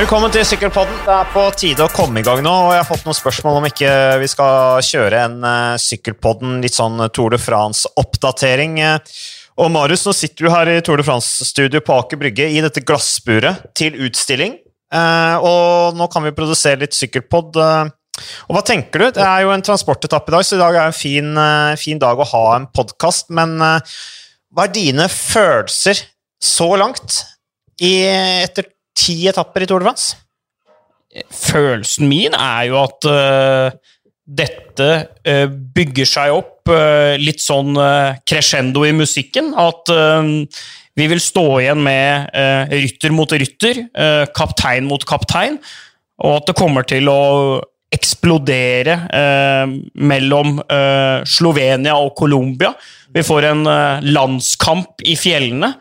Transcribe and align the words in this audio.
Velkommen 0.00 0.32
til 0.32 0.46
Sykkelpodden. 0.48 0.94
Det 1.04 1.12
er 1.12 1.26
på 1.28 1.42
tide 1.60 1.84
å 1.84 1.92
komme 1.92 2.22
i 2.22 2.24
gang 2.24 2.38
nå, 2.40 2.48
og 2.48 2.70
jeg 2.72 2.80
har 2.80 2.86
fått 2.88 3.02
noen 3.04 3.16
spørsmål 3.18 3.58
om 3.58 3.66
ikke 3.68 3.90
vi 4.22 4.30
skal 4.32 4.78
kjøre 4.86 5.18
en 5.26 5.34
uh, 5.44 5.74
Sykkelpodden, 5.76 6.54
litt 6.64 6.72
sånn 6.72 7.02
Tour 7.12 7.34
de 7.34 7.40
France-oppdatering. 7.42 8.78
Og 9.60 9.68
Marius, 9.74 10.06
nå 10.08 10.14
sitter 10.16 10.46
du 10.46 10.54
her 10.54 10.70
i 10.72 10.78
Tour 10.86 11.02
de 11.02 11.04
France-studio 11.04 11.84
på 11.84 11.98
Aker 12.00 12.22
Brygge 12.22 12.48
i 12.48 12.64
dette 12.64 12.80
glassburet 12.80 13.68
til 13.76 14.00
utstilling. 14.08 14.56
Uh, 14.88 15.36
og 15.44 16.00
nå 16.00 16.08
kan 16.08 16.24
vi 16.24 16.32
produsere 16.38 16.80
litt 16.86 16.96
Sykkelpod. 16.96 17.60
Uh, 17.60 18.24
og 18.48 18.56
hva 18.56 18.64
tenker 18.72 19.04
du? 19.04 19.08
Det 19.20 19.28
er 19.28 19.44
jo 19.44 19.52
en 19.52 19.68
transportetappe 19.68 20.32
i 20.32 20.38
dag, 20.38 20.48
så 20.48 20.56
i 20.56 20.64
dag 20.64 20.80
er 20.80 20.88
en 20.94 20.96
fin, 20.96 21.44
fin 21.76 22.00
dag 22.00 22.16
å 22.16 22.30
ha 22.32 22.44
en 22.56 22.70
podkast. 22.72 23.28
Men 23.36 23.58
hva 23.60 24.64
er 24.64 24.76
dine 24.80 25.12
følelser 25.12 26.06
så 26.40 26.72
langt 26.80 27.20
i, 27.84 27.98
etter 28.08 28.72
ti 29.00 29.16
etapper 29.30 29.64
i 29.64 29.70
Tour 29.70 29.82
de 29.82 29.88
France? 29.88 30.18
Følelsen 31.10 32.06
min 32.10 32.36
er 32.38 32.68
jo 32.68 32.76
at 32.84 33.08
uh, 33.10 33.72
dette 34.30 34.90
uh, 35.26 35.46
bygger 35.50 36.06
seg 36.06 36.36
opp 36.36 36.70
uh, 36.70 37.16
litt 37.18 37.42
sånn 37.42 37.74
crescendo 38.28 38.84
i 38.86 38.94
musikken. 38.94 39.52
At 39.58 39.90
vi 40.98 41.06
vil 41.10 41.22
stå 41.22 41.44
igjen 41.62 41.80
med 41.82 42.30
rytter 42.70 43.12
mot 43.14 43.30
rytter, 43.32 43.78
kaptein 44.36 44.84
mot 44.86 45.02
kaptein, 45.08 45.56
og 46.20 46.34
at 46.40 46.50
det 46.50 46.56
kommer 46.58 46.84
til 46.84 47.08
å 47.08 47.20
eksplodere 47.94 48.96
mellom 49.96 50.58
Slovenia 51.26 51.96
og 51.98 52.12
Colombia. 52.18 52.74
Vi 53.14 53.24
får 53.26 53.48
en 53.48 53.64
landskamp 54.04 55.02
i 55.08 55.16
fjellene 55.18 55.72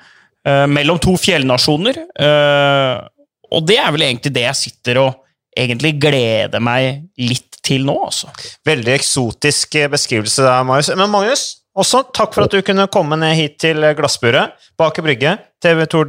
uh, 0.48 0.66
mellom 0.70 1.00
to 1.02 1.16
fjellnasjoner. 1.20 2.00
Uh, 2.20 3.08
og 3.50 3.66
det 3.68 3.80
er 3.82 3.92
vel 3.96 4.06
egentlig 4.08 4.34
det 4.36 4.46
jeg 4.46 4.62
sitter 4.64 5.02
og 5.02 5.24
egentlig 5.58 5.96
gleder 6.02 6.62
meg 6.64 7.08
litt 7.20 7.58
til 7.66 7.86
nå, 7.88 7.96
altså. 8.08 8.30
Veldig 8.68 8.94
eksotisk 8.96 9.80
beskrivelse 9.92 10.46
der, 10.46 10.66
Marius. 10.68 10.92
Men 10.96 11.12
Magnus, 11.12 11.46
også 11.80 12.04
takk 12.16 12.36
for 12.36 12.46
at 12.46 12.54
du 12.54 12.62
kunne 12.66 12.90
komme 12.92 13.18
ned 13.20 13.36
hit 13.38 13.58
til 13.62 13.84
glassburet 13.98 14.56
bak 14.80 15.00
i 15.00 15.06
brygge. 15.06 15.36
TV 15.64 15.84
2, 15.92 16.04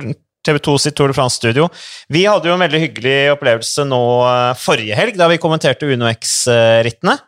TV 0.46 0.60
2 0.66 0.76
sitt 0.84 0.96
Tour 0.98 1.12
de 1.12 1.16
France-studio. 1.16 1.66
Vi 2.12 2.24
hadde 2.28 2.48
jo 2.48 2.54
en 2.56 2.64
veldig 2.64 2.84
hyggelig 2.84 3.16
opplevelse 3.34 3.84
nå 3.88 4.04
eh, 4.28 4.52
forrige 4.60 4.96
helg, 4.96 5.18
da 5.20 5.28
vi 5.30 5.40
kommenterte 5.42 5.88
Uno 5.90 6.08
X-rittene. 6.12 7.18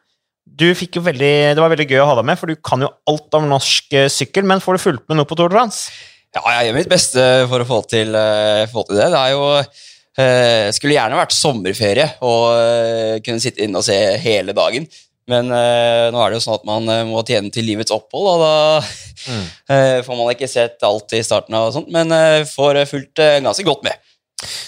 Du 0.53 0.67
fikk 0.77 0.99
jo 0.99 1.05
veldig, 1.05 1.35
Det 1.57 1.63
var 1.63 1.73
veldig 1.73 1.89
gøy 1.89 2.01
å 2.03 2.09
ha 2.11 2.17
deg 2.19 2.27
med, 2.29 2.39
for 2.41 2.51
du 2.51 2.59
kan 2.61 2.83
jo 2.85 2.91
alt 3.09 3.39
om 3.39 3.49
norsk 3.51 3.95
sykkel. 4.13 4.47
Men 4.49 4.63
får 4.65 4.77
du 4.79 4.85
fulgt 4.85 5.07
med 5.09 5.21
noe 5.21 5.29
på 5.29 5.39
Tour 5.39 5.53
de 5.53 5.59
France? 5.59 5.93
Ja, 6.33 6.43
jeg 6.57 6.71
gjør 6.71 6.77
mitt 6.79 6.89
beste 6.89 7.23
for 7.51 7.61
å 7.61 7.69
få 7.69 7.79
til, 7.91 8.15
uh, 8.17 8.65
få 8.73 8.87
til 8.89 8.97
det. 8.97 9.09
Det 9.13 9.21
er 9.21 9.33
jo 9.35 9.43
uh, 9.53 10.69
Skulle 10.73 10.97
gjerne 10.97 11.19
vært 11.19 11.35
sommerferie 11.37 12.07
og 12.25 12.45
uh, 12.57 13.17
kunne 13.25 13.43
sitte 13.43 13.61
inne 13.65 13.83
og 13.83 13.85
se 13.85 13.99
hele 14.23 14.57
dagen. 14.57 14.89
Men 15.31 15.47
nå 15.47 16.19
er 16.19 16.33
det 16.33 16.41
jo 16.41 16.43
sånn 16.43 16.57
at 16.57 16.65
man 16.67 16.89
må 17.07 17.21
tjene 17.23 17.47
til 17.55 17.63
livets 17.63 17.93
opphold, 17.95 18.27
og 18.27 18.41
da 18.43 18.81
mm. 18.83 19.45
får 20.03 20.17
man 20.19 20.33
ikke 20.33 20.49
sett 20.51 20.83
alt 20.85 21.15
i 21.15 21.21
starten 21.23 21.55
og 21.55 21.69
sånt, 21.77 21.93
men 21.95 22.11
får 22.51 22.81
fulgt 22.91 23.23
ganske 23.47 23.65
godt 23.65 23.87
med. 23.87 24.03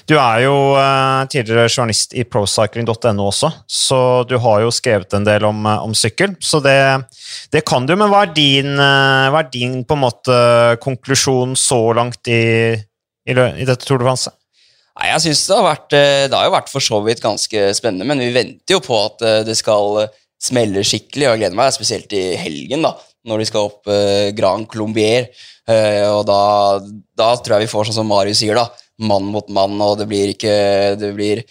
Du 0.08 0.14
er 0.19 0.44
jo 0.44 0.55
uh, 0.77 1.25
tidligere 1.30 1.70
journalist 1.70 2.14
i 2.17 2.25
procycling.no 2.28 3.27
også, 3.27 3.50
så 3.67 3.98
du 4.28 4.36
har 4.42 4.62
jo 4.64 4.72
skrevet 4.75 5.16
en 5.16 5.27
del 5.27 5.47
om, 5.48 5.64
om 5.66 5.94
sykkel. 5.97 6.36
Så 6.44 6.61
det, 6.64 6.77
det, 7.55 7.64
kan 7.66 7.89
du, 7.89 7.94
men 7.98 8.11
hva 8.12 8.25
er 8.27 8.34
din, 8.36 8.75
uh, 8.78 9.31
hva 9.33 9.42
er 9.42 9.53
din 9.53 9.81
på 9.86 9.97
en 9.97 10.05
måte 10.05 10.36
konklusjon 10.84 11.56
så 11.58 11.81
langt 11.97 12.31
i, 12.31 12.75
i, 12.75 13.34
i 13.34 13.66
dette 13.66 13.83
Tour 13.86 14.03
de 14.03 14.08
France? 14.08 14.34
Nei, 14.94 15.08
jeg 15.11 15.25
synes 15.25 15.41
det 15.48 15.56
har 15.58 15.64
vært 15.66 15.94
Det 15.97 16.36
har 16.36 16.44
jo 16.47 16.53
vært 16.55 16.69
for 16.70 16.84
så 16.84 17.00
vidt 17.03 17.22
ganske 17.22 17.65
spennende, 17.75 18.06
men 18.06 18.20
vi 18.22 18.34
venter 18.37 18.76
jo 18.76 18.84
på 18.84 19.00
at 19.09 19.25
det 19.49 19.56
skal 19.59 20.04
smelle 20.44 20.84
skikkelig, 20.87 21.26
og 21.26 21.32
jeg 21.32 21.41
gleder 21.41 21.59
meg 21.59 21.75
spesielt 21.75 22.12
i 22.15 22.37
helgen, 22.38 22.84
da, 22.84 22.93
når 23.26 23.41
de 23.41 23.49
skal 23.49 23.72
opp 23.72 23.91
uh, 23.91 24.31
Grand 24.37 24.69
Colombier. 24.70 25.32
og 25.65 26.26
da, 26.28 26.41
da 27.16 27.31
tror 27.41 27.54
jeg 27.54 27.65
vi 27.65 27.70
får 27.72 27.87
sånn 27.88 27.97
som 27.97 28.10
Marius 28.12 28.43
sier, 28.43 28.59
da 28.59 28.66
mann 29.03 29.27
mot 29.34 29.49
mann, 29.50 29.75
og 29.82 29.99
det 29.99 30.06
blir 30.10 30.34
ikke 30.34 30.55
Det 31.00 31.12
blir 31.16 31.44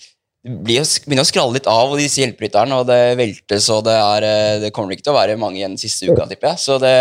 det 0.43 0.57
blir, 0.59 0.83
begynner 1.05 1.23
å 1.23 1.27
skralle 1.27 1.55
litt 1.55 1.67
av, 1.71 1.93
og 1.93 1.99
disse 2.01 2.19
hjelperytterne, 2.19 2.81
og 2.81 2.89
det 2.89 3.15
veltes, 3.15 3.69
og 3.71 3.85
det, 3.87 3.93
er, 3.95 4.25
eh, 4.27 4.57
det 4.59 4.73
kommer 4.75 4.91
ikke 4.91 5.05
til 5.05 5.13
å 5.13 5.15
være 5.21 5.37
mange 5.39 5.61
igjen 5.61 5.77
siste 5.79 6.09
uka, 6.09 6.25
tipper 6.27 6.49
jeg. 6.49 6.59
Så 6.59 6.75
det, 6.83 6.91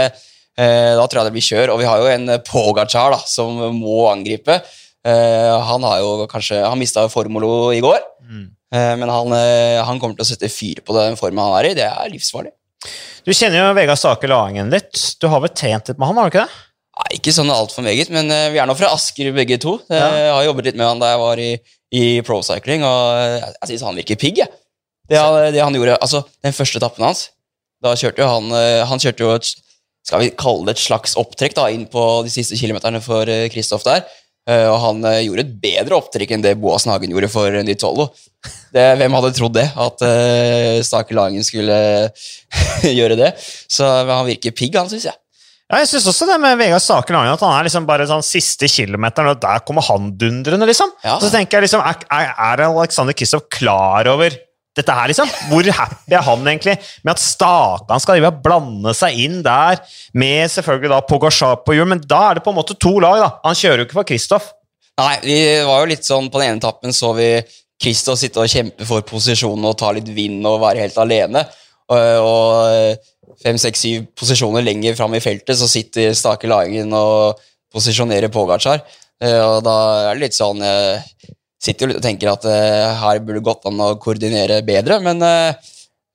eh, 0.54 0.92
da 0.94 1.03
tror 1.03 1.20
jeg 1.20 1.26
det 1.26 1.34
blir 1.34 1.48
kjør. 1.48 1.72
Og 1.75 1.80
vi 1.80 1.88
har 1.91 1.98
jo 1.98 2.12
en 2.12 2.36
Pogacar 2.47 3.16
da, 3.16 3.19
som 3.26 3.58
må 3.75 4.04
angripe. 4.12 4.60
Eh, 5.03 5.60
han 5.66 5.82
har 5.82 5.98
jo 5.98 6.28
kanskje 6.30 6.60
Han 6.62 6.78
mista 6.78 7.03
Formolo 7.10 7.72
i 7.74 7.80
går, 7.82 7.98
mm. 8.22 8.44
eh, 8.76 8.92
men 9.00 9.10
han, 9.10 9.34
eh, 9.34 9.82
han, 9.82 9.98
kommer 9.98 10.14
til 10.14 10.22
å 10.22 10.28
sette 10.28 10.47
fyr 10.47 10.78
på 10.86 10.94
den 10.94 11.19
formen 11.19 11.42
han 11.42 11.59
er 11.59 11.72
i. 11.72 11.78
Det 11.80 11.88
er 11.88 12.12
livsfarlig. 12.12 12.54
Du 13.26 13.34
kjenner 13.34 13.59
jo 13.59 13.72
Vegard 13.74 13.98
Stake 13.98 14.30
Lahengen 14.30 14.70
litt. 14.70 14.94
Du 15.19 15.26
har 15.30 15.42
vel 15.42 15.50
trent 15.50 15.91
litt 15.91 15.98
med 15.98 16.12
han, 16.12 16.20
har 16.20 16.30
du 16.30 16.36
ikke 16.36 16.47
det? 16.47 16.62
Nei, 17.02 17.18
Ikke 17.18 17.34
sånn 17.34 17.50
altfor 17.52 17.84
meget, 17.86 18.10
men 18.14 18.30
uh, 18.30 18.48
vi 18.52 18.60
er 18.62 18.68
nå 18.68 18.76
fra 18.78 18.92
Asker 18.94 19.32
begge 19.34 19.58
to. 19.62 19.76
Uh, 19.90 19.96
Jeg 19.98 20.32
har 20.36 20.46
jobbet 20.46 20.68
litt 20.70 20.78
med 20.78 20.86
han 20.88 21.02
da 21.02 21.12
jeg 21.12 21.22
var 21.22 21.42
i, 21.42 21.50
i 21.98 22.04
procycling, 22.26 22.84
og 22.86 23.18
jeg, 23.18 23.52
jeg 23.58 23.70
syns 23.72 23.84
han 23.88 23.98
virker 23.98 24.20
pigg. 24.20 24.42
Jeg. 24.44 24.52
Det, 25.10 25.18
det, 25.52 25.60
han 25.60 25.74
gjorde, 25.74 25.98
altså 26.00 26.22
Den 26.44 26.54
første 26.56 26.78
etappen 26.78 27.04
hans, 27.04 27.26
da 27.82 27.92
kjørte 27.98 28.22
jo 28.22 28.28
han 28.30 28.52
uh, 28.54 28.84
Han 28.88 29.02
kjørte 29.02 29.24
jo 29.24 29.32
et, 29.34 29.48
skal 30.06 30.22
vi 30.22 30.30
kalle 30.38 30.68
det 30.68 30.76
et 30.76 30.84
slags 30.84 31.16
opptrekk 31.18 31.56
da, 31.58 31.66
inn 31.74 31.88
på 31.91 32.04
de 32.26 32.30
siste 32.32 32.56
kilometerne 32.58 33.02
for 33.02 33.28
Kristoff 33.52 33.84
der. 33.86 34.02
og 34.50 34.78
han 34.82 35.04
gjorde 35.22 35.44
et 35.44 35.52
bedre 35.62 35.94
opptrekk 35.94 36.32
enn 36.34 36.42
det 36.42 36.56
Boas 36.58 36.88
Nagen 36.88 37.12
gjorde 37.14 37.28
for 37.30 37.54
Nitolo. 37.62 38.08
Det, 38.74 38.82
hvem 38.98 39.14
hadde 39.14 39.30
trodd 39.36 39.54
det? 39.54 39.68
At 39.78 40.02
uh, 40.02 40.82
Stake 40.82 41.14
Langen 41.14 41.46
skulle 41.46 41.76
gjøre 42.98 43.18
det? 43.20 43.30
Så 43.70 43.86
han 43.86 44.26
virker 44.26 44.56
pigg, 44.58 44.74
han, 44.74 44.91
syns 44.91 45.06
jeg. 45.12 45.22
Ja, 45.72 45.78
jeg 45.81 45.88
syns 45.88 46.05
også 46.10 46.27
det 46.28 46.34
med 46.37 46.59
Vegard 46.60 46.83
Saker 46.84 47.16
Langen, 47.16 47.33
at 47.33 47.41
han 47.41 47.55
er 47.56 47.65
liksom 47.65 47.87
bare 47.88 48.05
sånn 48.05 48.25
siste 48.27 48.69
kilometeren, 48.69 49.31
og 49.33 49.38
der 49.41 49.62
kommer 49.65 49.84
han 49.87 50.10
dundrende, 50.21 50.66
liksom. 50.69 50.91
Ja. 51.00 51.15
Så 51.22 51.31
tenker 51.33 51.56
jeg 51.56 51.71
liksom, 51.71 51.81
er, 51.81 52.27
er 52.28 52.62
Alexander 52.66 53.16
Kristoff 53.16 53.47
klar 53.49 54.10
over 54.12 54.37
dette 54.77 54.97
her, 54.99 55.09
liksom? 55.09 55.31
Hvor 55.49 55.71
happy 55.78 56.12
er 56.12 56.27
han 56.27 56.44
egentlig 56.44 56.75
med 57.00 57.15
at 57.15 57.22
Stakan 57.25 58.03
skal 58.05 58.28
blande 58.44 58.93
seg 58.97 59.16
inn 59.25 59.38
der, 59.47 59.81
med 60.12 60.53
selvfølgelig 60.53 60.93
da 60.93 61.00
Pogasjar 61.09 61.62
på 61.65 61.78
hjul, 61.78 61.89
men 61.89 62.04
da 62.04 62.21
er 62.28 62.37
det 62.37 62.44
på 62.44 62.53
en 62.53 62.59
måte 62.60 62.77
to 62.77 62.99
lag, 63.00 63.22
da. 63.25 63.31
Han 63.49 63.56
kjører 63.56 63.81
jo 63.81 63.89
ikke 63.89 64.00
for 64.03 64.10
Kristoff. 64.12 64.53
Nei, 65.00 65.15
vi 65.25 65.39
var 65.65 65.81
jo 65.81 65.89
litt 65.94 66.04
sånn 66.04 66.28
på 66.28 66.37
den 66.37 66.50
ene 66.50 66.60
etappen 66.60 66.93
så 66.93 67.15
vi 67.16 67.31
Kristoff 67.81 68.21
sitte 68.21 68.44
og 68.44 68.53
kjempe 68.53 68.84
for 68.84 69.09
posisjonen 69.09 69.71
og 69.72 69.78
ta 69.81 69.89
litt 69.97 70.12
vind 70.12 70.44
og 70.47 70.60
være 70.66 70.84
helt 70.84 71.00
alene. 71.00 71.47
Og, 71.93 72.28
og 72.28 73.09
fem, 73.42 73.58
seks, 73.60 73.82
syv 73.84 74.06
posisjoner 74.19 74.64
lenger 74.64 74.97
fram 74.98 75.14
i 75.16 75.22
feltet, 75.22 75.56
så 75.58 75.69
sitter 75.70 76.14
Stake 76.16 76.50
Laingen 76.50 76.92
og 76.97 77.41
posisjonerer 77.72 78.32
Pogacar. 78.32 78.82
Eh, 79.22 79.38
og 79.41 79.62
da 79.66 79.76
er 80.08 80.16
det 80.16 80.25
litt 80.25 80.36
sånn 80.36 80.62
Jeg 80.64 81.34
sitter 81.62 81.84
jo 81.84 81.91
litt 81.92 82.00
og 82.00 82.06
tenker 82.06 82.32
at 82.32 82.47
eh, 82.48 82.88
her 83.03 83.20
burde 83.22 83.38
det 83.38 83.47
gått 83.47 83.69
an 83.70 83.82
å 83.84 83.94
koordinere 84.03 84.62
bedre, 84.66 84.98
men 85.04 85.22
eh, 85.22 85.70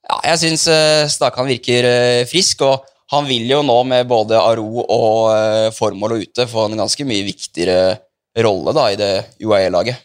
ja, 0.08 0.18
jeg 0.32 0.42
syns 0.44 0.68
Stakan 1.12 1.50
virker 1.50 1.88
frisk, 2.30 2.64
og 2.68 2.86
han 3.12 3.28
vil 3.28 3.48
jo 3.48 3.62
nå 3.64 3.78
med 3.88 4.08
både 4.08 4.40
Aro 4.40 4.84
og 4.84 5.72
formål 5.76 6.16
og 6.16 6.24
ute 6.24 6.48
få 6.48 6.68
en 6.68 6.80
ganske 6.80 7.08
mye 7.08 7.26
viktigere 7.28 7.98
rolle 8.44 8.74
da 8.76 8.86
i 8.92 9.00
det 9.00 9.12
UAE-laget. 9.44 10.00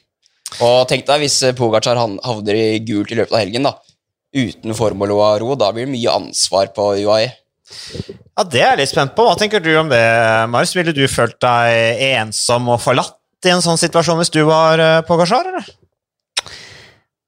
Og 0.62 0.82
tenk 0.90 1.06
deg 1.06 1.22
hvis 1.22 1.38
Pogacar 1.58 1.98
havner 1.98 2.58
i 2.58 2.82
gult 2.86 3.14
i 3.14 3.18
løpet 3.18 3.34
av 3.34 3.42
helgen, 3.44 3.66
da 3.70 3.76
uten 4.32 4.76
formål 4.76 5.14
og 5.14 5.24
ro. 5.42 5.54
Da 5.58 5.70
blir 5.74 5.86
det 5.86 5.94
mye 5.94 6.16
ansvar 6.22 6.72
på 6.76 6.92
UAE. 7.02 7.30
Ja, 8.32 8.44
Det 8.44 8.60
er 8.60 8.70
jeg 8.72 8.82
litt 8.82 8.92
spent 8.92 9.14
på. 9.16 9.26
Hva 9.26 9.36
tenker 9.38 9.60
du 9.60 9.70
om 9.80 9.90
det, 9.92 10.02
Marius? 10.52 10.74
Ville 10.76 10.94
du 10.96 11.04
følt 11.08 11.38
deg 11.42 12.02
ensom 12.12 12.70
og 12.72 12.80
forlatt 12.82 13.18
i 13.46 13.52
en 13.52 13.62
sånn 13.64 13.80
situasjon 13.80 14.20
hvis 14.20 14.32
du 14.32 14.42
var 14.46 14.80
eh, 14.80 15.00
på 15.06 15.16
Gashar, 15.18 15.48
eller? 15.50 15.66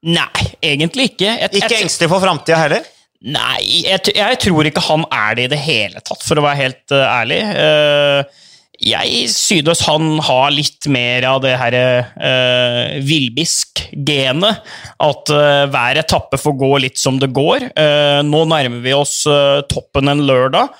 Nei, 0.04 0.44
egentlig 0.62 1.14
ikke. 1.14 1.30
Jeg, 1.40 1.50
ikke 1.62 1.80
engstelig 1.80 2.10
for 2.12 2.22
framtida 2.22 2.60
heller? 2.60 2.84
Nei, 3.24 3.84
jeg, 3.86 4.12
jeg, 4.12 4.38
tror 4.42 4.68
ikke 4.68 4.82
han 4.84 5.06
er 5.08 5.36
det 5.38 5.46
i 5.46 5.52
det 5.54 5.60
hele 5.64 6.02
tatt, 6.04 6.20
for 6.26 6.36
å 6.36 6.44
være 6.44 6.60
helt 6.60 6.92
uh, 6.92 7.04
ærlig. 7.08 7.40
Uh, 7.56 8.42
jeg 8.84 9.28
synes 9.32 9.80
han 9.86 10.18
har 10.24 10.52
litt 10.52 10.86
mer 10.92 11.24
av 11.28 11.40
det 11.44 11.54
her 11.56 11.76
uh, 11.78 12.96
villbisk-genet. 13.04 14.60
At 15.02 15.32
uh, 15.32 15.64
hver 15.72 16.00
etappe 16.02 16.40
får 16.40 16.56
gå 16.60 16.70
litt 16.84 17.00
som 17.00 17.18
det 17.22 17.32
går. 17.34 17.70
Uh, 17.72 18.20
nå 18.26 18.44
nærmer 18.50 18.84
vi 18.84 18.94
oss 18.96 19.22
uh, 19.30 19.64
toppen 19.70 20.12
en 20.12 20.24
lørdag. 20.28 20.74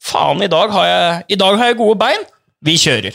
Faen, 0.00 0.40
i 0.40 0.48
dag 0.48 0.72
jeg, 0.72 1.22
i 1.36 1.40
dag 1.40 1.60
har 1.60 1.72
jeg 1.72 1.80
gode 1.82 1.98
bein! 2.00 2.24
Vi 2.64 2.74
kjører. 2.80 3.14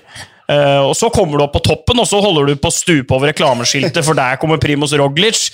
og 0.86 0.94
Så 0.98 1.10
kommer 1.14 1.38
du 1.38 1.44
opp 1.46 1.54
på 1.54 1.62
toppen, 1.66 2.00
og 2.02 2.08
så 2.10 2.18
holder 2.22 2.50
du 2.50 2.62
på 2.62 2.70
å 2.70 2.74
stupe 2.74 3.14
over 3.14 3.30
reklameskiltet, 3.30 4.06
for 4.06 4.18
der 4.18 4.38
kommer 4.42 4.62
Primus 4.62 4.94
Roglic. 4.98 5.48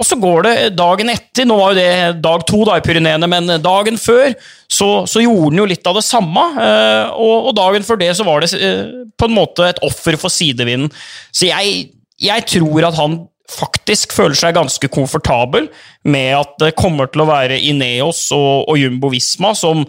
Og 0.00 0.06
så 0.08 0.16
går 0.16 0.46
det 0.46 0.54
dagen 0.78 1.12
etter, 1.12 1.44
nå 1.44 1.58
var 1.58 1.74
jo 1.74 1.80
det 1.82 2.20
dag 2.24 2.44
to 2.48 2.62
da 2.64 2.78
i 2.80 2.84
Pyreneene, 2.84 3.28
men 3.28 3.52
dagen 3.60 3.98
før 4.00 4.32
så, 4.64 4.88
så, 5.04 5.20
gjorde 5.20 5.50
han 5.50 5.60
jo 5.60 5.66
litt 5.68 5.90
av 5.90 5.98
det 5.98 6.06
samme. 6.06 6.44
Eh, 6.56 7.10
og, 7.12 7.50
og, 7.50 7.56
dagen 7.58 7.84
før 7.84 8.00
det 8.00 8.14
så 8.16 8.24
var 8.24 8.40
det 8.40 8.48
eh, 8.56 8.86
på 9.20 9.28
en 9.28 9.36
måte 9.36 9.66
et 9.68 9.82
offer 9.84 10.16
for 10.20 10.32
sidevinden. 10.32 10.88
Så 11.36 11.50
jeg, 11.50 11.90
jeg 12.16 12.46
tror 12.48 12.88
at 12.88 12.96
han 12.96 13.18
faktisk 13.50 14.14
føler 14.14 14.38
seg 14.38 14.56
ganske 14.56 14.88
komfortabel 14.94 15.68
med 16.08 16.30
at 16.38 16.54
det 16.62 16.76
kommer 16.78 17.10
til 17.10 17.24
å 17.24 17.28
være 17.28 17.58
Ineos 17.58 18.28
og, 18.32 18.70
og 18.70 18.78
Jumbo 18.80 19.10
Visma 19.12 19.52
som, 19.58 19.82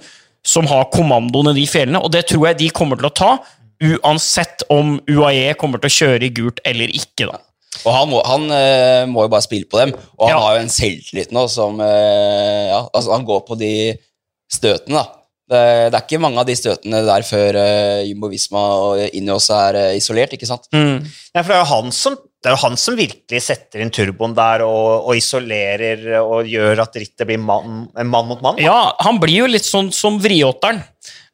som 0.44 0.68
har 0.68 0.90
kommandoen 0.92 1.54
i 1.54 1.62
de 1.62 1.68
fjellene, 1.70 2.02
og 2.02 2.12
det 2.12 2.26
tror 2.32 2.50
jeg 2.50 2.60
de 2.64 2.72
kommer 2.76 3.00
til 3.00 3.12
å 3.12 3.16
ta, 3.16 3.32
uansett 3.82 4.66
om 4.74 4.98
UAE 5.10 5.56
kommer 5.62 5.82
til 5.82 5.90
å 5.92 5.98
kjøre 6.00 6.28
i 6.28 6.34
gult 6.36 6.60
eller 6.68 6.92
ikke. 6.98 7.30
da. 7.30 7.40
Og 7.86 7.94
han 7.96 8.10
må, 8.12 8.20
han, 8.28 8.44
eh, 8.52 9.06
må 9.10 9.24
jo 9.26 9.32
bare 9.32 9.46
spille 9.46 9.66
på 9.72 9.80
dem, 9.80 9.94
og 10.20 10.28
han 10.28 10.36
Ja. 10.36 10.40
har 10.44 10.58
jo 10.58 10.64
en 10.66 10.74
selvtillit 10.74 11.32
nå 11.32 11.46
som 11.50 11.80
eh, 11.82 12.68
ja, 12.70 12.82
altså 12.94 13.14
Han 13.16 13.26
går 13.26 13.46
på 13.48 13.58
de 13.62 13.74
støtene, 14.52 15.00
da. 15.02 15.18
Det, 15.52 15.62
det 15.92 15.98
er 15.98 16.04
ikke 16.06 16.20
mange 16.24 16.40
av 16.40 16.46
de 16.48 16.54
støtene 16.56 17.02
der 17.04 17.24
før 17.28 17.58
uh, 17.60 18.02
Jumbo 18.08 18.30
Visma 18.32 18.60
og 18.86 19.02
Ineos 19.18 19.50
er 19.52 19.76
eh, 19.82 19.96
isolert, 20.00 20.32
ikke 20.38 20.48
sant? 20.48 20.70
Mm. 20.72 21.02
Ja, 21.36 21.42
for 21.42 21.50
det 21.52 21.58
er 21.58 21.64
jo 21.66 21.70
han 21.74 21.92
som, 21.96 22.16
det 22.16 22.48
er 22.48 22.56
jo 22.56 22.62
han 22.62 22.78
som 22.80 22.96
virkelig 22.96 23.42
setter 23.44 23.84
inn 23.84 23.92
turboen 23.92 24.36
der 24.38 24.64
og, 24.64 25.10
og 25.10 25.20
isolerer 25.20 26.06
og 26.22 26.48
gjør 26.48 26.86
at 26.86 26.96
rittet 27.04 27.28
blir 27.28 27.42
mann, 27.44 27.82
mann 28.00 28.30
mot 28.32 28.40
mann. 28.46 28.62
Ja, 28.64 28.94
han 29.04 29.20
blir 29.20 29.42
jo 29.42 29.50
litt 29.52 29.68
sånn 29.68 29.92
som 29.96 30.22
vriåtteren, 30.24 30.80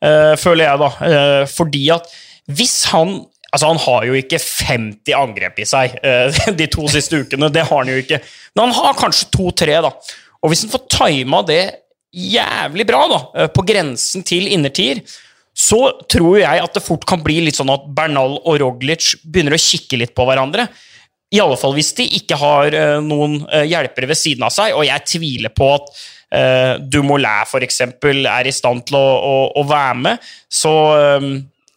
øh, 0.01 0.33
føler 0.41 0.65
jeg, 0.65 0.81
da. 0.81 0.89
Øh, 1.11 1.45
fordi 1.53 1.83
at 1.99 2.09
hvis 2.57 2.77
han 2.95 3.19
Altså, 3.57 3.71
han 3.71 3.79
har 3.81 4.03
jo 4.05 4.17
ikke 4.19 4.37
50 4.37 5.15
angrep 5.17 5.61
i 5.63 5.65
seg 5.65 5.95
eh, 6.05 6.41
de 6.59 6.67
to 6.69 6.85
siste 6.93 7.17
ukene, 7.17 7.49
det 7.49 7.65
har 7.65 7.79
han 7.81 7.89
jo 7.89 7.97
ikke. 8.03 8.19
Men 8.53 8.69
han 8.69 8.75
har 8.77 8.99
kanskje 8.99 9.31
to-tre, 9.33 9.79
da. 9.81 9.89
Og 10.45 10.51
hvis 10.51 10.61
han 10.67 10.73
får 10.75 10.83
tima 10.93 11.41
det 11.47 11.63
jævlig 12.13 12.85
bra, 12.85 12.99
da, 13.09 13.21
eh, 13.33 13.49
på 13.49 13.65
grensen 13.65 14.21
til 14.27 14.45
innertier, 14.53 15.01
så 15.57 15.79
tror 16.05 16.37
jeg 16.37 16.61
at 16.61 16.77
det 16.77 16.85
fort 16.85 17.07
kan 17.09 17.23
bli 17.25 17.39
litt 17.47 17.57
sånn 17.57 17.73
at 17.73 17.89
Bernal 17.97 18.37
og 18.37 18.59
Roglic 18.61 19.15
begynner 19.25 19.57
å 19.57 19.61
kikke 19.61 19.97
litt 20.03 20.13
på 20.13 20.27
hverandre. 20.29 20.67
I 21.33 21.41
alle 21.41 21.57
fall 21.57 21.73
hvis 21.75 21.95
de 21.97 22.05
ikke 22.19 22.37
har 22.37 22.77
eh, 22.77 22.99
noen 23.01 23.41
hjelpere 23.65 24.13
ved 24.13 24.21
siden 24.21 24.45
av 24.45 24.53
seg, 24.53 24.77
og 24.77 24.85
jeg 24.85 25.09
tviler 25.17 25.57
på 25.57 25.73
at 25.79 25.89
uh, 26.35 26.77
Dumoulin 26.77 27.43
f.eks. 27.47 27.81
er 27.81 28.47
i 28.47 28.55
stand 28.55 28.85
til 28.87 28.99
å, 28.99 29.05
å, 29.17 29.35
å 29.57 29.65
være 29.67 30.01
med, 30.03 30.31
så 30.51 30.73
eh, 30.93 31.29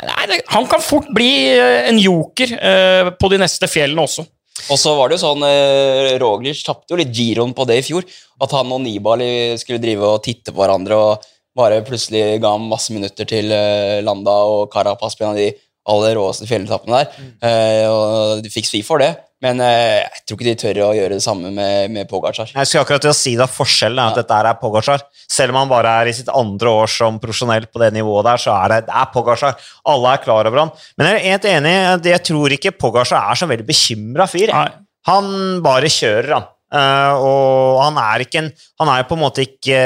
Nei, 0.08 0.40
han 0.54 0.68
kan 0.70 0.82
fort 0.84 1.08
bli 1.14 1.30
eh, 1.52 1.88
en 1.90 1.98
joker 2.00 2.54
eh, 2.56 3.10
på 3.20 3.32
de 3.32 3.40
neste 3.42 3.68
fjellene 3.70 4.06
også. 4.06 4.24
Og 4.70 4.78
så 4.78 4.92
var 4.96 5.08
det 5.08 5.16
jo 5.16 5.24
sånn 5.24 5.44
eh, 5.46 6.14
Roglic 6.20 6.62
tapte 6.66 6.94
jo 6.94 7.00
litt 7.00 7.12
giroen 7.16 7.54
på 7.56 7.66
det 7.68 7.80
i 7.80 7.84
fjor. 7.86 8.06
At 8.42 8.54
han 8.56 8.72
og 8.72 8.82
Nibali 8.84 9.58
skulle 9.60 9.82
drive 9.82 10.16
og 10.16 10.22
titte 10.24 10.52
på 10.52 10.60
hverandre 10.62 10.98
og 10.98 11.28
bare 11.56 11.80
plutselig 11.86 12.38
ga 12.42 12.54
ham 12.54 12.68
masse 12.70 12.94
minutter 12.94 13.28
til 13.28 13.50
eh, 13.54 14.00
Landa 14.06 14.36
og 14.48 14.70
Carapaz 14.72 15.16
på 15.18 15.26
en 15.26 15.32
av 15.34 15.40
de 15.40 15.50
aller 15.90 16.14
råeste 16.18 16.48
fjelletappene 16.48 17.00
der. 17.00 17.26
Eh, 17.46 17.86
og 17.90 18.44
de 18.44 18.52
fikk 18.52 18.68
svi 18.68 18.82
for 18.86 19.02
det, 19.02 19.14
men 19.44 19.60
eh, 19.64 20.02
jeg 20.04 20.24
tror 20.26 20.36
ikke 20.36 20.48
de 20.48 20.60
tør 20.60 20.80
å 20.84 20.90
gjøre 20.96 21.16
det 21.16 21.24
samme 21.24 21.50
med, 21.54 21.92
med 21.94 22.08
Pogacar. 22.10 22.50
Jeg 22.52 22.68
skulle 22.68 22.84
akkurat 22.84 23.04
til 23.06 23.12
å 23.12 23.16
si 23.16 23.32
det 23.38 23.46
er 23.46 23.54
forskjellen, 23.54 24.00
er 24.02 24.12
at 24.12 24.20
dette 24.20 24.40
er 24.40 24.60
Pogacar. 24.60 25.06
Selv 25.30 25.54
om 25.54 25.62
han 25.62 25.70
bare 25.70 25.94
er 26.02 26.10
i 26.10 26.14
sitt 26.16 26.28
andre 26.34 26.74
år 26.82 26.92
som 26.92 27.16
profesjonell 27.22 27.70
på 27.72 27.80
det 27.80 27.90
nivået 27.96 28.28
der, 28.28 28.42
så 28.42 28.52
er 28.58 28.74
det, 28.74 28.80
det 28.90 28.96
er 29.00 29.10
Pogacar. 29.14 29.56
Alle 29.94 30.14
er 30.14 30.24
klar 30.26 30.50
over 30.50 30.64
han. 30.64 30.72
Men 31.00 31.08
jeg 31.08 31.18
er 31.18 31.26
helt 31.30 31.50
enig, 31.54 31.74
jeg 32.12 32.24
tror 32.28 32.56
ikke 32.56 32.76
Pogacar 32.76 33.32
er 33.32 33.40
så 33.40 33.48
veldig 33.50 33.68
bekymra 33.72 34.28
fyr. 34.30 34.52
Nei. 34.52 34.70
Han 35.08 35.30
bare 35.64 35.88
kjører, 35.92 36.34
han. 36.36 36.50
Uh, 36.70 37.14
og 37.18 37.78
han 37.82 37.96
er 37.98 38.22
ikke 38.22 38.44
en 38.44 38.48
Han 38.78 38.90
er 38.92 39.02
på 39.08 39.16
en 39.16 39.22
måte 39.24 39.42
ikke 39.42 39.78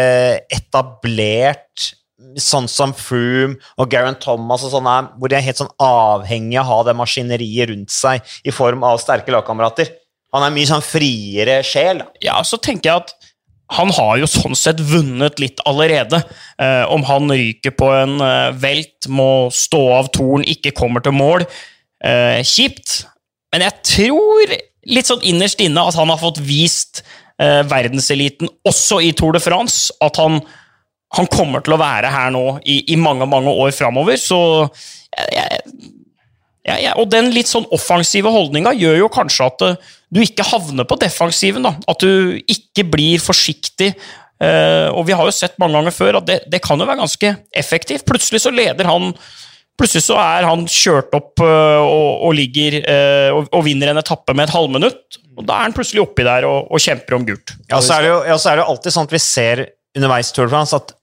etablert 0.53 1.95
sånn 2.41 2.69
som 2.71 2.95
Froome 2.97 3.59
og 3.81 3.91
Garen 3.93 4.17
Thomas 4.21 4.65
og 4.67 4.73
sånn 4.75 4.89
er, 4.91 5.11
hvor 5.19 5.31
de 5.31 5.39
er 5.39 5.45
helt 5.47 5.61
sånn 5.61 5.73
avhengige 5.83 6.63
av 6.63 6.71
å 6.71 6.79
ha 6.79 6.87
det 6.89 6.97
maskineriet 6.99 7.71
rundt 7.71 7.95
seg 7.95 8.35
i 8.45 8.55
form 8.55 8.87
av 8.87 9.01
sterke 9.03 9.35
lagkamerater. 9.35 9.93
Han 10.35 10.47
er 10.47 10.55
mye 10.55 10.71
sånn 10.71 10.85
friere 10.85 11.61
sjel. 11.67 12.03
Ja, 12.25 12.41
så 12.43 12.59
tenker 12.59 12.91
jeg 12.91 13.05
at 13.05 13.15
han 13.75 13.91
har 13.97 14.19
jo 14.21 14.29
sånn 14.29 14.57
sett 14.59 14.81
vunnet 14.85 15.39
litt 15.41 15.63
allerede. 15.69 16.21
Eh, 16.61 16.85
om 16.93 17.05
han 17.09 17.31
ryker 17.33 17.73
på 17.79 17.89
en 17.95 18.19
eh, 18.21 18.51
velt, 18.61 19.09
må 19.09 19.49
stå 19.55 19.83
av 20.01 20.11
toren, 20.15 20.45
ikke 20.45 20.75
kommer 20.77 21.05
til 21.05 21.17
mål. 21.17 21.47
Eh, 22.05 22.43
kjipt. 22.45 23.05
Men 23.55 23.65
jeg 23.65 23.81
tror 23.95 24.57
litt 24.91 25.09
sånn 25.09 25.25
innerst 25.25 25.63
inne 25.65 25.87
at 25.89 25.97
han 25.97 26.11
har 26.13 26.21
fått 26.21 26.43
vist 26.45 27.03
eh, 27.41 27.63
verdenseliten, 27.71 28.51
også 28.69 29.01
i 29.05 29.15
Tour 29.17 29.37
de 29.37 29.43
France, 29.43 29.95
at 30.05 30.21
han, 30.21 30.43
han 31.17 31.29
kommer 31.31 31.63
til 31.65 31.77
å 31.77 31.81
være 31.81 32.11
her 32.13 32.33
nå 32.35 32.45
i, 32.65 32.81
i 32.95 32.97
mange, 33.01 33.27
mange 33.31 33.53
år 33.65 33.75
framover. 33.77 34.19
Så 34.21 34.39
jeg, 35.15 35.63
ja, 36.65 36.79
ja, 36.81 36.93
og 36.97 37.11
den 37.13 37.29
litt 37.35 37.51
sånn 37.51 37.67
offensive 37.77 38.31
holdninga 38.33 38.73
gjør 38.79 39.03
jo 39.03 39.09
kanskje 39.13 39.49
at 39.51 39.65
eh, 39.67 39.89
du 40.15 40.23
ikke 40.25 40.47
havner 40.49 40.87
på 40.89 40.97
defensiven. 41.03 41.67
da, 41.67 41.75
At 41.91 42.01
du 42.01 42.39
ikke 42.41 42.87
blir 42.89 43.21
forsiktig. 43.21 43.93
eh, 44.41 44.89
og 44.89 45.05
vi 45.07 45.13
har 45.17 45.29
jo 45.29 45.35
sett 45.35 45.59
mange 45.61 45.77
ganger 45.77 45.95
før 45.95 46.21
at 46.23 46.29
det, 46.31 46.39
det 46.51 46.63
kan 46.65 46.81
jo 46.81 46.89
være 46.89 47.03
ganske 47.03 47.35
effektivt. 47.53 48.07
Plutselig 48.09 48.45
så 48.47 48.55
leder 48.55 48.89
han 48.91 49.13
Plutselig 49.75 50.05
så 50.05 50.15
er 50.23 50.45
han 50.47 50.61
kjørt 50.71 51.11
opp 51.19 51.41
eh, 51.43 51.81
og, 51.83 52.21
og 52.29 52.37
ligger 52.39 52.77
eh, 52.79 53.31
og, 53.35 53.49
og 53.51 53.65
vinner 53.67 53.91
en 53.91 53.99
etappe 53.99 54.31
med 54.31 54.47
et 54.47 54.53
halvminutt. 54.55 55.19
Og 55.35 55.43
da 55.49 55.57
er 55.57 55.67
han 55.67 55.75
plutselig 55.75 56.05
oppi 56.05 56.23
der 56.23 56.47
og, 56.47 56.69
og 56.71 56.79
kjemper 56.79 57.17
om 57.17 57.25
gult. 57.27 57.57
Ja, 57.73 57.81
så 57.83 57.97
er 57.97 58.05
det 58.07 58.13
jo 58.13 58.21
ja, 58.31 58.37
så 58.39 58.53
er 58.53 58.61
det 58.61 58.69
alltid 58.71 58.95
sånn 58.95 59.09
at 59.11 59.15
vi 59.17 59.21
ser 59.25 59.65
underveis 59.99 60.31
Tour 60.31 60.47
de 60.47 60.55
France 60.55 60.79
at 60.79 60.95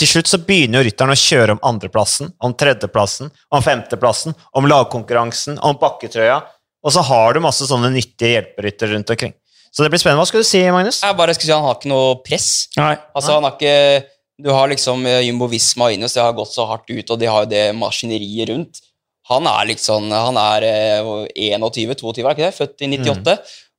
til 0.00 0.10
slutt 0.10 0.30
så 0.30 0.40
begynner 0.42 0.82
jo 0.82 0.88
rytteren 0.88 1.14
å 1.14 1.18
kjøre 1.18 1.54
om 1.56 1.62
andreplassen, 1.70 2.32
om 2.42 2.54
tredjeplassen, 2.58 3.30
om 3.54 3.62
femteplassen, 3.62 4.34
om 4.58 4.66
lagkonkurransen, 4.70 5.60
om 5.62 5.78
bakketrøya, 5.80 6.40
og 6.84 6.92
så 6.92 7.04
har 7.06 7.34
du 7.34 7.42
masse 7.44 7.66
sånne 7.68 7.92
nyttige 7.94 8.34
hjelperyttere 8.36 8.94
rundt 8.96 9.12
omkring. 9.14 9.34
Så 9.74 9.82
det 9.82 9.90
blir 9.90 9.98
spennende. 10.02 10.22
Hva 10.22 10.30
skal 10.30 10.44
du 10.44 10.46
si, 10.46 10.60
Magnus? 10.70 11.00
Jeg 11.02 11.18
bare 11.18 11.34
skulle 11.34 11.50
si 11.50 11.54
Han 11.56 11.64
har 11.66 11.78
ikke 11.80 11.90
noe 11.90 12.18
press. 12.22 12.48
Nei. 12.78 12.92
Altså, 13.16 13.34
han 13.34 13.46
har 13.46 13.56
ikke 13.56 14.10
Du 14.38 14.50
har 14.54 14.70
liksom 14.70 15.02
eh, 15.06 15.24
Jumbo 15.26 15.48
Visma 15.50 15.88
og 15.90 16.04
så 16.10 16.20
de 16.20 16.22
har 16.22 16.36
gått 16.36 16.52
så 16.54 16.66
hardt 16.66 16.90
ut, 16.90 17.10
og 17.10 17.18
de 17.18 17.30
har 17.30 17.44
jo 17.44 17.50
det 17.50 17.64
maskineriet 17.78 18.50
rundt. 18.50 18.82
Han 19.30 19.46
er 19.50 19.70
liksom 19.72 20.10
Han 20.12 20.38
er 20.38 20.66
eh, 20.68 21.10
21-22, 21.58 22.22
er 22.22 22.34
ikke 22.36 22.46
det? 22.46 22.54
Født 22.54 22.86
i 22.86 22.90
98. 22.94 23.36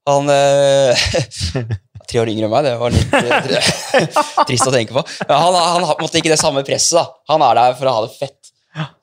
Han 0.09 0.31
eh, 0.31 1.07
Tre 2.09 2.21
år 2.21 2.31
yngre 2.31 2.47
enn 2.47 2.53
meg, 2.53 2.67
det 2.67 2.75
var 2.79 2.93
litt 2.93 3.13
eh, 3.19 4.09
trist 4.49 4.67
å 4.69 4.73
tenke 4.73 4.95
på. 4.95 5.05
Men 5.25 5.37
han, 5.41 5.59
han 5.81 5.87
måte 6.01 6.21
ikke 6.21 6.33
det 6.33 6.41
samme 6.41 6.65
presset. 6.67 6.99
da. 6.99 7.05
Han 7.33 7.45
er 7.45 7.61
der 7.61 7.79
for 7.79 7.89
å 7.89 7.95
ha 7.97 8.05
det 8.05 8.13
fett, 8.17 8.51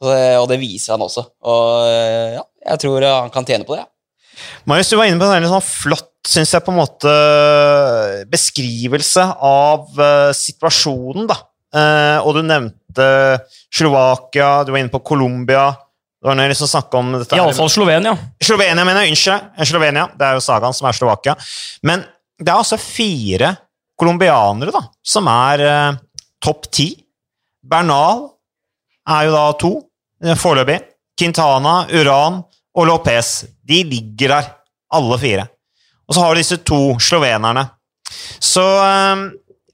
og 0.03 0.11
det, 0.11 0.23
og 0.39 0.47
det 0.53 0.61
viser 0.63 0.95
han 0.95 1.07
også. 1.07 1.27
Og 1.49 1.67
eh, 1.89 2.39
ja, 2.39 2.47
jeg 2.73 2.85
tror 2.85 3.03
eh, 3.03 3.19
han 3.25 3.35
kan 3.35 3.49
tjene 3.49 3.69
på 3.69 3.77
det. 3.77 3.85
Ja. 3.85 3.89
Marius, 4.71 4.91
du 4.91 4.97
var 4.97 5.11
inne 5.11 5.21
på 5.21 5.29
en 5.29 5.51
sånn 5.51 5.67
flott 5.67 6.09
synes 6.29 6.53
jeg, 6.55 6.63
på 6.65 6.73
en 6.73 6.79
måte 6.79 7.13
beskrivelse 8.31 9.25
av 9.43 9.89
uh, 9.99 10.31
situasjonen. 10.37 11.27
da. 11.31 11.39
Uh, 11.73 12.19
og 12.27 12.37
du 12.37 12.43
nevnte 12.47 13.07
Slovakia, 13.73 14.61
du 14.63 14.71
var 14.75 14.83
inne 14.83 14.93
på 14.93 15.03
Colombia. 15.03 15.71
Det 16.23 16.29
var 16.29 16.39
når 16.39 16.47
jeg 16.47 16.55
liksom 16.55 16.71
snakket 16.71 16.99
om 17.01 17.15
dette 17.17 17.39
Iallfall 17.39 17.71
Slovenia. 17.73 18.13
Slovenia, 18.39 18.85
mener 18.87 19.03
jeg. 19.03 19.17
Unnskyld. 19.17 19.49
Slovenia. 19.73 20.05
Det 20.15 20.29
er 20.29 20.37
jo 20.39 20.45
sagaen 20.45 20.77
som 20.77 20.87
er 20.87 20.95
Slovakia. 20.95 21.35
Men 21.83 22.05
det 22.43 22.53
er 22.53 22.59
altså 22.59 22.79
fire 22.81 23.53
colombianere 23.99 24.75
da, 24.75 24.83
som 25.05 25.29
er 25.31 25.65
eh, 25.67 25.99
topp 26.43 26.69
ti. 26.75 26.89
Bernal 27.63 28.27
er 29.09 29.29
jo 29.29 29.35
da 29.35 29.45
to, 29.61 29.73
eh, 30.25 30.39
foreløpig. 30.39 30.81
Quintana, 31.19 31.83
Uran 31.93 32.41
og 32.75 32.89
Lopez. 32.89 33.45
De 33.63 33.83
ligger 33.87 34.37
der, 34.37 34.51
alle 34.93 35.19
fire. 35.21 35.47
Og 36.09 36.17
så 36.17 36.25
har 36.25 36.35
du 36.35 36.41
disse 36.41 36.59
to 36.67 36.81
slovenerne. 37.01 37.67
Så 38.43 38.65
eh, 38.83 39.29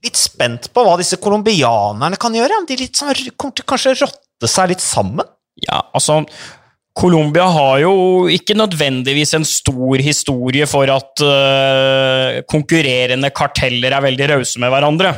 litt 0.04 0.18
spent 0.18 0.70
på 0.74 0.84
hva 0.84 0.98
disse 1.00 1.18
colombianerne 1.22 2.20
kan 2.20 2.34
gjøre. 2.34 2.60
Om 2.60 2.68
de 2.68 2.78
litt 2.82 2.98
sånn, 2.98 3.14
kommer 3.36 3.56
til 3.56 3.68
kanskje 3.68 3.96
rotte 4.02 4.50
seg 4.50 4.74
litt 4.74 4.84
sammen. 4.84 5.26
Ja, 5.64 5.80
altså 5.96 6.20
Colombia 6.98 7.44
har 7.54 7.78
jo 7.84 7.92
ikke 8.32 8.56
nødvendigvis 8.58 9.36
en 9.38 9.44
stor 9.46 10.00
historie 10.02 10.66
for 10.66 10.90
at 10.90 11.22
uh, 11.22 12.40
konkurrerende 12.50 13.30
karteller 13.30 13.94
er 13.94 14.02
veldig 14.02 14.26
rause 14.32 14.58
med 14.58 14.72
hverandre. 14.72 15.12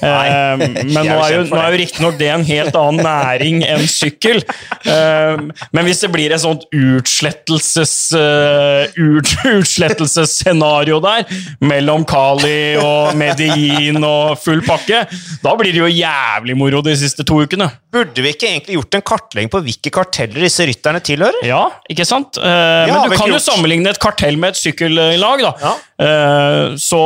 Eh, 0.00 0.62
men 0.94 0.94
nå 0.96 1.18
er 1.18 1.34
jo, 1.34 1.42
nå 1.50 1.58
er 1.58 1.66
jo 1.68 1.74
det. 1.74 1.80
riktignok 1.82 2.16
det 2.20 2.30
en 2.32 2.46
helt 2.48 2.78
annen 2.80 3.04
næring 3.04 3.60
enn 3.66 3.84
sykkel. 3.90 4.40
Uh, 4.86 5.50
men 5.76 5.88
hvis 5.88 6.00
det 6.04 6.10
blir 6.14 6.32
et 6.32 6.42
sånt 6.42 6.64
utslettelses, 6.72 7.94
uh, 8.16 8.88
ut, 8.96 9.34
utslettelsesscenario 9.52 11.02
der, 11.04 11.28
mellom 11.60 12.08
Cali 12.08 12.78
og 12.80 13.18
Medellin 13.20 14.00
og 14.00 14.38
full 14.40 14.64
pakke, 14.64 15.04
da 15.44 15.54
blir 15.60 15.76
det 15.76 15.84
jo 15.84 15.92
jævlig 15.92 16.56
moro 16.56 16.80
de 16.84 16.96
siste 16.96 17.26
to 17.28 17.42
ukene. 17.44 17.68
Burde 17.92 18.24
vi 18.24 18.32
ikke 18.32 18.48
egentlig 18.48 18.80
gjort 18.80 18.96
en 18.96 19.06
kartlegging 19.12 19.52
på 19.52 19.62
hvilke 19.68 19.92
karteller 19.92 20.48
disse 20.48 20.64
rytterne 20.68 21.04
tilhører? 21.18 21.46
Ja, 21.46 21.62
ikke 21.90 22.06
sant? 22.08 22.38
Uh, 22.40 22.86
ja, 22.86 23.02
men 23.02 23.10
du 23.10 23.16
kan 23.16 23.26
gjort. 23.26 23.34
jo 23.34 23.40
sammenligne 23.42 23.90
et 23.92 24.00
kartell 24.02 24.36
med 24.40 24.48
et 24.54 24.60
sykkellag, 24.60 25.42
da. 25.44 25.52
Ja. 25.60 25.72
Uh, 25.98 26.76
så 26.80 27.00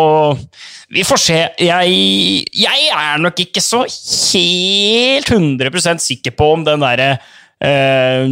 vi 0.92 1.04
får 1.08 1.18
se. 1.24 1.40
Jeg, 1.64 1.86
jeg 2.52 2.80
er 2.92 3.20
nok 3.24 3.40
ikke 3.40 3.62
så 3.64 3.80
helt 3.88 5.32
100% 5.32 6.04
sikker 6.04 6.32
på 6.36 6.52
om 6.58 6.66
den 6.68 6.84
derre 6.84 7.14
uh, 7.16 8.24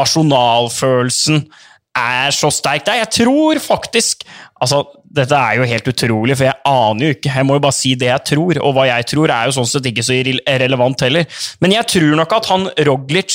nasjonalfølelsen 0.00 1.46
er 1.94 2.34
så 2.34 2.50
sterk 2.50 2.82
der. 2.86 3.04
Jeg 3.04 3.12
tror 3.22 3.60
faktisk 3.62 4.26
Altså, 4.64 4.78
dette 5.12 5.36
er 5.36 5.58
jo 5.58 5.66
helt 5.68 5.88
utrolig, 5.90 6.32
for 6.38 6.46
jeg 6.46 6.56
aner 6.64 7.04
jo 7.04 7.12
ikke. 7.12 7.32
Jeg 7.34 7.44
må 7.44 7.58
jo 7.58 7.62
bare 7.66 7.76
si 7.76 7.90
det 8.00 8.06
jeg 8.08 8.24
tror, 8.30 8.56
og 8.64 8.70
hva 8.72 8.86
jeg 8.88 9.04
tror, 9.10 9.28
er 9.34 9.50
jo 9.50 9.52
sånn 9.58 9.68
sett 9.68 9.84
ikke 9.90 10.04
så 10.06 10.16
relevant 10.62 11.04
heller. 11.04 11.26
Men 11.60 11.74
jeg 11.74 11.84
tror 11.90 12.14
nok 12.16 12.32
at 12.38 12.48
han 12.48 12.64
Roglic 12.88 13.34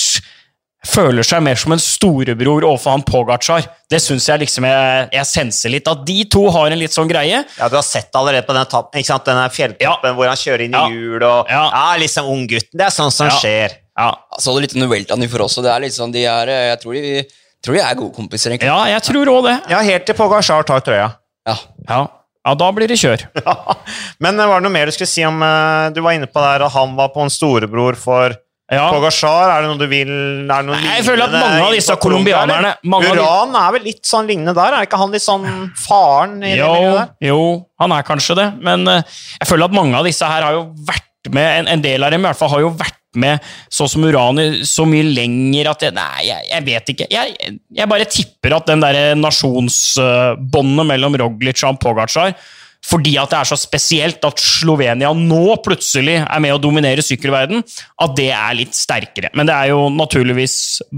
føler 0.88 1.26
seg 1.28 1.42
mer 1.44 1.60
som 1.60 1.74
en 1.76 1.82
storebror 1.82 2.64
overfor 2.64 2.96
han 2.96 3.04
Pogacar. 3.04 3.66
Det 3.92 4.00
syns 4.04 4.30
jeg 4.30 4.44
liksom 4.46 4.68
jeg, 4.70 5.10
jeg, 5.16 5.28
senser 5.28 5.74
litt. 5.74 5.90
At 5.92 6.06
de 6.08 6.24
to 6.32 6.46
har 6.56 6.72
en 6.72 6.80
litt 6.80 6.96
sånn 6.96 7.10
greie. 7.10 7.42
Ja, 7.58 7.70
Du 7.72 7.76
har 7.76 7.86
sett 7.86 8.16
allerede 8.16 8.48
på 8.48 8.56
den 8.56 8.70
tappen, 8.72 9.02
ikke 9.02 9.12
sant? 9.12 9.28
denne 9.28 9.50
fjelltoppen 9.54 10.14
ja. 10.14 10.16
hvor 10.16 10.32
han 10.32 10.40
kjører 10.40 10.66
inn 10.66 10.78
i 10.78 10.80
ja. 10.80 10.86
hjul 10.94 11.26
og 11.28 11.52
ja. 11.52 11.64
ja, 11.68 11.86
liksom 12.00 12.32
unggutten. 12.32 12.78
Det 12.80 12.88
er 12.88 12.96
sånn 12.96 13.14
som 13.14 13.32
skjer. 13.42 13.76
Ja. 14.00 14.14
Så 14.40 14.56
du 14.56 14.62
litt 14.64 14.78
under 14.78 14.92
Weltan 14.92 15.28
for 15.28 15.48
oss, 15.48 15.58
og 15.60 15.68
det 15.68 15.74
er 15.74 15.84
litt 15.84 15.98
sånn, 15.98 16.16
de 16.16 16.24
er, 16.30 16.54
Jeg 16.72 16.80
tror 16.84 16.96
de, 16.96 17.26
tror 17.66 17.76
de 17.76 17.84
er 17.84 18.00
gode 18.00 18.16
kompiser, 18.16 18.56
egentlig. 18.56 18.72
Ja, 18.72 18.80
jeg 18.96 19.04
tror 19.10 19.34
òg 19.36 19.50
det. 19.50 19.58
Ja, 19.74 19.84
helt 19.84 20.08
til 20.08 20.18
Pogacar 20.18 20.64
tar 20.68 20.86
trøya. 20.86 21.12
Ja. 21.50 21.58
ja. 21.90 22.06
Ja, 22.48 22.56
da 22.56 22.70
blir 22.72 22.88
det 22.88 22.98
kjør. 22.98 23.26
Men 24.24 24.40
eh, 24.40 24.48
var 24.48 24.62
det 24.62 24.66
noe 24.66 24.74
mer 24.74 24.88
du 24.90 24.96
skulle 24.96 25.12
si 25.12 25.26
om 25.28 25.42
uh, 25.44 25.92
Du 25.94 26.00
var 26.06 26.16
inne 26.16 26.30
på 26.30 26.40
der 26.42 26.64
at 26.66 26.74
han 26.74 26.96
var 26.98 27.12
på 27.14 27.26
en 27.26 27.34
storebror 27.34 28.00
for 28.00 28.38
ja. 28.70 28.86
Pogacar, 28.94 29.50
er 29.50 29.64
det 29.64 29.70
noe 29.72 29.80
du 29.80 29.88
vil 29.90 30.12
noe 30.46 30.78
Jeg 30.84 31.06
føler 31.08 31.26
at 31.26 31.34
mange 31.34 31.64
av 31.66 31.74
disse 31.74 31.96
colombianerne 32.02 32.76
Uran 32.86 33.58
er 33.58 33.76
vel 33.76 33.88
litt 33.90 34.04
sånn 34.06 34.30
lignende 34.30 34.54
der? 34.58 34.78
Er 34.78 34.86
ikke 34.86 35.00
han 35.02 35.14
litt 35.16 35.26
sånn 35.26 35.48
faren? 35.80 36.38
i 36.46 36.54
jo, 36.54 36.70
det 36.76 36.94
der? 37.00 37.12
Jo, 37.32 37.42
han 37.82 37.96
er 37.98 38.06
kanskje 38.06 38.38
det, 38.38 38.48
men 38.66 38.86
uh, 38.86 39.02
jeg 39.40 39.50
føler 39.50 39.70
at 39.70 39.78
mange 39.80 39.98
av 39.98 40.06
disse 40.06 40.30
her 40.30 40.46
har 40.46 40.58
jo 40.60 40.68
vært 40.86 41.06
med 41.34 41.50
En, 41.60 41.68
en 41.68 41.82
del 41.84 42.06
av 42.06 42.14
dem 42.14 42.24
i 42.24 42.30
hvert 42.30 42.40
fall 42.40 42.54
har 42.54 42.62
jo 42.64 42.70
vært 42.80 42.96
med 43.20 43.44
sånn 43.74 43.90
som 43.92 44.06
uran 44.06 44.40
så 44.68 44.86
mye 44.88 45.08
lenger 45.08 45.72
at 45.72 45.84
jeg, 45.84 45.96
Nei, 45.98 46.28
jeg, 46.28 46.46
jeg 46.52 46.66
vet 46.68 46.92
ikke. 46.94 47.08
Jeg, 47.12 47.56
jeg, 47.74 47.90
bare 47.90 48.08
tipper 48.10 48.56
at 48.60 48.70
den 48.70 48.84
der 48.84 49.00
nasjonsbåndet 49.18 50.90
mellom 50.94 51.18
Roglic 51.20 51.64
og 51.68 51.82
Pogacar 51.82 52.38
fordi 52.86 53.16
at 53.20 53.32
det 53.32 53.40
er 53.42 53.50
så 53.50 53.58
spesielt 53.60 54.24
at 54.26 54.40
Slovenia 54.42 55.12
nå 55.16 55.58
plutselig 55.66 56.16
er 56.22 56.42
med 56.42 56.56
å 56.56 56.62
dominere 56.62 57.04
sykkelverden, 57.06 57.62
at 58.02 58.16
det 58.18 58.30
er 58.32 58.56
litt 58.58 58.78
sterkere. 58.78 59.32
Men 59.38 59.50
det 59.50 59.56
er 59.56 59.72
jo 59.74 59.84
naturligvis 59.94 60.56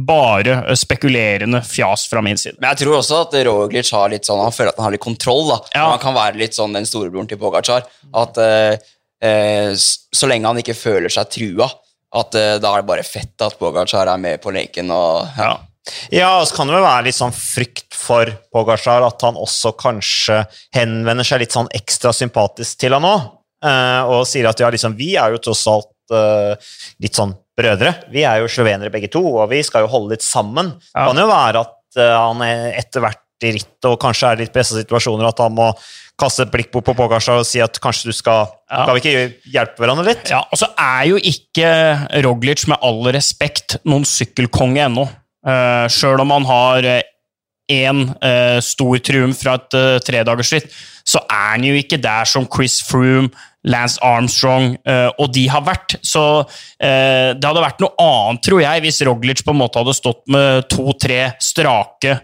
bare 0.07 0.61
spekulerende 0.77 1.63
fjas 1.65 2.05
fra 2.11 2.23
min 2.23 2.39
side. 2.39 2.59
Men 2.61 2.71
jeg 2.71 2.83
tror 2.83 2.99
også 2.99 3.23
at 3.25 3.35
Roglic 3.47 3.91
har 3.97 4.13
litt 4.13 4.29
sånn, 4.29 4.43
han 4.45 4.55
føler 4.55 4.71
at 4.71 4.81
han 4.81 4.87
har 4.87 4.95
litt 4.95 5.03
kontroll. 5.03 5.47
da. 5.49 5.59
Ja. 5.73 5.87
Han 5.95 6.03
kan 6.03 6.17
være 6.17 6.41
litt 6.41 6.57
sånn 6.57 6.77
den 6.77 6.87
storebroren 6.87 7.29
til 7.31 7.41
Pogacar. 7.41 7.89
At 8.21 8.37
eh, 8.41 8.77
uh, 9.25 9.73
så 9.75 10.29
lenge 10.29 10.51
han 10.51 10.61
ikke 10.61 10.77
føler 10.77 11.11
seg 11.11 11.33
trua, 11.33 11.67
at 12.21 12.35
eh, 12.35 12.55
da 12.59 12.71
er 12.75 12.83
det 12.83 12.89
bare 12.89 13.07
fett 13.07 13.39
at 13.41 13.57
Pogacar 13.59 14.09
er 14.11 14.21
med 14.21 14.41
på 14.43 14.53
leken. 14.53 14.93
og... 14.93 15.27
Ja. 15.39 15.57
Ja, 16.13 16.39
og 16.39 16.47
så 16.47 16.57
kan 16.59 16.69
det 16.69 16.75
vel 16.77 16.85
være 16.85 17.07
litt 17.07 17.17
sånn 17.17 17.33
frykt 17.35 17.95
for 17.97 18.29
Pogasjar, 18.53 19.05
at 19.07 19.23
han 19.25 19.39
også 19.39 19.73
kanskje 19.79 20.43
henvender 20.75 21.27
seg 21.27 21.41
litt 21.43 21.55
sånn 21.55 21.71
ekstra 21.73 22.13
sympatisk 22.15 22.83
til 22.83 22.95
han 22.97 23.07
òg, 23.07 23.31
eh, 23.65 24.11
og 24.11 24.27
sier 24.29 24.49
at 24.51 24.61
ja, 24.61 24.69
liksom, 24.73 24.97
vi 24.99 25.15
er 25.19 25.33
jo 25.33 25.41
tross 25.41 25.65
alt 25.71 25.89
uh, 26.13 26.53
litt 27.01 27.17
sånn 27.17 27.33
brødre. 27.57 27.95
Vi 28.13 28.25
er 28.27 28.41
jo 28.41 28.51
slovenere 28.51 28.93
begge 28.93 29.09
to, 29.11 29.23
og 29.23 29.49
vi 29.51 29.61
skal 29.65 29.85
jo 29.85 29.91
holde 29.91 30.15
litt 30.15 30.25
sammen. 30.25 30.75
Det 30.91 31.09
kan 31.09 31.23
jo 31.23 31.27
være 31.29 31.65
at 31.65 31.99
uh, 32.01 32.15
han 32.27 32.45
etter 32.45 33.05
hvert 33.05 33.25
i 33.41 33.55
rittet 33.55 33.87
og 33.89 33.97
kanskje 34.01 34.27
er 34.29 34.41
litt 34.43 34.53
pressa 34.53 34.77
situasjoner, 34.77 35.25
at 35.25 35.39
han 35.41 35.55
må 35.57 35.71
kaste 36.21 36.45
et 36.45 36.51
blikk 36.53 36.69
på 36.73 36.83
Pogasjar 36.85 37.41
og 37.41 37.47
si 37.47 37.61
at 37.63 37.79
kanskje 37.81 38.11
du 38.11 38.13
skal 38.13 38.43
ja. 38.45 38.83
Kan 38.85 38.93
vi 38.93 39.01
ikke 39.01 39.51
hjelpe 39.51 39.81
hverandre 39.81 40.05
litt? 40.05 40.29
Ja, 40.29 40.43
og 40.45 40.59
så 40.59 40.69
er 40.77 41.07
jo 41.09 41.17
ikke 41.17 41.71
Roglic, 42.23 42.67
med 42.69 42.77
all 42.85 43.01
respekt, 43.15 43.79
noen 43.89 44.05
sykkelkonge 44.07 44.85
ennå. 44.85 45.07
Uh, 45.41 45.87
Sjøl 45.89 46.21
om 46.21 46.35
han 46.35 46.45
har 46.45 46.87
én 47.71 48.01
uh, 48.03 48.17
uh, 48.21 48.59
stor 48.63 48.99
triumf 49.01 49.41
fra 49.41 49.55
et 49.57 49.77
uh, 49.77 49.99
tredagersritt, 50.03 50.67
så 51.07 51.21
er 51.25 51.55
han 51.55 51.63
jo 51.65 51.77
ikke 51.77 52.01
der 52.01 52.27
som 52.29 52.45
Chris 52.51 52.81
Froome, 52.85 53.31
Lance 53.61 53.99
Armstrong 54.01 54.71
og 55.21 55.27
de 55.35 55.43
har 55.53 55.61
vært. 55.61 55.93
Så 56.01 56.21
det 56.81 57.45
hadde 57.45 57.61
vært 57.61 57.83
noe 57.83 57.93
annet, 58.01 58.41
tror 58.41 58.57
jeg, 58.63 58.81
hvis 58.81 58.97
Roglic 59.05 59.43
på 59.45 59.53
en 59.53 59.59
måte 59.59 59.77
hadde 59.77 59.93
stått 59.93 60.23
med 60.33 60.65
to-tre 60.71 61.19
strake 61.37 62.15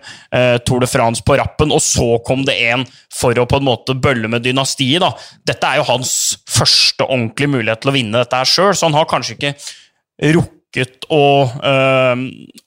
Tour 0.65 0.81
de 0.81 0.89
France 0.89 1.21
på 1.21 1.37
rappen, 1.37 1.69
og 1.69 1.83
så 1.85 2.17
kom 2.25 2.41
det 2.47 2.57
en 2.71 2.87
for 3.13 3.37
å 3.37 3.45
på 3.49 3.61
en 3.61 3.67
måte 3.69 3.93
bølle 3.93 4.31
med 4.33 4.47
dynastiet. 4.49 5.03
da. 5.03 5.11
Dette 5.45 5.69
er 5.69 5.77
jo 5.77 5.89
hans 5.91 6.15
første 6.49 7.05
ordentlige 7.05 7.53
mulighet 7.53 7.85
til 7.85 7.93
å 7.93 7.97
vinne 7.99 8.23
dette 8.23 8.41
her 8.41 8.53
sjøl, 8.55 8.73
så 8.73 8.89
han 8.89 8.97
har 8.97 9.09
kanskje 9.13 9.37
ikke 9.37 9.53
rukket 10.33 10.56
rukket 10.67 11.05
å, 11.09 11.47
uh, 11.47 12.15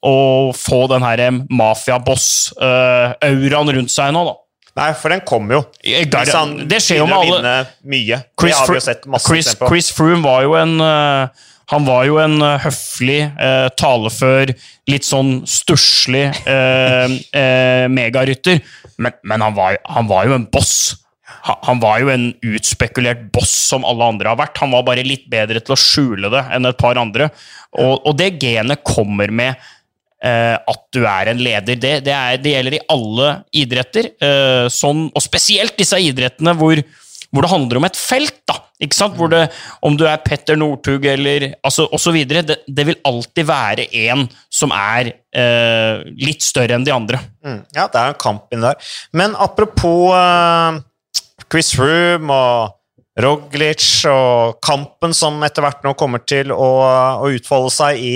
å 0.02 0.52
få 0.56 0.86
den 0.90 1.02
her 1.04 1.30
mafiaboss-auraen 1.48 3.68
uh, 3.68 3.74
rundt 3.76 3.90
seg 3.92 4.12
nå, 4.14 4.24
da. 4.24 4.34
Nei, 4.80 4.94
for 4.94 5.08
den 5.10 5.20
kommer 5.26 5.54
jo. 5.58 5.64
Hvis 5.82 6.32
han 6.32 6.68
det 6.70 6.80
skjer 6.84 6.98
jo 7.02 7.06
med 7.10 7.18
alle. 7.18 7.66
Mye. 7.82 8.18
Chris, 8.38 8.56
har 8.56 8.66
vi 8.70 8.74
jo 8.78 8.82
sett 8.84 9.06
masse 9.10 9.26
Chris, 9.26 9.56
Chris 9.66 9.90
Froome 9.92 10.22
var 10.24 10.42
jo 10.46 10.54
en 10.56 10.80
uh, 10.80 11.26
han 11.70 11.86
var 11.86 12.04
jo 12.06 12.18
en 12.18 12.42
uh, 12.42 12.58
høflig, 12.58 13.32
eh, 13.38 13.68
talefør, 13.78 14.50
litt 14.90 15.04
sånn 15.06 15.46
stusslig 15.46 16.32
megarytter, 17.98 18.58
men, 18.98 19.12
men 19.22 19.40
han, 19.46 19.54
var, 19.54 19.78
han, 19.86 20.06
var, 20.10 20.26
jo 20.26 20.34
en 20.34 20.50
boss 20.50 20.98
han 21.42 21.80
var 21.80 22.00
jo 22.02 22.10
en 22.12 22.30
utspekulert 22.52 23.26
boss 23.34 23.52
som 23.70 23.84
alle 23.88 24.08
andre 24.12 24.32
har 24.32 24.38
vært. 24.40 24.60
Han 24.62 24.74
var 24.74 24.86
bare 24.86 25.06
litt 25.06 25.26
bedre 25.32 25.62
til 25.64 25.74
å 25.74 25.80
skjule 25.80 26.30
det 26.32 26.44
enn 26.54 26.68
et 26.68 26.80
par 26.80 27.00
andre. 27.00 27.30
Og, 27.78 28.00
og 28.04 28.16
det 28.18 28.34
genet 28.42 28.84
kommer 28.86 29.32
med 29.32 29.54
eh, 29.54 30.56
at 30.56 30.82
du 30.94 31.02
er 31.04 31.32
en 31.32 31.42
leder. 31.42 31.78
Det, 31.80 31.92
det, 32.06 32.16
er, 32.16 32.40
det 32.42 32.56
gjelder 32.56 32.78
i 32.78 32.86
alle 32.92 33.34
idretter, 33.62 34.10
eh, 34.20 34.66
sånn, 34.72 35.06
og 35.14 35.24
spesielt 35.24 35.78
disse 35.80 35.98
idrettene 36.00 36.56
hvor, 36.58 36.82
hvor, 37.30 37.46
det 37.46 37.52
handler 37.54 37.80
om 37.80 37.88
et 37.88 37.98
felt. 37.98 38.42
da, 38.50 38.58
ikke 38.82 38.98
sant? 38.98 39.16
Hvor 39.16 39.32
det, 39.32 39.46
Om 39.86 39.96
du 40.00 40.04
er 40.10 40.20
Petter 40.24 40.60
Northug 40.60 41.08
eller 41.08 41.50
altså, 41.62 41.88
osv. 41.94 42.20
Det, 42.28 42.60
det 42.66 42.88
vil 42.90 43.00
alltid 43.08 43.48
være 43.48 43.88
en 44.08 44.26
som 44.52 44.74
er 44.76 45.14
eh, 45.32 46.04
litt 46.20 46.44
større 46.44 46.76
enn 46.76 46.84
de 46.84 46.94
andre. 46.94 47.22
Mm, 47.46 47.64
ja, 47.76 47.88
det 47.88 48.04
er 48.04 48.12
en 48.12 48.22
kamp 48.28 48.52
inni 48.52 48.68
der. 48.68 48.94
Men 49.16 49.38
apropos 49.38 50.12
uh 50.12 50.84
Chris 51.50 51.74
Room 51.78 52.30
og 52.30 52.76
Roglic 53.20 53.84
og 54.08 54.60
kampen 54.64 55.12
som 55.16 55.40
etter 55.44 55.64
hvert 55.64 55.82
nå 55.84 55.94
kommer 55.98 56.22
til 56.22 56.52
å, 56.54 56.68
å, 57.20 57.30
utfolde 57.34 57.72
seg 57.74 57.98
i 58.00 58.14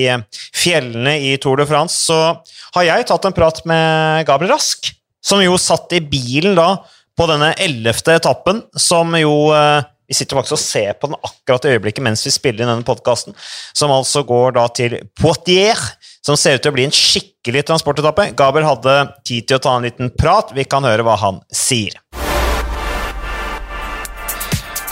fjellene 0.55 1.17
i 1.19 1.35
Tour 1.43 1.59
de 1.61 1.67
France, 1.69 1.99
så 2.07 2.37
har 2.77 2.87
jeg 2.87 3.09
tatt 3.11 3.27
en 3.27 3.37
prat 3.37 3.59
med 3.69 4.29
Gabriel 4.29 4.55
Rask, 4.55 4.93
som 5.25 5.43
jo 5.43 5.59
satt 5.61 5.93
i 5.97 6.03
bilen 6.05 6.55
da 6.59 6.77
på 7.19 7.27
denne 7.31 7.53
ellevte 7.63 8.17
etappen, 8.19 8.63
som 8.77 9.13
jo 9.19 9.51
eh, 9.55 9.83
Vi 10.05 10.13
sitter 10.13 10.37
faktisk 10.37 10.59
og 10.59 10.61
ser 10.61 10.97
på 11.01 11.09
den 11.09 11.17
akkurat 11.25 11.65
i 11.65 11.71
øyeblikket 11.73 12.05
mens 12.05 12.21
vi 12.27 12.33
spiller 12.35 12.61
inn 12.61 12.69
denne 12.69 12.85
podkasten, 12.85 13.33
som 13.73 13.93
altså 13.95 14.21
går 14.29 14.53
da 14.59 14.67
til 14.69 14.99
Poitiers, 15.17 15.95
som 16.21 16.37
ser 16.37 16.59
ut 16.59 16.65
til 16.65 16.75
å 16.75 16.77
bli 16.77 16.85
en 16.85 16.93
skikkelig 16.93 17.63
transportetappe. 17.71 18.27
Gabriel 18.37 18.69
hadde 18.69 18.99
tid 19.25 19.49
til 19.49 19.57
å 19.57 19.63
ta 19.65 19.73
en 19.79 19.89
liten 19.89 20.13
prat. 20.13 20.53
Vi 20.53 20.67
kan 20.69 20.85
høre 20.85 21.07
hva 21.09 21.17
han 21.21 21.41
sier. 21.49 21.97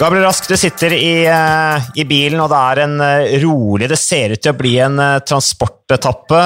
Gabriel 0.02 0.24
Rask, 0.26 0.48
du 0.50 0.56
sitter 0.58 0.90
i, 0.96 1.28
uh, 1.30 1.78
i, 1.94 2.02
bilen, 2.02 2.40
og 2.42 2.48
det 2.50 2.58
er 2.58 2.78
en 2.82 2.94
uh, 2.98 3.34
rolig 3.44 3.86
Det 3.92 3.98
ser 4.00 4.32
ut 4.34 4.40
til 4.42 4.50
å 4.50 4.58
bli 4.58 4.72
en 4.82 4.96
uh, 4.98 5.20
transportetappe 5.22 6.40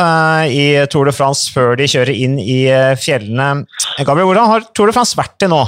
i 0.52 0.66
Tour 0.92 1.08
de 1.08 1.14
France 1.16 1.54
før 1.54 1.72
de 1.80 1.86
kjører 1.88 2.12
inn 2.12 2.34
i 2.36 2.58
fjellene. 3.00 3.64
Gabriel, 4.02 4.28
hvordan 4.28 4.50
har 4.50 4.66
Tour 4.76 4.92
de 4.92 4.96
France 4.98 5.16
vært 5.16 5.38
til 5.40 5.54
nå? 5.54 5.62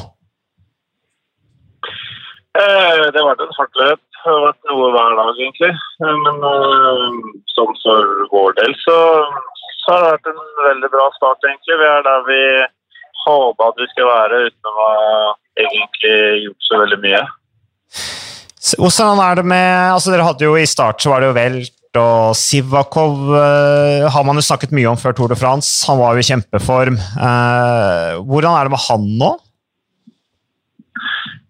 det 2.58 3.14
har 3.14 3.24
vært 3.30 3.46
en 3.46 3.56
hardt 3.56 3.80
løp. 3.80 4.04
Det 4.18 4.20
har 4.26 4.44
vært 4.44 4.68
noe 4.68 4.92
hver 4.92 5.16
dag, 5.22 5.32
egentlig. 5.46 5.72
Men 6.26 6.44
som 7.54 7.72
for 7.86 8.14
vår 8.34 8.56
del 8.58 8.76
så, 8.82 8.98
så, 9.78 9.94
har 9.94 10.02
det 10.02 10.12
vært 10.12 10.32
en 10.34 10.64
veldig 10.66 10.92
bra 10.92 11.08
start, 11.16 11.40
egentlig. 11.46 11.80
Vi 11.80 11.88
er 11.94 12.04
der 12.04 12.28
vi 12.28 12.44
håpa 13.24 13.72
at 13.72 13.80
vi 13.80 13.88
skal 13.94 14.12
være, 14.12 14.46
uten 14.50 14.72
å 14.72 14.78
ha 14.82 14.94
egentlig 15.64 16.16
gjort 16.44 16.68
så 16.68 16.84
veldig 16.84 17.04
mye. 17.08 17.26
Hvordan 18.78 19.20
er 19.24 19.38
det 19.38 19.46
med 19.48 19.94
altså 19.94 20.12
Dere 20.12 20.26
hadde 20.26 20.44
jo 20.44 20.56
I 20.58 20.66
start 20.68 21.00
så 21.00 21.12
var 21.12 21.22
det 21.22 21.30
jo 21.30 21.36
Welt 21.38 21.74
og 21.98 22.36
Sivakov 22.36 23.30
uh, 23.32 24.04
har 24.12 24.24
man 24.26 24.36
jo 24.36 24.44
snakket 24.44 24.74
mye 24.76 24.90
om 24.90 24.98
før 25.00 25.14
Tour 25.16 25.32
de 25.32 25.38
France. 25.40 25.86
Han 25.88 25.98
var 25.98 26.14
jo 26.14 26.22
i 26.22 26.28
kjempeform. 26.28 26.98
Uh, 27.16 28.20
hvordan 28.28 28.54
er 28.54 28.68
det 28.68 28.74
med 28.74 28.84
han 28.84 29.06
nå? 29.22 29.30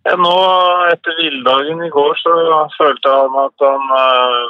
Ja, 0.09 0.14
nå, 0.16 0.37
Etter 0.95 1.18
hviledagen 1.18 1.83
i 1.85 1.90
går, 1.92 2.14
så 2.23 2.33
følte 2.78 3.12
han 3.12 3.35
at 3.42 3.66
han 3.66 3.90
uh, 3.92 4.47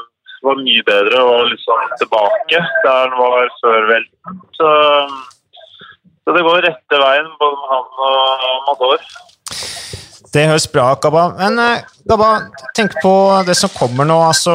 var 0.46 0.60
mye 0.60 0.84
bedre 0.86 1.22
og 1.24 1.48
liksom 1.50 1.96
tilbake 2.00 2.60
der 2.84 3.00
han 3.00 3.16
var 3.18 3.50
før 3.62 3.88
velten. 3.90 4.42
Så, 4.58 4.68
så, 6.22 6.36
det 6.36 6.44
går 6.46 6.62
rette 6.68 7.00
veien 7.02 7.32
både 7.40 7.58
med 7.62 7.72
han 7.72 8.04
og 8.10 8.46
Amador. 8.52 9.08
Det 10.28 10.44
høres 10.44 10.66
bra 10.68 10.90
ut, 10.92 11.00
Gabba. 11.00 11.22
Men 11.38 11.56
eh, 11.62 11.84
Gabba, 12.08 12.30
tenk 12.76 12.98
på 13.00 13.12
det 13.48 13.54
som 13.56 13.72
kommer 13.72 14.08
nå. 14.08 14.18
altså 14.28 14.54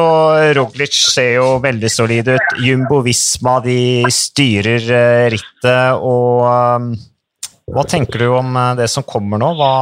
Roglic 0.54 0.94
ser 0.94 1.32
jo 1.40 1.48
veldig 1.64 1.90
solid 1.90 2.30
ut. 2.30 2.52
Jumbo 2.62 3.00
Visma 3.02 3.56
de 3.64 4.04
styrer 4.12 4.86
eh, 4.98 5.24
rittet. 5.34 5.98
og 5.98 6.44
eh, 6.46 7.00
Hva 7.74 7.86
tenker 7.90 8.22
du 8.22 8.28
om 8.36 8.54
eh, 8.60 8.76
det 8.78 8.86
som 8.92 9.06
kommer 9.08 9.42
nå? 9.42 9.50
Hva, 9.58 9.72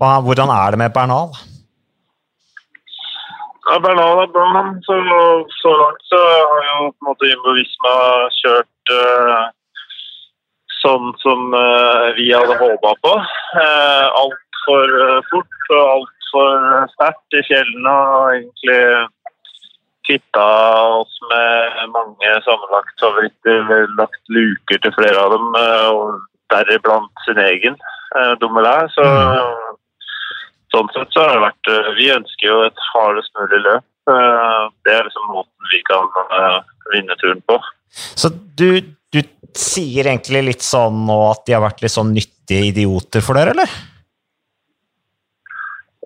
hva, 0.00 0.16
hvordan 0.26 0.50
er 0.56 0.74
det 0.74 0.82
med 0.82 0.96
Bernal? 0.96 1.30
Ja, 3.68 3.78
Bernal 3.84 4.24
er 4.24 4.32
bra, 4.34 4.64
Så, 4.82 4.98
så 5.60 5.76
langt 5.76 6.02
så 6.10 6.18
har 6.18 6.66
jo 6.66 6.90
på 6.90 6.98
en 7.04 7.12
måte 7.12 7.30
Jumbo 7.30 7.54
Visma 7.54 7.94
kjørt 8.40 8.92
uh, 8.96 9.46
sånn 10.80 11.10
som 11.22 11.52
uh, 11.52 12.08
vi 12.16 12.30
hadde 12.32 12.56
håpa 12.58 12.94
på. 13.04 13.12
Uh, 13.52 14.06
altfor 14.58 14.88
uh, 14.98 15.20
fort 15.30 15.70
og 15.70 15.84
altfor 15.92 16.88
sterkt 16.94 17.38
i 17.38 17.44
fjellene. 17.48 17.94
Og 17.94 18.34
egentlig 18.34 18.82
kvitta 20.08 20.44
oss 20.98 21.18
med 21.30 21.92
mange 21.94 22.34
sammenlagt 22.46 23.00
favoritter. 23.00 23.88
Lagt 23.98 24.22
luker 24.32 24.82
til 24.82 24.94
flere 24.96 25.20
av 25.20 25.36
dem, 25.36 25.48
uh, 25.56 25.88
og 25.92 26.20
deriblant 26.52 27.26
sin 27.26 27.40
egen 27.44 27.76
Dumoulin. 28.40 28.88
Så 28.94 29.04
sånn 30.72 30.88
sett 30.94 31.12
så 31.12 31.26
har 31.26 31.34
det 31.34 31.42
vært 31.42 31.96
Vi 31.98 32.06
ønsker 32.14 32.48
jo 32.48 32.62
et 32.64 32.86
hardest 32.94 33.34
mulig 33.36 33.58
løp. 33.66 33.84
Det 34.08 34.94
er 34.94 35.04
liksom 35.04 35.28
måten 35.28 35.68
vi 35.68 35.82
kan 35.84 36.08
vinne 36.94 37.16
turen 37.20 37.42
på. 37.44 37.58
Så 37.92 38.30
du, 38.32 38.80
du 39.12 39.20
sier 39.52 40.08
egentlig 40.08 40.42
litt 40.46 40.64
sånn 40.64 41.04
nå 41.04 41.18
at 41.28 41.44
de 41.44 41.56
har 41.58 41.64
vært 41.66 41.84
litt 41.84 41.92
sånn 41.92 42.14
nyttige 42.16 42.70
idioter 42.70 43.24
for 43.24 43.36
dere, 43.36 43.52
eller? 43.52 43.76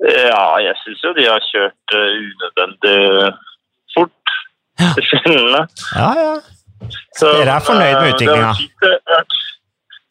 Ja, 0.02 0.47
jeg 0.59 0.75
syns 0.82 1.02
jo 1.06 1.12
de 1.14 1.28
har 1.28 1.44
kjørt 1.47 1.94
uh, 1.94 2.09
unødvendig 2.18 2.97
fort 3.94 4.35
Ja. 4.80 4.88
Ja, 5.94 6.11
ja. 6.18 6.32
Så, 7.14 7.28
dere 7.38 7.54
er 7.54 7.62
fornøyd 7.62 7.99
med 8.00 8.14
utviklinga? 8.14 8.54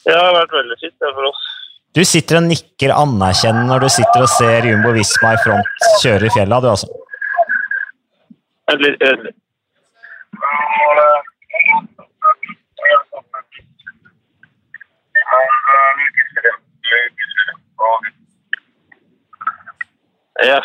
Det 0.05 0.13
har 0.15 0.31
vært 0.38 0.53
veldig 0.55 0.77
fint 0.79 0.95
det 1.03 1.12
for 1.17 1.27
oss. 1.27 1.41
Du 1.91 2.01
sitter 2.07 2.39
og 2.39 2.45
nikker 2.48 2.93
anerkjennende 2.95 3.67
når 3.74 3.83
du 3.83 3.89
sitter 3.98 4.24
og 4.24 4.31
ser 4.31 4.69
Jumbo 4.69 4.93
Visma 4.95 5.33
i 5.36 5.41
front 5.43 5.89
kjøre 6.00 6.29
i 6.29 6.33
fjella, 6.38 6.62
du 6.63 6.69
altså? 6.71 6.88
Litt, 8.79 9.03
litt. 9.03 9.36
Ja, 20.48 20.60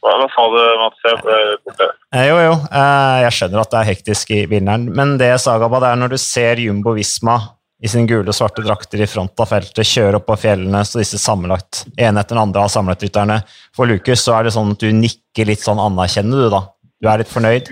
hva, 0.00 0.26
sa 0.32 0.44
du, 0.48 0.58
Mats? 0.80 1.02
Eh, 1.04 2.26
jo, 2.26 2.36
jo, 2.40 2.52
eh, 2.72 3.16
jeg 3.26 3.36
skjønner 3.36 3.62
at 3.62 3.72
det 3.72 3.80
er 3.80 3.88
hektisk 3.90 4.32
i 4.32 4.44
vinneren, 4.48 4.88
men 4.96 5.16
det 5.20 5.28
jeg 5.34 5.42
sa, 5.44 5.58
Gabba, 5.60 5.82
det 5.82 5.90
er 5.92 6.00
når 6.00 6.14
du 6.14 6.20
ser 6.22 6.62
Jumbo 6.62 6.94
Visma 6.96 7.36
i 7.80 7.88
sine 7.88 8.08
gule 8.08 8.28
og 8.28 8.36
svarte 8.36 8.64
drakter 8.64 9.00
i 9.00 9.08
front 9.08 9.40
av 9.40 9.48
feltet 9.52 9.88
kjøre 9.88 10.20
opp 10.20 10.26
på 10.28 10.38
fjellene, 10.42 10.82
så 10.84 11.00
disse 11.00 11.20
sammenlagt, 11.20 11.84
ene 11.96 12.20
etter 12.20 12.36
den 12.36 12.42
andre 12.42 12.64
av 12.64 12.72
samletrytterne 12.72 13.40
for 13.76 13.88
Lukas 13.88 14.24
så 14.24 14.36
er 14.36 14.48
det 14.48 14.54
sånn 14.56 14.74
at 14.74 14.84
du 14.84 14.90
nikker 14.96 15.48
litt 15.48 15.64
sånn 15.64 15.80
anerkjennende, 15.80 16.48
du 16.48 16.52
da? 16.52 16.64
Du 17.00 17.08
er 17.08 17.22
litt 17.22 17.32
fornøyd? 17.32 17.70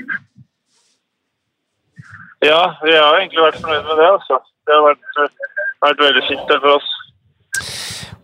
Ja, 2.45 2.63
vi 2.85 2.95
har 2.95 3.19
egentlig 3.19 3.45
vært 3.45 3.61
fornøyd 3.65 3.89
med 3.89 4.01
det, 4.01 4.09
altså. 4.15 4.41
Det 4.69 4.77
har 4.77 4.85
vært, 4.85 5.37
vært 5.85 6.03
veldig 6.07 6.25
fint 6.29 6.53
for 6.55 6.75
oss. 6.77 6.91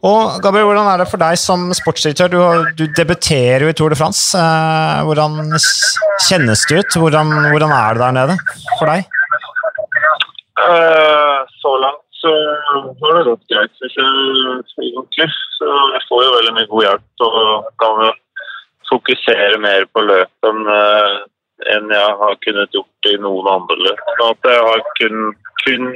Og 0.05 0.41
Gabriel, 0.45 0.67
Hvordan 0.69 0.89
er 0.93 1.01
det 1.01 1.09
for 1.09 1.23
deg 1.23 1.39
som 1.41 1.71
sportsdirektør? 1.73 2.29
Du, 2.29 2.41
du 2.77 2.85
debuterer 2.93 3.65
jo 3.65 3.71
i 3.73 3.77
Tour 3.77 3.95
de 3.95 3.97
France. 3.97 4.37
Eh, 4.37 5.01
hvordan 5.09 5.39
kjennes 6.27 6.65
det 6.69 6.83
ut? 6.83 6.99
Hvordan, 7.01 7.33
hvordan, 7.49 7.73
er 7.73 7.97
det 7.97 8.03
der 8.05 8.17
nede 8.19 8.37
for 8.77 8.93
deg? 8.93 9.09
Uh, 10.61 11.41
så 11.61 11.73
langt 11.81 12.05
så 12.21 12.35
har 13.01 13.17
det 13.17 13.25
gått 13.31 13.49
greit, 13.53 13.73
syns 13.81 13.97
jeg. 13.97 14.85
egentlig. 14.91 15.31
Jeg 15.65 16.05
får 16.11 16.25
jo 16.27 16.37
veldig 16.37 16.55
mye 16.59 16.71
god 16.77 16.87
hjelp 16.89 17.27
og 17.31 17.73
kan 17.81 18.05
fokusere 18.93 19.59
mer 19.65 19.89
på 19.89 20.05
løp 20.05 20.49
uh, 20.53 21.13
enn 21.73 21.93
jeg 21.97 22.17
har 22.21 22.41
kunnet 22.45 22.77
gjort 22.77 23.09
i 23.09 23.21
noen 23.25 23.55
andre 23.57 23.81
løp. 23.89 24.09
At 24.29 24.53
jeg 24.53 24.65
har 24.69 24.89
kun, 25.01 25.31
kun, 25.65 25.95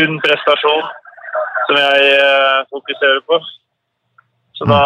kun 0.00 0.22
prestasjon 0.24 0.94
som 1.66 1.78
jeg 1.80 2.18
uh, 2.20 2.58
fokuserer 2.72 3.22
på. 3.28 3.40
Så 4.56 4.64
da 4.70 4.82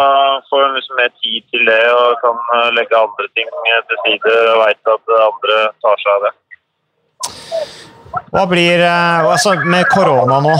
får 0.49 0.65
en 0.65 0.73
liksom 0.75 0.97
mer 0.99 1.11
tid 1.23 1.45
til 1.51 1.61
det 1.69 1.83
og 1.95 2.17
kan 2.23 2.39
legge 2.75 2.97
andre 2.97 3.27
ting 3.37 3.47
til 3.87 4.01
side 4.03 4.33
og 4.51 4.57
veit 4.65 4.91
at 4.95 5.13
andre 5.29 5.59
tar 5.85 6.01
seg 6.03 6.11
av 6.17 6.25
det. 6.27 6.33
Hva 8.31 8.43
blir 8.49 8.81
altså 8.83 9.53
Med 9.67 9.87
korona 9.91 10.39
nå, 10.43 10.53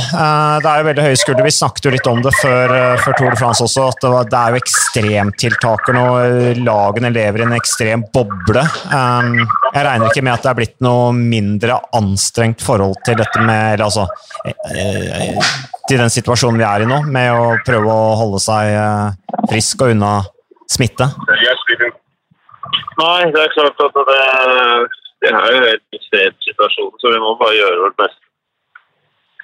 det 0.62 0.70
er 0.70 0.82
jo 0.82 0.88
veldig 0.88 1.06
høye 1.06 1.20
skuldre. 1.20 1.46
Vi 1.48 1.54
snakket 1.56 1.88
jo 1.88 1.94
litt 1.94 2.10
om 2.10 2.22
det 2.24 2.34
før, 2.38 2.74
før 3.04 3.18
Tour 3.18 3.34
de 3.34 3.40
France 3.40 3.66
også, 3.66 3.88
at 3.92 4.04
det, 4.04 4.12
var, 4.14 4.28
det 4.32 4.40
er 4.40 4.54
jo 4.54 4.62
ekstremtiltaker 4.62 5.98
nå. 5.98 6.06
Lagene 6.62 7.12
lever 7.14 7.44
i 7.44 7.48
en 7.48 7.56
ekstrem 7.58 8.06
boble. 8.14 8.64
Jeg 8.92 9.86
regner 9.88 10.08
ikke 10.10 10.26
med 10.26 10.34
at 10.36 10.46
det 10.46 10.52
er 10.52 10.60
blitt 10.60 10.78
noe 10.84 11.12
mindre 11.16 11.80
anstrengt 11.98 12.64
forhold 12.64 12.98
til 13.08 13.20
dette 13.20 13.44
med 13.46 13.78
Eller 13.78 13.88
altså 13.88 14.08
Til 15.88 15.98
den 16.00 16.12
situasjonen 16.14 16.60
vi 16.60 16.68
er 16.68 16.86
i 16.86 16.90
nå, 16.90 17.02
med 17.12 17.32
å 17.36 17.56
prøve 17.68 17.92
å 17.92 18.16
holde 18.20 18.42
seg 18.44 18.76
frisk 19.52 19.86
og 19.86 19.96
unna 19.96 20.14
smitte? 20.72 21.08
Nei, 23.02 23.22
det 23.34 23.40
er 23.42 23.54
klart 23.56 23.80
at 23.88 23.96
det 24.12 24.20
det 25.22 25.30
er 25.30 25.54
jo 25.54 25.60
en 25.60 25.70
helt 25.70 25.98
ekstrem 25.98 26.38
situasjon, 26.48 26.94
så 27.02 27.14
vi 27.14 27.22
må 27.22 27.36
bare 27.38 27.58
gjøre 27.60 27.82
vårt 27.84 27.98
beste. 28.02 28.28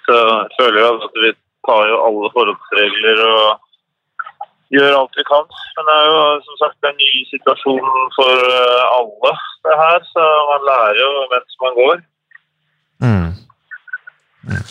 Så 0.08 0.18
jeg 0.18 0.56
føler 0.58 0.80
jo 0.82 0.92
at 1.06 1.18
vi 1.22 1.32
tar 1.68 1.90
jo 1.92 1.98
alle 2.08 2.30
forholdsregler 2.34 3.24
og 3.28 3.44
gjør 4.74 4.96
alt 4.98 5.20
vi 5.20 5.26
kan. 5.28 5.46
Men 5.78 5.90
det 5.90 5.98
er 5.98 6.08
jo 6.10 6.22
som 6.48 6.60
sagt 6.64 6.88
en 6.88 6.98
ny 7.02 7.12
situasjon 7.32 7.90
for 8.16 8.46
alle, 8.98 9.34
det 9.68 9.80
her. 9.84 10.08
Så 10.14 10.30
man 10.52 10.70
lærer 10.70 11.02
jo 11.02 11.10
mens 11.34 11.60
man 11.66 11.78
går. 11.82 12.02
Mm. 13.06 13.28
Mm. 14.48 14.64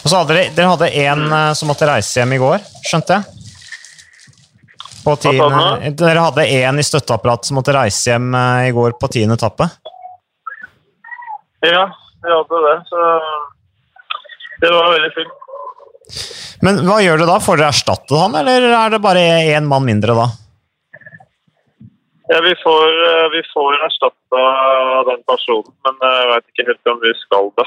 Og 0.00 0.08
så 0.08 0.16
hadde 0.16 0.34
dere, 0.34 0.54
dere 0.56 0.72
hadde 0.72 0.90
en 1.04 1.24
som 1.60 1.70
måtte 1.70 1.88
reise 1.88 2.22
hjem 2.22 2.34
i 2.34 2.40
går, 2.40 2.66
skjønte 2.88 3.20
jeg? 3.20 3.36
På 5.00 5.14
tiende, 5.16 5.92
dere 5.96 6.26
hadde 6.26 6.44
en 6.58 6.80
i 6.80 6.84
støtteapparatet 6.84 7.48
som 7.48 7.56
måtte 7.60 7.76
reise 7.76 8.10
hjem 8.10 8.34
i 8.66 8.72
går 8.76 8.96
på 9.00 9.08
tiende 9.12 9.38
etappe? 9.38 9.68
Ja, 11.60 11.84
vi 12.24 12.32
hadde 12.32 12.60
det. 12.66 12.76
Så 12.88 13.00
det 14.60 14.70
var 14.74 14.92
veldig 14.94 15.10
fint. 15.16 15.36
Men 16.64 16.82
hva 16.84 17.00
gjør 17.00 17.20
du 17.22 17.26
da? 17.28 17.38
Får 17.40 17.60
dere 17.60 17.72
erstattet 17.72 18.16
han, 18.18 18.36
eller 18.40 18.66
er 18.68 18.92
det 18.92 19.02
bare 19.04 19.24
én 19.54 19.68
mann 19.68 19.86
mindre 19.86 20.16
da? 20.18 20.28
Ja, 22.30 22.38
Vi 22.44 22.54
får, 22.62 22.90
vi 23.32 23.40
får 23.50 23.78
erstatta 23.86 24.42
den 25.08 25.22
personen, 25.26 25.72
men 25.86 25.96
jeg 26.04 26.28
veit 26.30 26.50
ikke 26.52 26.66
helt 26.68 26.90
om 26.92 27.00
vi 27.02 27.14
skal 27.24 27.48
det. 27.58 27.66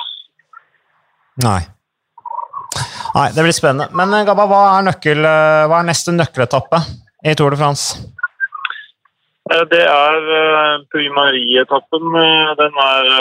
Nei. 1.44 1.60
Nei, 3.14 3.28
Det 3.36 3.44
blir 3.44 3.56
spennende. 3.56 3.90
Men 3.98 4.14
Gabba, 4.26 4.46
hva 4.48 4.62
er, 4.78 4.86
nøkkel, 4.88 5.20
hva 5.20 5.82
er 5.82 5.90
neste 5.90 6.16
nøkkeletappe 6.16 6.80
i 7.28 7.36
Tour 7.36 7.54
de 7.54 7.60
France? 7.60 8.00
Det 9.74 9.84
er 9.84 10.86
Puy 10.94 11.10
Marie-etappen. 11.14 12.16
Den 12.62 12.80
er 12.86 13.12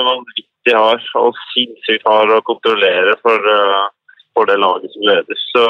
vanvittig 0.62 0.74
hard 0.74 1.02
og 1.16 1.34
sinnssykt 1.52 2.06
hard 2.06 2.30
å 2.30 2.42
kontrollere 2.42 3.16
for, 3.22 3.38
for, 4.34 4.46
det 4.46 4.58
laget 4.58 4.92
som 4.92 5.02
leder. 5.02 5.36
Så 5.52 5.66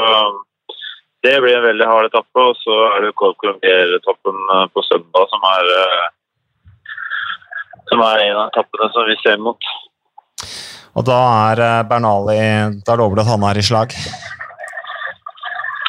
det 1.23 1.41
blir 1.41 1.57
en 1.57 1.67
veldig 1.67 1.85
hard 1.85 2.05
etappe. 2.05 2.39
Og 2.39 2.55
så 2.57 2.95
er 2.95 3.01
det 3.01 3.15
Colombier-etappen 3.15 4.69
på 4.73 4.83
søndag 4.83 5.27
som 5.29 5.41
er, 5.43 5.71
som 7.89 8.01
er 8.01 8.27
en 8.27 8.37
av 8.37 8.51
etappene 8.51 8.91
som 8.93 9.07
vi 9.07 9.15
ser 9.23 9.37
mot. 9.37 9.57
Og 10.93 11.03
da 11.05 11.17
er 11.49 11.83
Bernali 11.89 12.37
Da 12.85 12.93
lover 12.95 13.15
du 13.15 13.21
at 13.23 13.31
han 13.31 13.43
er 13.49 13.57
i 13.57 13.63
slag? 13.65 13.95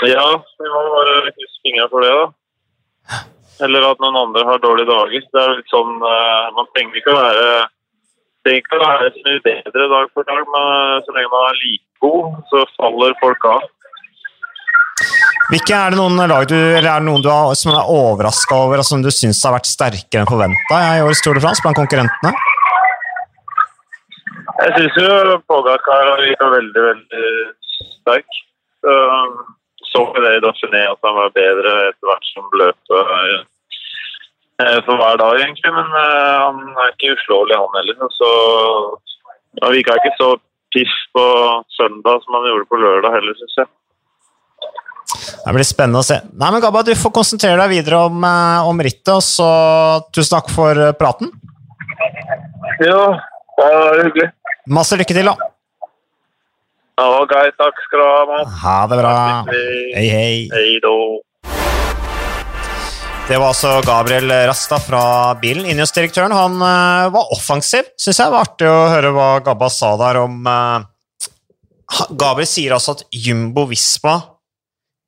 Ja, 0.04 0.24
vi 0.58 0.68
må 0.68 0.80
bare 0.90 1.28
krysse 1.28 1.60
fingra 1.62 1.88
for 1.88 2.00
det, 2.04 2.12
da. 2.12 3.20
Eller 3.64 3.84
at 3.86 4.00
noen 4.02 4.16
andre 4.18 4.42
har 4.48 4.58
dårlige 4.58 4.90
dager. 4.90 5.22
Det 5.32 5.40
er 5.40 5.52
litt 5.60 5.70
sånn, 5.70 6.00
Man 6.00 6.66
trenger 6.72 6.98
ikke 6.98 7.12
å 7.12 7.20
være 7.20 7.44
det 8.44 8.58
kan 8.68 8.82
være 8.82 9.12
så 9.14 9.22
mye 9.26 9.42
bedre 9.44 9.86
dag 9.92 10.10
for 10.12 10.26
dag, 10.28 10.42
men 10.54 11.04
så 11.06 11.14
lenge 11.16 11.32
man 11.32 11.46
er 11.48 11.60
like 11.62 12.04
god, 12.04 12.36
så 12.50 12.64
faller 12.76 13.16
folk 13.22 13.48
av. 13.48 13.64
Hvilke 15.52 15.76
Er 15.76 15.92
det 15.92 15.98
noen 15.98 16.20
lag 16.30 16.46
du, 16.48 16.56
eller 16.56 16.88
er 16.88 17.02
det 17.02 17.08
noen 17.08 17.24
du 17.24 17.28
har, 17.28 17.52
som 17.58 17.74
er 17.74 17.90
overraska 17.92 18.56
over, 18.66 18.80
og 18.80 18.88
som 18.88 19.02
du 19.04 19.10
syns 19.12 19.42
har 19.44 19.56
vært 19.56 19.68
sterkere 19.68 20.22
enn 20.22 20.30
forventa 20.30 20.80
i 20.96 21.02
årets 21.04 21.24
Tour 21.24 21.36
de 21.36 21.42
France 21.44 21.64
blant 21.64 21.80
konkurrentene? 21.80 22.32
Jeg 24.62 24.76
syns 24.78 25.00
jo 25.02 25.38
Pogacar 25.50 26.08
har 26.12 26.22
vært 26.22 26.46
veldig, 26.54 26.84
veldig 26.88 27.26
sterk. 27.74 28.40
Så, 28.84 28.94
så 29.90 30.04
vi 30.12 30.22
det 30.24 30.36
i 30.36 30.44
Dauphiné 30.44 30.84
at 30.88 31.08
han 31.08 31.18
var 31.18 31.34
bedre 31.36 31.74
etter 31.88 32.10
hvert 32.10 32.30
som 32.30 32.56
løpet 32.60 33.12
eh, 33.18 33.42
for 34.86 34.98
hver 35.00 35.16
dag, 35.18 35.38
egentlig. 35.42 35.70
Men 35.74 35.94
eh, 36.00 36.34
han 36.44 36.60
er 36.84 36.92
ikke 36.92 37.14
uslåelig, 37.16 37.56
han 37.58 37.78
heller. 37.80 38.10
Så 38.14 38.28
han 39.62 39.74
virka 39.74 39.96
ikke 39.98 40.14
så 40.18 40.34
piff 40.74 40.94
på 41.14 41.24
søndag 41.78 42.22
som 42.24 42.36
han 42.38 42.46
gjorde 42.50 42.68
på 42.70 42.80
lørdag 42.82 43.16
heller, 43.16 43.38
syns 43.40 43.58
jeg. 43.62 43.72
Det 45.44 45.52
blir 45.52 45.66
spennende 45.68 46.00
å 46.00 46.06
se. 46.06 46.16
Nei, 46.40 46.50
men 46.50 46.62
Gabba, 46.64 46.82
du 46.86 46.94
får 46.98 47.12
konsentrere 47.14 47.58
deg 47.60 47.74
videre 47.76 48.04
om, 48.08 48.22
eh, 48.24 48.68
om 48.70 48.80
rittet, 48.82 49.12
og 49.14 49.22
så 49.26 49.50
tusen 50.14 50.38
takk 50.38 50.54
for 50.54 50.78
eh, 50.86 50.94
praten. 50.98 51.30
Ja, 52.82 53.02
det 53.58 53.68
var 53.68 54.00
hyggelig. 54.02 54.30
Masse 54.70 54.96
lykke 54.98 55.14
til, 55.14 55.28
da. 55.28 55.50
Ja, 56.94 57.10
greit. 57.26 57.56
Takk 57.58 57.78
skal 57.84 58.00
du 58.00 58.06
ha, 58.06 58.42
Ha 58.62 58.78
det 58.90 58.98
bra. 59.02 59.14
Hei, 59.50 59.94
Hei, 59.98 60.08
hei. 60.14 60.80
Det 63.24 63.38
var 63.40 63.54
altså 63.54 63.78
Gabriel 63.80 64.28
Rasta 64.28 64.76
fra 64.84 65.02
bilen. 65.40 65.64
Ineos-direktøren 65.72 66.32
han 66.36 66.58
uh, 66.60 67.08
var 67.14 67.30
offensiv. 67.32 67.86
Syns 67.96 68.18
jeg 68.20 68.28
det 68.28 68.34
var 68.34 68.44
artig 68.44 68.66
å 68.68 68.90
høre 68.92 69.12
hva 69.16 69.28
Gabba 69.46 69.70
sa 69.72 69.94
der 69.96 70.18
om 70.20 70.44
uh, 70.44 70.84
Gabriel 72.12 72.50
sier 72.50 72.74
altså 72.76 72.92
at 72.98 73.06
Jumbo 73.16 73.64
Visma 73.70 74.18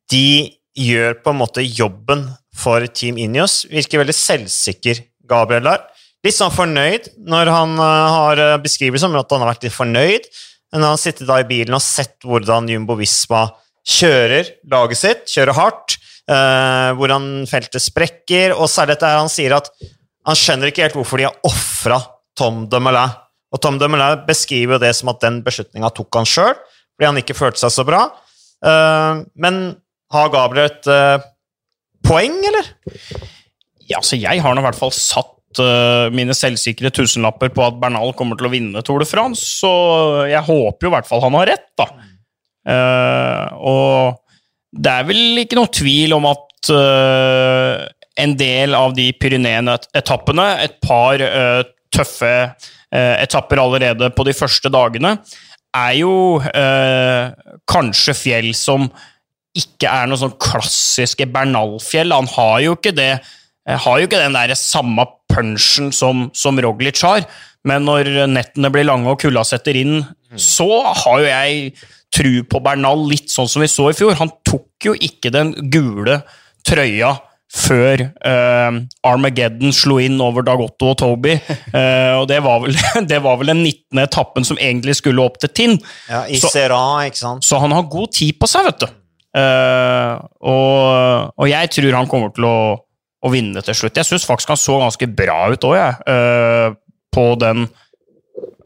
de 0.08 0.48
gjør 0.80 1.18
på 1.20 1.34
en 1.34 1.40
måte 1.42 1.66
jobben 1.66 2.24
for 2.56 2.88
Team 2.88 3.20
Ineos. 3.20 3.66
Virker 3.68 4.00
veldig 4.00 4.16
selvsikker, 4.16 5.04
Gabriel 5.28 5.68
der. 5.68 5.84
Litt 6.24 6.38
sånn 6.38 6.56
fornøyd 6.56 7.12
når 7.28 7.52
han 7.52 7.76
uh, 7.76 8.16
har 8.16 8.44
beskrivelser 8.64 9.12
om 9.12 9.20
at 9.20 9.36
han 9.36 9.44
har 9.44 9.52
vært 9.52 9.68
litt 9.68 9.76
fornøyd. 9.76 10.32
Men 10.72 10.86
når 10.86 10.94
han 10.94 11.04
sitter 11.04 11.28
da 11.28 11.42
i 11.44 11.48
bilen 11.52 11.76
og 11.76 11.84
sett 11.84 12.16
hvordan 12.24 12.72
Jumbo 12.72 12.96
Visma 12.96 13.44
kjører 13.84 14.54
laget 14.72 15.04
sitt, 15.04 15.28
kjører 15.36 15.60
hardt, 15.60 16.00
hvordan 16.26 17.44
feltet 17.46 17.84
sprekker, 17.84 18.50
og 18.56 18.66
særlig 18.66 18.96
dette 18.96 19.10
her 19.12 19.20
han 19.20 19.30
sier 19.30 19.52
at 19.54 19.68
han 20.26 20.38
skjønner 20.38 20.72
ikke 20.72 20.82
helt 20.82 20.96
hvorfor 20.98 21.20
de 21.20 21.28
har 21.28 21.36
ofra 21.46 22.00
Tom 22.38 22.64
de 22.70 22.80
Melin. 22.82 23.14
Og 23.54 23.62
Tom 23.62 23.78
de 23.78 23.88
Melin 23.90 24.24
beskriver 24.26 24.80
det 24.82 24.92
som 24.98 25.12
at 25.12 25.22
den 25.22 25.38
beslutninga 25.46 25.92
tok 25.94 26.18
han 26.18 26.28
sjøl, 26.28 26.56
fordi 26.96 27.08
han 27.08 27.20
ikke 27.22 27.36
følte 27.38 27.62
seg 27.62 27.74
så 27.76 27.86
bra. 27.86 28.02
Eh, 28.66 29.22
men 29.38 29.62
har 30.12 30.34
Gabriel 30.34 30.70
et 30.70 30.90
eh, 30.90 31.24
poeng, 32.06 32.36
eller? 32.50 32.74
Ja, 33.86 34.02
så 34.02 34.18
jeg 34.18 34.42
har 34.42 34.54
nå 34.54 34.62
i 34.62 34.66
hvert 34.66 34.78
fall 34.78 34.92
satt 34.94 35.62
eh, 35.62 36.10
mine 36.14 36.34
selvsikre 36.36 36.90
tusenlapper 36.94 37.54
på 37.54 37.64
at 37.68 37.78
Bernal 37.82 38.14
kommer 38.18 38.38
til 38.38 38.50
å 38.50 38.52
vinne 38.52 38.82
Tour 38.86 39.02
de 39.02 39.08
France, 39.08 39.46
så 39.62 39.72
jeg 40.26 40.42
håper 40.46 40.88
jo 40.88 40.92
i 40.92 40.96
hvert 40.98 41.08
fall 41.08 41.22
han 41.24 41.38
har 41.38 41.52
rett, 41.54 41.68
da. 41.78 41.90
Eh, 42.66 43.58
og 43.62 44.25
det 44.76 44.92
er 44.92 45.08
vel 45.08 45.40
ikke 45.42 45.58
noe 45.58 45.72
tvil 45.72 46.14
om 46.16 46.28
at 46.30 46.70
uh, 46.72 47.86
en 48.20 48.36
del 48.38 48.76
av 48.76 48.94
de 48.96 49.08
Pyreneen-etappene, 49.20 50.46
et 50.64 50.78
par 50.84 51.22
uh, 51.22 51.62
tøffe 51.94 52.32
uh, 52.46 53.16
etapper 53.16 53.60
allerede 53.62 54.10
på 54.16 54.26
de 54.28 54.36
første 54.36 54.72
dagene, 54.72 55.16
er 55.76 55.92
jo 55.98 56.40
kanskje 57.68 58.14
fjell 58.16 58.46
som 58.56 58.86
ikke 59.60 59.90
er 59.90 60.06
noe 60.08 60.16
sånn 60.16 60.32
klassiske 60.40 61.26
Bernal-fjell. 61.28 62.14
Han 62.16 62.30
har 62.32 62.62
jo 62.64 62.78
ikke 62.78 62.94
det 62.96 63.10
har 63.68 63.98
jo 64.00 64.06
ikke 64.08 64.22
den 64.22 64.38
der 64.38 64.54
samme 64.56 65.04
punchen 65.28 65.90
som, 65.92 66.30
som 66.32 66.56
Roglic 66.64 67.02
har, 67.04 67.26
men 67.68 67.84
når 67.84 68.08
nettene 68.30 68.70
blir 68.72 68.88
lange 68.88 69.12
og 69.12 69.20
kulda 69.20 69.44
setter 69.44 69.76
inn, 69.76 69.98
så 70.40 70.66
har 71.04 71.20
jo 71.22 71.28
jeg 71.28 71.70
tru 72.16 72.42
på 72.48 72.60
Bernal 72.64 73.02
litt 73.10 73.30
sånn 73.32 73.48
som 73.50 73.62
vi 73.64 73.68
så 73.68 73.90
i 73.90 73.96
fjor. 73.98 74.14
Han 74.20 74.30
tok 74.46 74.86
jo 74.86 74.94
ikke 74.94 75.32
den 75.34 75.54
gule 75.72 76.20
trøya 76.66 77.14
før 77.56 78.00
eh, 78.26 78.78
Armageddon 79.06 79.72
slo 79.72 79.98
inn 80.02 80.16
over 80.20 80.42
Dag 80.46 80.60
Otto 80.60 80.92
og 80.92 80.98
Toby. 81.00 81.36
Eh, 81.76 82.14
og 82.16 82.24
det 82.30 82.38
var, 82.44 82.62
vel, 82.64 82.76
det 83.10 83.18
var 83.24 83.36
vel 83.40 83.50
den 83.52 83.60
19. 83.66 84.00
etappen 84.06 84.46
som 84.48 84.56
egentlig 84.58 84.94
skulle 84.98 85.22
opp 85.24 85.36
til 85.42 85.50
Tinn. 85.52 85.74
Ja, 86.08 86.22
Så- 86.40 86.52
ikke 87.06 87.20
sant? 87.20 87.44
Så 87.44 87.58
han 87.60 87.72
har 87.76 87.82
god 87.92 88.12
tid 88.16 88.38
på 88.40 88.48
seg, 88.48 88.64
vet 88.70 88.80
du. 88.86 88.86
Eh, 89.36 90.12
og, 90.48 91.32
og 91.36 91.48
jeg 91.50 91.70
tror 91.74 91.96
han 91.98 92.08
kommer 92.10 92.32
til 92.36 92.46
å, 92.48 92.56
å 93.26 93.32
vinne 93.32 93.60
til 93.66 93.76
slutt. 93.76 93.98
Jeg 94.00 94.08
syns 94.08 94.24
faktisk 94.28 94.54
han 94.54 94.60
så 94.60 94.78
ganske 94.80 95.08
bra 95.18 95.38
ut 95.52 95.66
òg, 95.68 95.76
jeg. 95.76 95.98
eh, 96.12 96.76
på 97.16 97.26
den 97.40 97.66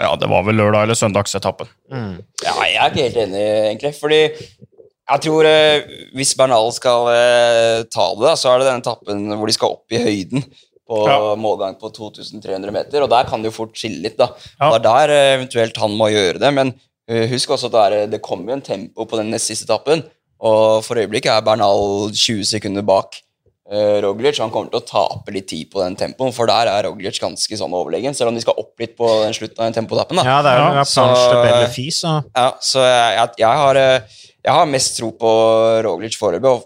Ja, 0.00 0.14
det 0.16 0.28
var 0.30 0.42
vel 0.46 0.56
lørdag- 0.56 0.82
eller 0.88 0.96
søndagsetappen. 0.98 1.68
Ja, 1.90 2.54
jeg 2.64 2.76
er 2.80 2.90
ikke 2.90 3.04
helt 3.04 3.20
enig, 3.26 3.42
egentlig. 3.68 3.92
Fordi 4.00 4.20
jeg 5.10 5.20
tror 5.26 5.44
eh, 5.50 5.82
hvis 6.16 6.32
Bernal 6.38 6.70
skal 6.72 7.08
eh, 7.12 7.82
ta 7.92 8.06
det, 8.16 8.24
da, 8.24 8.34
så 8.38 8.52
er 8.54 8.62
det 8.62 8.68
den 8.70 8.82
etappen 8.84 9.24
hvor 9.36 9.46
de 9.50 9.56
skal 9.56 9.74
opp 9.76 9.92
i 9.96 10.00
høyden 10.02 10.44
på 10.90 11.00
Ja. 11.06 11.18
målgang 11.38 11.76
på 11.78 11.90
2300 11.94 12.72
meter, 12.74 13.02
og 13.04 13.10
der 13.12 13.28
kan 13.30 13.42
det 13.42 13.52
jo 13.52 13.58
fort 13.60 13.76
skille 13.78 14.00
litt. 14.02 14.16
da. 14.18 14.30
Ja. 14.58 14.70
Det 14.72 14.80
er 14.80 14.86
der 14.88 15.12
eh, 15.14 15.34
eventuelt 15.38 15.76
han 15.78 15.94
må 15.98 16.08
gjøre 16.10 16.40
det, 16.42 16.52
men 16.56 16.72
eh, 17.08 17.28
husk 17.30 17.50
også 17.54 17.68
at 17.70 17.76
det, 17.76 17.84
er, 18.00 18.06
det 18.16 18.22
kommer 18.26 18.50
jo 18.54 18.58
en 18.58 18.64
tempo 18.66 19.04
på 19.06 19.20
den 19.20 19.30
nest 19.30 19.46
siste 19.52 19.68
etappen, 19.68 20.02
og 20.40 20.80
for 20.86 20.96
øyeblikket 20.98 21.30
er 21.30 21.44
Bernal 21.46 22.10
20 22.10 22.42
sekunder 22.48 22.82
bak 22.82 23.20
Roglic, 24.02 24.38
han 24.42 24.50
kommer 24.50 24.70
til 24.72 24.80
å 24.80 24.86
tape 24.86 25.30
litt 25.34 25.46
tid 25.50 25.68
på 25.70 25.78
den 25.84 25.94
tempoen, 25.98 26.32
for 26.34 26.50
der 26.50 26.66
er 26.72 26.88
Roglic 26.88 27.20
ganske 27.22 27.58
sånn 27.58 27.74
overlegen, 27.76 28.16
selv 28.16 28.32
om 28.32 28.34
de 28.34 28.42
skal 28.42 28.58
opp 28.58 28.74
litt 28.82 28.96
på 28.98 29.06
den 29.22 29.36
slutten 29.36 29.60
av 29.62 29.68
den 29.70 29.76
tempotappen. 29.78 30.18
da. 30.18 30.24
Ja, 30.26 30.40
det 30.42 30.50
er 30.50 30.58
jo 30.58 30.74
Ja, 30.74 30.82
så- 30.82 31.06
de 31.06 31.20
så 31.20 32.14
Ja, 32.34 32.48
så 32.60 32.80
jeg, 32.82 33.30
jeg, 33.38 33.46
har, 33.62 33.76
eh, 33.76 34.00
jeg 34.44 34.52
har 34.52 34.66
mest 34.66 34.96
tro 34.98 35.12
på 35.12 35.30
Roglic 35.86 36.18
foreløpig. 36.18 36.50
Og 36.50 36.64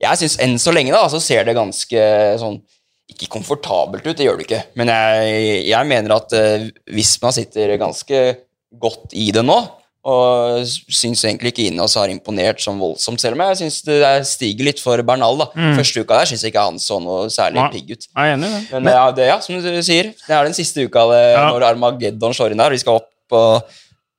jeg 0.00 0.18
syns 0.18 0.36
enn 0.44 0.58
så 0.58 0.74
lenge 0.74 0.92
da, 0.92 1.06
så 1.08 1.20
ser 1.20 1.44
det 1.44 1.56
ganske 1.56 2.38
sånn 2.38 2.60
Ikke 3.08 3.28
komfortabelt 3.30 4.04
ut, 4.04 4.16
det 4.16 4.26
gjør 4.26 4.36
det 4.36 4.46
ikke. 4.48 4.62
Men 4.74 4.88
jeg, 4.88 5.66
jeg 5.68 5.86
mener 5.86 6.16
at 6.16 6.32
uh, 6.34 6.68
Visma 6.90 7.30
sitter 7.32 7.78
ganske 7.78 8.36
godt 8.76 9.14
i 9.14 9.30
det 9.30 9.44
nå. 9.46 9.60
Og 10.06 10.62
syns 10.94 11.24
egentlig 11.26 11.50
ikke 11.50 11.64
Ineos 11.66 11.96
har 11.98 12.06
imponert 12.12 12.60
sånn 12.62 12.78
voldsomt, 12.78 13.18
selv 13.18 13.34
om 13.34 13.40
jeg 13.48 13.56
syns 13.58 13.80
det 13.88 13.96
er- 14.06 14.22
stiger 14.22 14.68
litt 14.68 14.78
for 14.78 15.02
Bernal. 15.02 15.36
da. 15.40 15.46
Første 15.74 16.04
uka 16.04 16.20
der 16.20 16.26
syns 16.30 16.44
jeg 16.46 16.52
ikke 16.52 16.62
han 16.68 16.78
så 16.78 17.00
noe 17.02 17.26
særlig 17.26 17.58
ja. 17.58 17.68
pigg 17.72 17.90
ut. 17.90 18.06
Jeg 18.06 18.30
er 18.30 18.36
enig 18.36 18.50
ja. 18.52 18.60
det. 18.70 18.82
Men 18.84 18.92
ja, 18.94 19.10
det, 19.10 19.26
ja, 19.26 19.40
som 19.42 19.58
du 19.58 19.82
sier, 19.82 20.12
det 20.14 20.30
er 20.36 20.44
den 20.46 20.54
siste 20.54 20.86
uka 20.86 21.08
det, 21.10 21.24
Ja. 21.34 21.50
når 21.50 21.66
Armageddon 21.72 22.32
slår 22.38 22.52
inn 22.54 22.62
der, 22.62 22.70
og 22.70 22.76
vi 22.78 22.78
skal 22.84 23.00
opp 23.02 23.10
på 23.28 23.42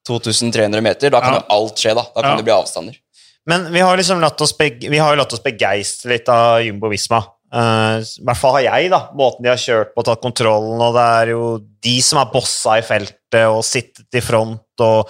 2300 0.08 0.82
meter. 0.84 1.10
Da 1.10 1.22
kan 1.22 1.34
Ja. 1.34 1.40
jo 1.40 1.46
alt 1.56 1.76
skje, 1.80 1.96
da. 1.96 2.04
Da 2.16 2.22
kan 2.22 2.32
Ja. 2.32 2.36
det 2.38 2.46
bli 2.46 2.54
avstander. 2.54 2.96
Men 3.46 3.72
vi 3.72 3.80
har 3.80 3.96
liksom 3.96 4.20
latt 4.20 4.42
oss, 4.42 4.52
beg 4.52 4.82
vi 4.82 4.98
har 4.98 5.16
jo 5.16 5.22
latt 5.22 5.32
oss 5.34 5.40
begeistre 5.40 6.10
litt 6.12 6.28
av 6.28 6.62
Jumbo 6.64 6.90
Visma. 6.90 7.24
Uh, 7.54 8.04
I 8.04 8.24
hvert 8.26 8.36
fall 8.36 8.52
har 8.60 8.62
jeg, 8.82 8.90
da. 8.92 9.08
Måten 9.16 9.42
de 9.42 9.48
har 9.48 9.56
kjørt 9.56 9.94
på, 9.96 10.04
tatt 10.04 10.20
kontrollen, 10.22 10.82
og 10.82 10.94
det 10.94 11.06
er 11.22 11.32
jo 11.32 11.60
de 11.82 12.02
som 12.02 12.18
har 12.20 12.26
bossa 12.34 12.78
i 12.78 12.82
feltet 12.82 13.48
og 13.48 13.64
sittet 13.64 14.14
i 14.14 14.20
front 14.20 14.60
og, 14.84 15.08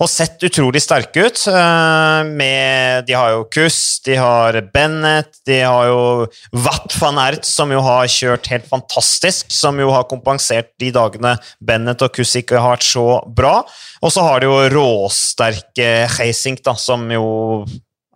og 0.00 0.08
sett 0.08 0.40
utrolig 0.48 0.80
sterke 0.82 1.26
ut. 1.26 1.42
eh, 1.50 2.20
med, 2.24 3.04
de 3.06 3.16
har 3.16 3.34
jo 3.34 3.44
Kuss, 3.52 4.00
de 4.06 4.16
har 4.16 4.56
Bennett, 4.72 5.42
de 5.46 5.60
har 5.60 5.90
jo 5.90 6.26
Watt 6.64 6.96
van 7.00 7.20
Ert, 7.20 7.44
som 7.44 7.72
jo 7.72 7.82
har 7.84 8.08
kjørt 8.08 8.48
helt 8.52 8.68
fantastisk, 8.70 9.50
som 9.52 9.78
jo 9.80 9.90
har 9.92 10.08
kompensert 10.08 10.72
de 10.80 10.90
dagene 10.94 11.36
Bennett 11.60 12.00
og 12.06 12.14
Kuss 12.16 12.32
ikke 12.40 12.60
har 12.60 12.78
vært 12.78 12.88
så 12.88 13.06
bra. 13.28 13.60
Og 14.00 14.14
så 14.14 14.24
har 14.24 14.40
de 14.40 14.48
jo 14.48 14.62
råsterke 14.72 15.90
Heisink, 16.16 16.64
da, 16.64 16.74
som 16.80 17.04
jo 17.12 17.26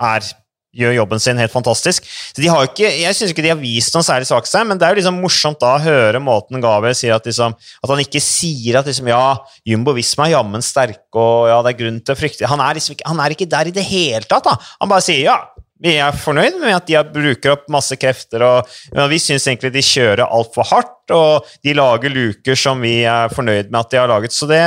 er 0.01 0.25
gjør 0.75 0.97
jobben 0.99 1.23
sin 1.23 1.41
helt 1.41 1.55
fantastisk. 1.55 2.07
Så 2.07 2.43
de 2.43 2.51
har 2.51 2.67
ikke, 2.69 2.91
Jeg 2.91 3.17
syns 3.17 3.33
ikke 3.35 3.45
de 3.47 3.53
har 3.53 3.61
vist 3.61 3.95
noen 3.95 4.07
særlig 4.07 4.29
svakt 4.29 4.51
seg, 4.51 4.67
men 4.69 4.81
det 4.81 4.87
er 4.87 4.95
jo 4.95 5.03
liksom 5.03 5.21
morsomt 5.23 5.61
da 5.63 5.75
å 5.77 5.83
høre 5.85 6.23
måten 6.23 6.63
Gabriel 6.65 6.97
sier 6.99 7.17
at, 7.17 7.27
liksom, 7.29 7.55
at 7.55 7.93
han 7.93 8.05
ikke 8.05 8.23
sier 8.23 8.81
at 8.81 8.91
liksom, 8.91 9.11
ja, 9.13 9.25
Jumbo 9.69 9.95
Visma 9.97 10.29
er 10.29 10.37
jammen 10.37 10.65
sterke, 10.65 11.01
og 11.15 11.49
ja, 11.51 11.61
det 11.65 11.75
er 11.75 11.81
grunn 11.83 12.01
til 12.03 12.15
å 12.15 12.19
frykte 12.19 12.51
Han 12.51 12.63
er 12.65 12.79
liksom 12.79 12.97
ikke, 12.97 13.09
han 13.09 13.23
er 13.23 13.35
ikke 13.35 13.51
der 13.51 13.71
i 13.71 13.75
det 13.75 13.87
hele 13.87 14.25
tatt. 14.29 14.47
da. 14.47 14.59
Han 14.83 14.91
bare 14.91 15.05
sier 15.05 15.25
ja, 15.25 15.39
vi 15.85 15.97
er 16.01 16.17
fornøyd 16.17 16.61
med 16.63 16.77
at 16.77 16.87
de 16.89 17.01
bruker 17.13 17.55
opp 17.57 17.67
masse 17.73 17.97
krefter, 18.01 18.43
og 18.47 18.71
ja, 18.95 19.07
vi 19.11 19.19
syns 19.21 19.47
egentlig 19.49 19.73
de 19.75 19.83
kjører 19.85 20.25
altfor 20.25 20.69
hardt, 20.71 21.13
og 21.13 21.49
de 21.67 21.75
lager 21.77 22.15
luker 22.15 22.59
som 22.59 22.81
vi 22.85 23.03
er 23.09 23.33
fornøyd 23.35 23.73
med 23.73 23.81
at 23.83 23.91
de 23.93 24.01
har 24.01 24.11
laget. 24.11 24.33
Så 24.33 24.49
det 24.51 24.63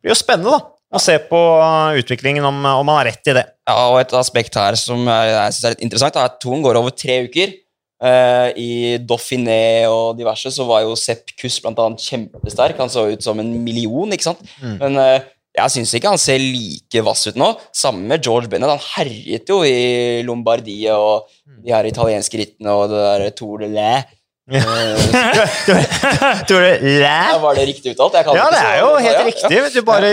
blir 0.00 0.14
jo 0.14 0.18
spennende 0.18 0.56
da, 0.56 0.64
å 0.96 1.02
se 1.02 1.18
på 1.28 1.42
uh, 1.60 1.94
utviklingen, 2.00 2.44
om, 2.48 2.58
om 2.58 2.90
han 2.90 2.98
har 2.98 3.08
rett 3.12 3.30
i 3.30 3.36
det. 3.36 3.44
Ja, 3.68 3.76
og 3.92 4.00
et 4.00 4.16
aspekt 4.16 4.58
her 4.58 4.78
som 4.80 5.04
jeg, 5.04 5.30
jeg 5.34 5.54
synes 5.54 5.68
er 5.68 5.76
litt 5.76 5.86
interessant, 5.86 6.18
er 6.18 6.30
at 6.30 6.40
Thon 6.42 6.64
går 6.64 6.80
over 6.80 6.94
tre 6.96 7.22
uker. 7.28 7.54
Uh, 7.96 8.50
I 8.60 8.72
Dauphiné 9.00 9.86
og 9.88 10.18
diverse 10.18 10.50
så 10.52 10.66
var 10.68 10.82
jo 10.84 10.98
Sepp 11.00 11.32
Kuss 11.40 11.56
blant 11.64 11.80
annet 11.80 12.04
kjempesterk. 12.04 12.76
Han 12.82 12.92
så 12.92 13.06
ut 13.12 13.24
som 13.24 13.40
en 13.40 13.54
million, 13.64 14.12
ikke 14.12 14.28
sant? 14.28 14.42
Men 14.82 15.00
uh, 15.00 15.16
jeg 15.56 15.72
syns 15.72 15.94
ikke 15.96 16.10
han 16.12 16.20
ser 16.20 16.42
like 16.42 17.02
vass 17.06 17.24
ut 17.30 17.38
nå. 17.40 17.48
Sammen 17.72 18.04
med 18.10 18.24
George 18.24 18.50
Bennett. 18.52 18.74
Han 18.74 18.90
herjet 18.98 19.48
jo 19.48 19.62
i 19.64 20.20
Lombardiet 20.26 20.92
og 20.92 21.30
de 21.64 21.72
her 21.72 21.88
italienske 21.88 22.42
rittene 22.42 22.74
og 22.76 22.90
det 22.92 23.00
der 23.00 23.32
Tour 23.38 23.64
de 23.64 23.70
Lais. 23.72 24.12
Tror 26.46 26.60
du 26.62 26.84
læ? 27.02 27.22
var 27.42 27.56
det 27.58 27.64
riktig 27.66 27.96
uttalt? 27.96 28.14
Jeg 28.14 28.26
kan 28.28 28.36
Ja, 28.38 28.44
det 28.52 28.60
er 28.62 28.76
jo 28.78 28.90
helt 29.02 29.24
riktig. 29.26 29.58
Du 29.74 29.80
bare, 29.82 30.12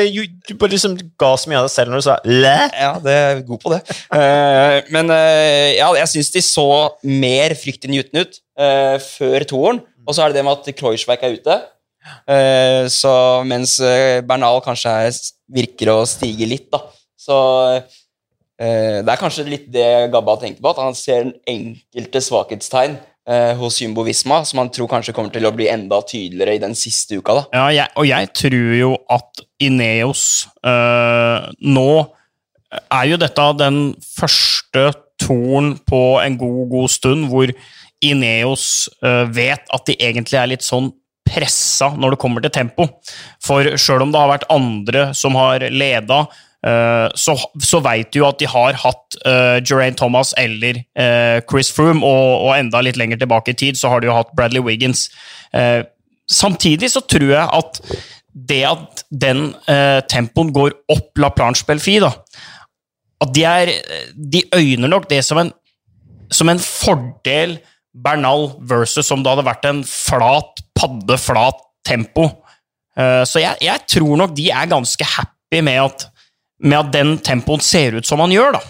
du 0.49 0.53
bare 0.57 0.73
liksom 0.73 0.95
ga 1.21 1.29
så 1.37 1.51
mye 1.51 1.59
av 1.59 1.67
deg 1.67 1.73
selv 1.75 1.93
når 1.93 2.01
du 2.01 2.05
sa 2.07 2.15
læ. 2.25 2.55
Ja, 2.73 2.95
det 3.03 3.13
er 3.13 3.43
god 3.45 3.61
på 3.61 3.73
det. 3.75 3.79
Eh, 4.09 4.89
men 4.95 5.13
eh, 5.13 5.77
ja, 5.77 5.91
jeg 5.99 6.09
syns 6.15 6.33
de 6.33 6.41
så 6.47 6.65
mer 7.05 7.53
fryktinngytende 7.61 8.25
ut 8.25 8.41
eh, 8.57 8.97
før 9.05 9.45
toeren. 9.53 9.83
Og 10.01 10.17
så 10.17 10.25
er 10.25 10.33
det 10.33 10.41
det 10.41 10.47
med 10.49 10.57
at 10.57 10.73
Kreuzberg 10.81 11.29
er 11.29 11.37
ute. 11.37 11.59
Eh, 12.25 12.89
så 12.89 13.13
mens 13.45 13.77
Bernal 14.25 14.65
kanskje 14.65 14.97
er, 15.05 15.23
virker 15.61 15.93
å 15.93 15.99
stige 16.09 16.49
litt, 16.49 16.71
da. 16.73 16.81
Så 17.21 17.37
eh, 18.57 19.05
det 19.05 19.13
er 19.13 19.21
kanskje 19.21 19.45
litt 19.45 19.69
det 19.71 20.09
Gabba 20.11 20.39
tenkte 20.41 20.65
på, 20.65 20.73
at 20.73 20.81
han 20.89 20.97
ser 20.97 21.27
en 21.27 21.35
enkelte 21.45 22.25
svakhetstegn 22.31 22.97
eh, 23.29 23.53
hos 23.59 23.81
Jumbo 23.81 24.03
Visma, 24.07 24.41
som 24.45 24.61
han 24.63 24.71
tror 24.73 24.89
kanskje 24.91 25.15
kommer 25.15 25.33
til 25.33 25.47
å 25.47 25.53
bli 25.55 25.69
enda 25.71 26.01
tydeligere 26.07 26.57
i 26.57 26.63
den 26.63 26.75
siste 26.77 27.19
uka. 27.19 27.39
da. 27.39 27.45
Ja, 27.53 27.67
jeg, 27.77 27.93
og 27.99 28.09
jeg 28.09 28.31
tror 28.39 28.73
jo 28.79 28.91
at 29.11 29.45
Ineos 29.63 30.25
eh, 30.65 31.47
nå 31.63 31.89
er 32.73 33.07
jo 33.11 33.21
dette 33.21 33.47
den 33.59 33.79
første 34.15 34.89
torn 35.21 35.75
på 35.87 36.03
en 36.23 36.37
god, 36.39 36.65
god 36.71 36.91
stund 36.91 37.29
hvor 37.31 37.53
Ineos 38.03 38.89
eh, 39.05 39.23
vet 39.31 39.69
at 39.71 39.87
de 39.87 39.95
egentlig 39.99 40.39
er 40.39 40.51
litt 40.51 40.65
sånn 40.65 40.91
pressa 41.23 41.93
når 41.95 42.13
det 42.13 42.21
kommer 42.21 42.43
til 42.43 42.53
tempo. 42.53 42.89
For 43.43 43.75
sjøl 43.79 44.03
om 44.05 44.11
det 44.13 44.19
har 44.19 44.33
vært 44.33 44.49
andre 44.53 45.05
som 45.17 45.37
har 45.39 45.63
leda, 45.71 46.25
så, 46.63 47.33
så 47.59 47.79
veit 47.83 48.13
du 48.13 48.21
jo 48.21 48.27
at 48.29 48.37
de 48.39 48.47
har 48.47 48.77
hatt 48.79 49.17
uh, 49.25 49.57
Geraint 49.59 49.97
Thomas 49.99 50.31
eller 50.39 50.77
uh, 50.95 51.41
Chris 51.49 51.71
Froome, 51.75 51.99
og, 51.99 52.45
og 52.47 52.53
enda 52.55 52.79
litt 52.85 52.95
lenger 52.99 53.19
tilbake 53.19 53.51
i 53.51 53.57
tid 53.59 53.79
så 53.79 53.91
har 53.91 53.99
de 53.99 54.07
jo 54.07 54.15
hatt 54.15 54.31
Bradley 54.37 54.63
Wiggins. 54.63 55.09
Uh, 55.51 55.83
samtidig 56.31 56.93
så 56.93 57.03
tror 57.03 57.33
jeg 57.33 57.43
at 57.43 57.81
det 58.33 58.61
at 58.65 59.03
den 59.11 59.49
uh, 59.67 59.99
tempoen 60.09 60.53
går 60.55 60.71
opp 60.93 61.19
La 61.21 61.33
Planche 61.35 61.67
Belfi, 61.67 61.99
da 62.01 62.13
At 63.21 63.35
de, 63.35 63.43
er, 63.43 63.73
de 64.15 64.41
øyner 64.55 64.89
nok 64.89 65.09
det 65.11 65.21
som 65.25 65.39
en, 65.43 65.51
som 66.31 66.49
en 66.49 66.59
fordel 66.63 67.59
Bernal 67.93 68.49
versus 68.59 69.11
om 69.13 69.21
det 69.23 69.29
hadde 69.29 69.45
vært 69.45 69.67
en 69.69 69.83
flat, 69.85 70.63
padde, 70.75 71.17
flat 71.21 71.59
tempo. 71.85 72.25
Eh, 72.97 73.21
så 73.29 73.43
jeg, 73.43 73.59
jeg 73.61 73.85
tror 73.95 74.17
nok 74.23 74.33
de 74.37 74.49
er 74.49 74.71
ganske 74.71 75.07
happy 75.15 75.61
med 75.61 75.77
at, 75.83 76.07
med 76.63 76.77
at 76.79 76.91
den 76.95 77.17
tempoen 77.23 77.61
ser 77.63 77.97
ut 77.99 78.07
som 78.07 78.21
han 78.23 78.31
gjør, 78.33 78.55
da. 78.55 78.61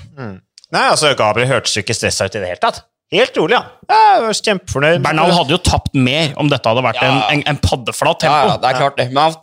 Nei, 0.73 0.87
altså, 0.89 1.11
Gabriel 1.17 1.51
hørtes 1.51 1.75
jo 1.77 1.83
ikke 1.83 1.95
stressa 1.95 2.25
ut 2.25 2.35
i 2.35 2.41
det 2.41 2.49
hele 2.49 2.61
tatt. 2.63 2.81
Helt 3.13 3.35
rolig, 3.37 3.53
ja. 3.53 3.61
ja 3.91 3.97
jeg 4.15 4.21
var 4.23 4.37
kjempefornøyd. 4.39 5.01
Bernal 5.05 5.33
hadde 5.37 5.53
jo 5.53 5.59
tapt 5.61 5.93
mer 5.93 6.31
om 6.41 6.47
dette 6.49 6.65
hadde 6.71 6.81
vært 6.81 6.97
Ja. 7.03 7.11
en, 7.11 7.19
en, 7.35 7.43
en 7.53 7.59
paddeflat 7.61 8.25
Ja, 8.25 8.31
tempo. 8.31 8.47
ja, 8.49 8.55
det 8.63 8.69
er 8.71 8.79
klart 8.79 8.97
det. 8.97 9.05
Men 9.13 9.35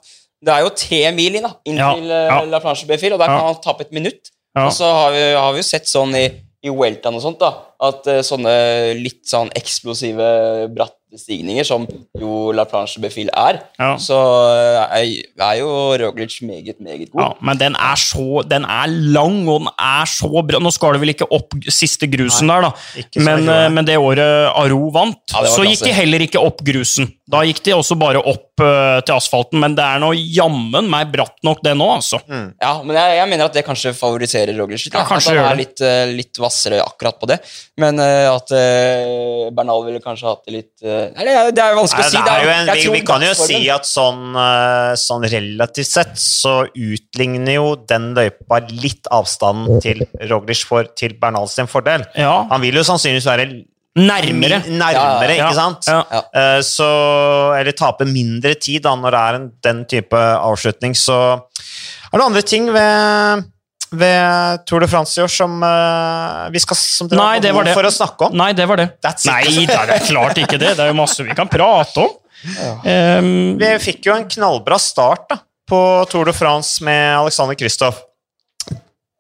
det 0.43 0.55
er 0.57 0.65
jo 0.65 0.73
tre 0.75 1.01
mil 1.15 1.37
inn, 1.39 1.47
da, 1.47 1.53
inn 1.71 1.79
Ja, 1.79 1.91
til 1.95 2.11
eh, 2.11 2.27
ja. 2.33 2.39
La 2.51 2.59
Planche 2.65 2.89
Befil, 2.89 3.15
og 3.15 3.21
der 3.23 3.31
Ja. 3.31 3.37
kan 3.39 3.47
han 3.53 3.61
tappe 3.63 3.87
et 3.87 3.93
minutt. 3.95 4.33
Ja. 4.57 4.65
Og 4.67 4.73
så 4.75 4.89
har 4.91 5.13
vi, 5.15 5.23
har 5.39 5.53
vi 5.55 5.63
jo 5.63 5.69
sett 5.71 5.87
sånn 5.87 6.17
i, 6.19 6.25
i 6.67 6.73
Weltan 6.75 7.15
og 7.15 7.23
sånt, 7.23 7.39
da, 7.39 7.53
at 7.81 8.07
eh, 8.13 8.23
sånne 8.27 8.55
litt 9.01 9.23
sånn 9.31 9.51
eksplosive, 9.57 10.69
bratte 10.75 10.97
stigninger, 11.19 11.65
som 11.67 11.89
jo 12.15 12.53
La 12.55 12.63
Planche 12.71 13.01
Befil 13.03 13.33
er, 13.35 13.57
Ja. 13.81 13.97
så 13.99 14.15
eh, 14.55 14.99
er, 15.01 15.09
er 15.43 15.57
jo 15.59 15.71
Roglic 15.99 16.37
meget, 16.47 16.79
meget 16.79 17.11
god. 17.11 17.23
Ja, 17.25 17.31
men 17.49 17.59
den 17.59 17.75
er 17.75 17.97
så 17.99 18.45
Den 18.47 18.63
er 18.65 18.87
lang, 18.87 19.41
og 19.51 19.65
den 19.65 19.73
er 19.75 20.07
så 20.07 20.31
bra. 20.47 20.61
Nå 20.63 20.71
skal 20.71 20.95
du 20.95 21.01
vel 21.03 21.11
ikke 21.17 21.27
opp 21.35 21.57
siste 21.67 22.07
grusen 22.13 22.47
der, 22.53 22.69
da. 22.69 22.71
Men, 23.27 23.49
eh, 23.49 23.67
men 23.75 23.89
det 23.89 23.97
året 23.99 24.53
Aro 24.55 24.91
vant, 24.95 25.19
Ja, 25.33 25.43
så 25.51 25.65
klasse. 25.65 25.67
gikk 25.73 25.89
de 25.89 25.97
heller 25.99 26.27
ikke 26.29 26.45
opp 26.47 26.63
grusen. 26.63 27.11
Da 27.31 27.43
gikk 27.47 27.63
de 27.67 27.75
også 27.75 27.95
bare 27.99 28.19
opp 28.27 28.59
uh, 28.61 28.99
til 29.07 29.15
asfalten, 29.15 29.61
men 29.63 29.77
det 29.79 29.85
er 29.87 30.01
nå 30.03 30.09
jammen 30.19 30.89
meg 30.91 31.13
bratt 31.13 31.37
nok, 31.47 31.61
det 31.63 31.77
nå, 31.79 31.87
altså. 31.95 32.19
Ja, 32.27 32.73
men 32.83 32.97
jeg, 32.99 33.19
jeg 33.21 33.29
mener 33.31 33.45
at 33.47 33.55
det 33.55 33.63
kanskje 33.67 33.93
favoriserer 33.95 34.57
Roglic 34.59 34.83
litt. 34.89 34.97
Ja, 34.99 35.05
kanskje 35.07 35.37
at 35.37 35.39
han 35.39 35.53
er 35.53 35.61
litt, 35.63 35.79
uh, 35.83 36.11
litt 36.11 36.41
vassere 36.43 36.81
akkurat 36.83 37.21
på 37.23 37.31
det. 37.31 37.39
Men 37.81 37.97
uh, 38.03 38.35
at 38.37 38.51
uh, 38.53 39.49
Bernal 39.57 39.85
ville 39.87 40.01
kanskje 40.05 40.29
hatt 40.29 40.43
det 40.47 40.53
litt 40.55 40.85
uh, 40.85 41.09
Nei, 41.17 41.25
det 41.27 41.35
er- 41.39 41.53
det 41.57 41.63
er 41.65 41.79
vanskelig 41.79 42.05
Nei, 42.05 42.11
å 42.11 42.13
si. 42.13 42.21
det 42.27 42.35
er 42.35 42.45
jo 42.45 42.53
en, 42.55 42.71
jeg 42.75 42.85
vi, 42.85 42.93
vi 42.99 43.03
kan 43.09 43.25
jo 43.25 43.33
si 43.39 43.61
at 43.73 43.89
sånn, 43.89 44.21
sånn 45.01 45.27
relativt 45.33 45.89
sett 45.91 46.15
så 46.21 46.55
utligner 46.69 47.57
jo 47.57 47.73
den 47.89 48.11
løypa 48.19 48.61
litt 48.71 49.09
avstanden 49.15 49.81
til 49.85 50.05
Roglic 50.31 50.63
for, 50.69 50.89
til 50.99 51.15
Bernal 51.21 51.49
sin 51.51 51.71
fordel. 51.71 52.05
Ja, 52.19 52.43
Han 52.51 52.63
vil 52.65 52.77
jo 52.81 52.85
sannsynligvis 52.87 53.29
være 53.31 53.47
nærmere. 54.01 54.61
nærmere, 54.71 55.35
Ja, 55.39 55.49
ikke 55.49 55.57
sant? 55.57 55.89
ja. 55.91 56.03
Ja. 56.15 56.21
Eh, 56.41 56.61
Så, 56.67 56.87
eller 57.59 57.73
tape 57.77 58.07
mindre 58.07 58.55
tid 58.61 58.85
da, 58.87 58.93
når 58.99 59.11
det 59.17 59.23
er 59.29 59.39
en, 59.41 59.49
den 59.67 59.81
type 59.91 60.21
avslutning. 60.21 60.95
Så 60.95 61.17
er 62.13 62.19
det 62.21 62.27
andre 62.27 62.43
ting 62.47 62.69
ved, 62.75 63.45
ved 63.91 64.63
Tour 64.71 64.85
de 64.85 64.89
France 64.91 65.19
i 65.19 65.25
år 65.25 65.31
som 65.33 65.57
uh, 65.65 66.47
vi 66.55 66.61
skal 66.63 66.79
som 66.79 67.09
dere 67.11 67.19
Nei, 67.19 67.41
det 67.43 67.51
var 67.57 67.67
det. 67.67 67.75
for 67.75 67.89
å 67.89 67.93
snakke 67.95 68.29
om? 68.29 68.37
Nei, 68.39 68.53
det 68.57 68.67
var 68.71 68.79
det. 68.81 68.89
That's 69.03 69.27
it. 69.27 69.33
Nei, 69.33 69.67
det 69.67 69.79
er 69.97 70.05
klart 70.07 70.39
ikke 70.39 70.61
det. 70.61 70.77
Det 70.79 70.85
er 70.87 70.93
jo 70.93 70.99
masse 71.01 71.27
vi 71.27 71.35
kan 71.37 71.51
prate 71.51 72.05
om. 72.05 72.15
Um, 72.87 73.33
Vi 73.61 73.73
fikk 73.83 74.07
jo 74.09 74.15
en 74.15 74.29
knallbra 74.31 74.79
start 74.81 75.27
da, 75.33 75.41
på 75.69 75.81
Tour 76.13 76.31
de 76.31 76.35
France 76.37 76.85
med 76.87 77.19
Alexander 77.19 77.59
Kristoff. 77.59 77.99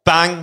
Bang! 0.06 0.42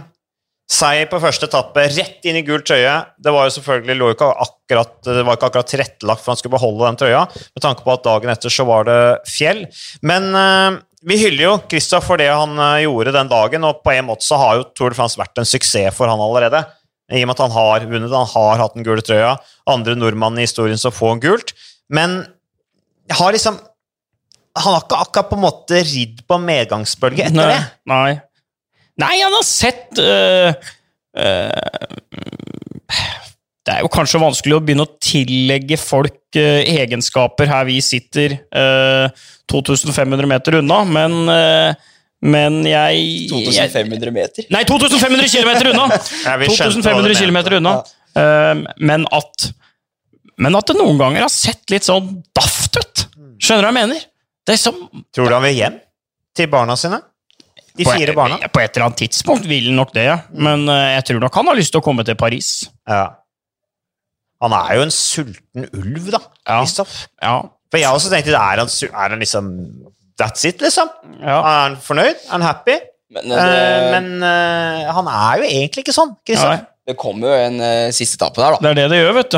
Seier 0.68 1.08
på 1.08 1.16
første 1.24 1.48
etappe, 1.48 1.86
rett 1.96 2.26
inn 2.28 2.36
i 2.36 2.44
gul 2.44 2.60
trøye. 2.60 2.98
Det 3.24 3.32
var 3.32 3.46
jo 3.48 3.54
selvfølgelig 3.56 3.96
lå 4.02 4.10
ikke 4.12 4.28
akkurat, 4.44 4.98
det 5.08 5.22
var 5.24 5.38
ikke 5.38 5.48
akkurat 5.48 5.70
tilrettelagt 5.72 6.26
for 6.26 6.34
han 6.34 6.40
skulle 6.42 6.58
beholde 6.58 6.84
den 6.90 7.00
trøya, 7.00 7.22
med 7.56 7.63
tanke 7.63 7.86
på 7.86 7.94
at 7.94 8.04
dagen 8.04 8.34
etter 8.34 8.52
så 8.52 8.66
var 8.68 8.84
det 8.90 8.98
fjell. 9.32 9.62
Men 10.04 10.28
eh, 10.36 10.80
vi 11.08 11.17
hyller 11.22 11.43
jo 11.46 11.54
Kristoff 11.72 12.10
for 12.10 12.20
det 12.20 12.28
han 12.28 12.58
eh, 12.60 12.84
gjorde 12.86 13.13
den 13.15 13.30
dagen, 13.32 13.63
og 13.67 13.84
på 13.86 13.93
en 13.96 14.10
måte 14.10 14.28
så 14.28 14.39
har 14.41 14.58
jo 14.60 14.67
Tour 14.76 14.91
de 14.91 15.00
France 15.00 15.20
vært 15.20 15.39
en 15.39 15.48
suksess 15.48 15.96
for 15.96 16.12
han 16.12 16.22
allerede. 16.24 16.63
I 17.08 17.22
og 17.24 17.30
med 17.30 17.38
at 17.38 17.43
han 17.46 17.56
har 17.56 17.86
vunnet, 17.88 18.12
han 18.12 18.28
har 18.34 18.60
hatt 18.60 18.76
den 18.76 18.84
gule 18.84 19.04
trøya. 19.06 19.38
Andre 19.72 19.96
nordmann 19.96 20.39
i 20.39 20.43
historien 20.43 20.80
som 20.80 20.91
får 20.91 21.22
gult. 21.24 21.54
Men 21.88 22.20
har 23.15 23.32
liksom 23.32 23.62
Han 24.58 24.74
har 24.74 24.82
ikke 24.82 24.98
akkurat 24.98 25.28
på 25.30 25.38
en 25.38 25.43
måte 25.43 25.80
ridd 25.86 26.24
på 26.26 26.34
en 26.34 26.46
medgangsbølge 26.48 27.28
etter 27.28 27.38
nei, 27.38 27.52
det. 27.52 27.65
nei. 27.86 28.13
Nei, 28.98 29.12
han 29.22 29.36
har 29.36 29.43
sett 29.46 30.00
øh, 30.02 30.50
øh, 31.22 31.91
Det 33.67 33.75
er 33.75 33.84
jo 33.84 33.91
kanskje 33.91 34.21
vanskelig 34.23 34.56
å 34.56 34.62
begynne 34.63 34.86
å 34.88 34.93
tillegge 35.03 35.75
folk 35.82 36.39
eh, 36.39 36.63
egenskaper 36.80 37.49
her 37.51 37.67
vi 37.67 37.82
sitter 37.84 38.38
eh, 38.39 39.25
2500 39.51 40.30
meter 40.32 40.62
unna, 40.62 40.82
men 40.88 41.17
eh, 41.34 41.88
men 42.25 42.63
jeg, 42.65 43.01
jeg 43.30 43.69
2500 43.69 44.13
meter. 44.15 44.45
Nei, 44.49 44.63
2500 44.65 45.27
km 45.30 45.51
unna! 45.69 45.84
Ja, 46.25 46.38
vi 46.41 46.49
skjønte 46.49 46.82
hva 46.82 47.03
2500 47.03 47.12
du 47.13 47.19
km 47.19 47.60
unna. 47.60 47.73
Um, 48.17 48.63
men 48.82 49.06
at 49.13 49.51
Men 50.41 50.58
at 50.58 50.69
det 50.69 50.77
noen 50.80 50.97
ganger 50.97 51.27
har 51.27 51.30
sett 51.34 51.69
litt 51.69 51.86
sånn 51.86 52.23
daft 52.34 52.80
ut. 52.80 53.03
Skjønner 53.38 53.67
du 53.67 53.67
hva 53.67 53.69
jeg 53.69 53.77
mener? 53.77 54.01
Det 54.47 54.56
er 54.56 54.62
som 54.62 54.82
Tror 55.13 55.30
du 55.30 55.36
han 55.36 55.45
vil 55.45 55.60
hjem 55.60 55.77
til 56.38 56.49
barna 56.49 56.77
sine? 56.80 57.03
De 57.77 57.86
fire 57.86 58.15
barna? 58.17 58.39
på 58.49 58.62
et 58.63 58.71
eller 58.73 58.88
annet 58.88 59.03
tidspunkt 59.03 59.45
vil 59.45 59.69
han 59.69 59.77
nok 59.77 59.91
det, 59.93 60.08
ja. 60.08 60.15
men 60.34 60.63
uh, 60.65 60.95
jeg 60.95 61.03
tror 61.12 61.21
nok 61.21 61.36
han 61.38 61.51
har 61.51 61.58
lyst 61.60 61.75
til 61.75 61.84
å 61.84 61.86
komme 61.86 62.01
til 62.08 62.17
Paris. 62.17 62.49
Ja. 62.89 63.03
Han 64.43 64.54
er 64.54 64.73
jo 64.78 64.86
en 64.86 64.93
sulten 64.93 65.67
ulv, 65.71 66.12
da. 66.13 66.21
Ja. 66.45 66.60
Kristoff. 66.62 66.97
Ja. 67.23 67.39
For 67.71 67.82
jeg 67.82 68.00
også 68.00 68.12
tenkte, 68.13 68.36
er 68.38 68.62
han, 68.62 68.69
er 68.69 69.15
han 69.15 69.23
liksom 69.23 69.52
That's 70.17 70.47
it, 70.50 70.62
liksom? 70.63 70.89
ja. 71.21 71.38
Er 71.38 71.60
han 71.67 71.78
fornøyd? 71.82 72.15
Er 72.26 72.32
han 72.32 72.45
happy? 72.45 72.80
Men, 73.13 73.30
det, 73.32 73.91
men 73.93 74.08
uh, 74.19 74.88
han 74.97 75.10
er 75.12 75.41
jo 75.41 75.45
egentlig 75.47 75.86
ikke 75.86 75.95
sånn, 75.95 76.15
Kristoff. 76.28 76.65
det 76.88 76.97
kommer 77.00 77.30
jo 77.30 77.45
en 77.45 77.62
uh, 77.62 77.93
siste 77.95 78.17
etappe 78.19 78.41
der, 78.41 78.58
da. 78.58 78.60
det 78.65 78.73
er 78.73 78.80
det 78.82 78.88
det 78.91 79.00
gjør, 79.00 79.13
vet 79.15 79.38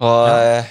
Og, 0.00 0.30
eh, 0.32 0.70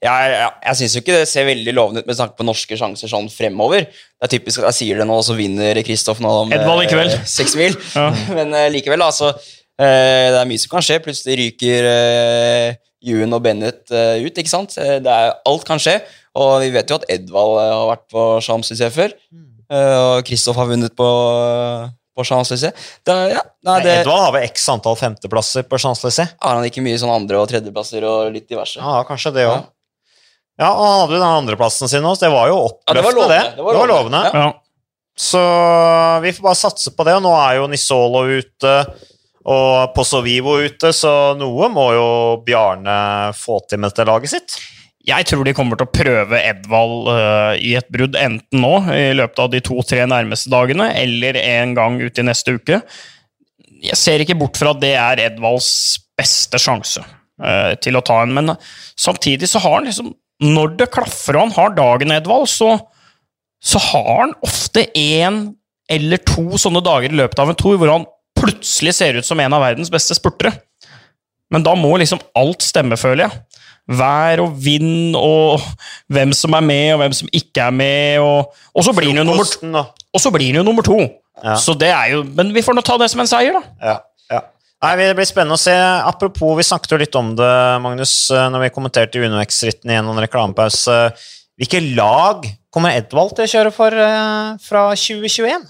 jeg 0.00 0.30
jeg, 0.32 0.52
jeg 0.64 0.78
syns 0.78 0.94
jo 0.94 1.02
ikke 1.02 1.16
det 1.18 1.28
ser 1.28 1.48
veldig 1.48 1.74
lovende 1.76 2.00
ut 2.00 2.08
med 2.08 2.16
tanke 2.16 2.38
på 2.38 2.46
norske 2.48 2.78
sjanser 2.80 3.10
sånn 3.12 3.28
fremover. 3.32 3.84
Det 3.90 4.24
er 4.24 4.32
typisk 4.38 4.62
at 4.62 4.70
jeg 4.70 4.78
sier 4.78 5.02
det 5.02 5.08
nå, 5.10 5.18
så 5.26 5.36
vinner 5.36 5.82
Kristoff 5.84 6.22
nå 6.24 6.32
om 6.46 6.54
Edvald 6.54 6.86
i 6.86 6.88
kveld. 6.88 7.18
seks 7.28 7.58
mil. 7.60 7.76
Ja. 7.92 8.08
Men 8.38 8.54
uh, 8.56 8.64
likevel, 8.72 9.04
altså. 9.04 9.34
Eh, 9.78 10.28
det 10.34 10.38
er 10.42 10.48
mye 10.50 10.58
som 10.62 10.70
kan 10.76 10.84
skje. 10.84 10.98
Plutselig 11.04 11.36
ryker 11.40 11.88
Juen 13.08 13.20
Ewan 13.28 13.36
og 13.38 13.42
Bennett 13.44 13.92
eh, 13.94 14.18
ut, 14.26 14.34
ikke 14.42 14.50
sant? 14.50 14.74
Eh, 14.78 14.98
Det 15.04 15.12
er, 15.12 15.36
alt 15.46 15.64
kan 15.68 15.78
skje. 15.82 16.00
Og 16.38 16.60
vi 16.62 16.70
vet 16.74 16.90
jo 16.90 16.98
at 16.98 17.06
Edvald 17.10 17.58
eh, 17.62 17.70
har 17.74 17.86
vært 17.92 18.06
på 18.10 18.24
Champs-Élysées 18.44 18.94
før. 18.94 19.14
eh, 19.70 19.96
og 19.98 20.24
Kristoff 20.26 20.56
har 20.58 20.66
vunnet 20.70 20.94
på, 20.98 21.08
på 22.18 22.26
Champs-Élysées. 22.26 22.74
Ja, 23.06 23.42
nei, 23.66 23.78
det 23.86 23.96
Edvald 24.02 24.22
har 24.26 24.34
vel 24.36 24.46
x 24.48 24.68
antall 24.74 24.98
femteplasser 24.98 25.66
på 25.70 25.78
Champs-Élysées. 25.78 26.34
har 26.42 26.54
han 26.58 26.66
ikke 26.68 26.82
mye 26.84 26.98
sånn 27.00 27.14
andre- 27.14 27.38
og 27.42 27.48
tredjeplasser 27.50 28.06
og 28.06 28.32
litt 28.34 28.48
diverse. 28.50 28.78
Ja, 28.82 29.02
kanskje 29.08 29.34
det 29.38 29.46
også. 29.48 29.66
Ja, 30.58 30.72
og 30.74 30.82
han 30.82 30.96
hadde 31.04 31.14
jo 31.14 31.20
den 31.22 31.36
andreplassen 31.38 31.86
sin 31.90 32.02
også. 32.02 32.24
Det 32.26 32.32
var 32.34 32.48
jo 32.50 32.56
Ja, 32.88 32.94
det 32.98 33.04
var 33.04 33.12
oppløftende, 33.12 33.28
det. 33.30 33.58
lovende. 33.60 33.74
Det 33.74 33.78
var 33.78 33.92
lovende. 33.92 34.22
Ja. 34.26 34.40
Ja. 34.42 34.52
Så 35.18 35.42
vi 36.22 36.32
får 36.34 36.42
bare 36.48 36.58
satse 36.58 36.90
på 36.94 37.04
det. 37.06 37.14
Og 37.18 37.22
nå 37.22 37.30
er 37.38 37.56
jo 37.60 37.68
Nisolo 37.70 38.24
ute, 38.40 38.72
Og 39.48 39.94
på 39.96 40.04
Sovivo 40.04 40.58
ute, 40.60 40.90
så 40.92 41.32
noe 41.38 41.70
må 41.72 41.86
jo 41.96 42.08
Bjarne 42.44 42.98
få 43.36 43.62
til 43.68 43.80
med 43.80 43.94
dette 43.94 44.04
laget 44.08 44.34
sitt. 44.34 44.58
Jeg 45.08 45.24
tror 45.30 45.46
de 45.46 45.54
kommer 45.56 45.78
til 45.78 45.86
å 45.88 45.94
prøve 45.94 46.40
Edvald 46.44 47.06
uh, 47.08 47.54
i 47.56 47.72
et 47.78 47.86
brudd, 47.92 48.18
enten 48.18 48.60
nå 48.60 48.74
i 48.92 49.14
løpet 49.16 49.40
av 49.40 49.52
de 49.54 49.62
to-tre 49.64 50.04
nærmeste 50.10 50.52
dagene, 50.52 50.90
eller 51.00 51.38
en 51.40 51.72
gang 51.78 51.96
ut 52.02 52.20
i 52.20 52.26
neste 52.26 52.58
uke. 52.58 52.82
Jeg 53.78 53.96
ser 53.96 54.20
ikke 54.20 54.36
bort 54.36 54.58
fra 54.60 54.74
at 54.74 54.82
det 54.82 54.92
er 55.00 55.22
Edvalds 55.30 55.70
beste 56.18 56.60
sjanse 56.60 57.00
uh, 57.00 57.72
til 57.80 57.96
å 57.96 58.04
ta 58.04 58.20
en, 58.24 58.34
men 58.36 58.52
samtidig 59.00 59.48
så 59.48 59.62
har 59.64 59.78
han 59.78 59.88
liksom 59.88 60.12
Når 60.44 60.76
det 60.78 60.92
klaffer 60.94 61.34
og 61.34 61.48
han 61.48 61.56
har 61.56 61.72
dagen, 61.74 62.12
Edvald, 62.14 62.46
så, 62.52 62.74
så 63.58 63.80
har 63.88 64.12
han 64.26 64.36
ofte 64.46 64.84
én 64.94 65.40
eller 65.90 66.20
to 66.20 66.60
sånne 66.60 66.84
dager 66.84 67.10
i 67.10 67.18
løpet 67.18 67.40
av 67.42 67.50
en 67.50 67.58
tour 67.58 67.80
hvor 67.80 67.90
han 67.90 68.04
plutselig 68.48 68.96
ser 68.96 69.20
ut 69.20 69.28
som 69.28 69.40
en 69.44 69.54
av 69.54 69.62
verdens 69.62 69.92
beste 69.92 70.16
spurtere. 70.16 70.56
Men 71.52 71.64
da 71.64 71.76
må 71.76 71.94
liksom 72.00 72.20
alt 72.36 72.64
stemme, 72.64 72.98
føler 73.00 73.28
jeg 73.28 73.44
vær 73.88 74.42
og 74.44 74.56
vind 74.60 75.16
og 75.16 75.62
hvem 76.12 76.34
som 76.36 76.52
er 76.58 76.64
med, 76.64 76.90
og 76.94 77.02
hvem 77.02 77.16
som 77.16 77.30
ikke 77.32 77.68
er 77.68 77.74
med. 77.74 78.20
Og, 78.20 78.60
og 78.74 78.84
så 78.84 78.94
blir 78.96 79.10
han 79.12 79.22
jo 79.22 79.28
jo 80.60 80.66
nummer 80.66 80.86
to. 80.86 81.00
Ja. 81.44 81.56
Så 81.60 81.74
det 81.78 81.90
er 81.94 82.12
jo, 82.16 82.24
Men 82.36 82.52
vi 82.54 82.64
får 82.66 82.76
nå 82.76 82.84
ta 82.84 82.98
det 83.00 83.10
som 83.12 83.22
en 83.22 83.30
seier, 83.30 83.56
da. 83.56 83.62
Ja, 83.80 83.96
ja. 84.34 84.42
Nei, 84.84 84.92
Det 85.00 85.08
blir 85.18 85.28
spennende 85.30 85.56
å 85.56 85.62
se. 85.62 85.74
Apropos, 85.74 86.56
vi 86.58 86.66
snakket 86.66 86.94
jo 86.94 87.00
litt 87.00 87.18
om 87.18 87.32
det, 87.38 87.54
Magnus, 87.84 88.14
når 88.30 88.66
vi 88.66 88.74
kommenterte 88.74 89.22
UnoX-ritten 89.22 89.94
i 89.94 89.98
en 89.98 90.12
reklamepause. 90.20 91.00
Hvilke 91.58 91.80
lag 91.96 92.44
kommer 92.74 92.94
Edvald 92.94 93.32
til 93.34 93.48
å 93.48 93.50
kjøre 93.50 93.72
for 93.74 93.94
uh, 93.94 94.54
fra 94.62 94.84
2021? 94.94 95.64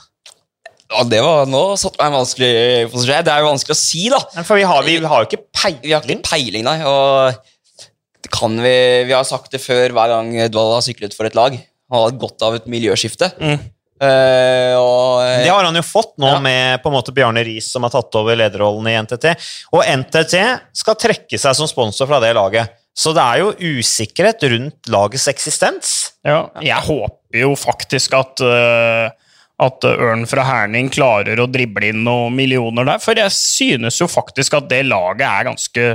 Ja, 0.88 1.04
det 1.04 1.20
var, 1.20 1.48
Nå 1.50 1.62
satt 1.80 1.98
meg 2.00 2.14
vanskelig 2.16 2.52
posisjon. 2.92 3.24
Det 3.26 3.32
er 3.32 3.44
jo 3.44 3.50
vanskelig 3.50 3.76
å 3.76 3.80
si, 3.80 4.06
da. 4.12 4.20
For 4.40 4.56
vi 4.56 4.66
har, 4.68 4.84
vi, 4.86 4.96
vi 5.02 5.10
har 5.10 5.24
jo 5.24 5.28
ikke 5.28 5.44
peiling. 5.52 5.82
Vi 5.84 5.94
har 5.94 6.06
ikke 6.06 6.28
peiling, 6.30 6.64
nei. 6.68 6.78
og 6.88 8.28
kan 8.28 8.54
vi 8.60 8.76
Vi 9.08 9.14
har 9.14 9.24
sagt 9.24 9.52
det 9.54 9.60
før 9.62 9.94
hver 9.94 10.12
gang 10.12 10.32
Edvald 10.44 10.74
har 10.74 10.84
syklet 10.84 11.16
for 11.16 11.28
et 11.28 11.36
lag. 11.38 11.56
Han 11.88 12.00
har 12.00 12.08
hatt 12.10 12.20
godt 12.20 12.44
av 12.44 12.56
et 12.58 12.70
miljøskifte. 12.70 13.30
Mm. 13.40 13.60
Uh, 13.98 14.74
og, 14.78 15.24
uh, 15.24 15.40
det 15.42 15.50
har 15.50 15.64
han 15.66 15.74
jo 15.74 15.82
fått 15.82 16.12
nå 16.22 16.28
ja. 16.30 16.40
med 16.42 16.82
på 16.84 16.90
en 16.90 16.94
måte 16.94 17.10
Bjarne 17.14 17.42
Riis, 17.42 17.66
som 17.72 17.82
har 17.82 17.90
tatt 17.90 18.14
over 18.20 18.36
lederrollen 18.38 18.86
i 18.86 18.94
NTT. 19.02 19.32
Og 19.74 19.82
NTT 20.04 20.36
skal 20.82 20.98
trekke 21.00 21.40
seg 21.40 21.56
som 21.58 21.70
sponsor 21.70 22.06
fra 22.10 22.20
det 22.22 22.30
laget. 22.38 22.76
Så 22.98 23.12
det 23.14 23.22
er 23.22 23.42
jo 23.42 23.78
usikkerhet 23.78 24.44
rundt 24.52 24.90
lagets 24.90 25.28
eksistens. 25.30 25.96
Ja, 26.26 26.46
jeg 26.62 26.78
håper 26.86 27.42
jo 27.42 27.52
faktisk 27.58 28.14
at 28.18 28.42
uh, 28.42 29.10
at 29.58 29.84
Ørn 29.90 30.22
fra 30.30 30.44
Herning 30.46 30.90
klarer 30.94 31.40
å 31.42 31.48
drible 31.50 31.90
inn 31.90 32.04
noen 32.06 32.36
millioner 32.38 32.86
der. 32.86 33.02
For 33.02 33.18
jeg 33.18 33.34
synes 33.34 33.98
jo 33.98 34.06
faktisk 34.10 34.54
at 34.58 34.68
det 34.70 34.84
laget 34.86 35.26
er 35.26 35.48
ganske 35.48 35.86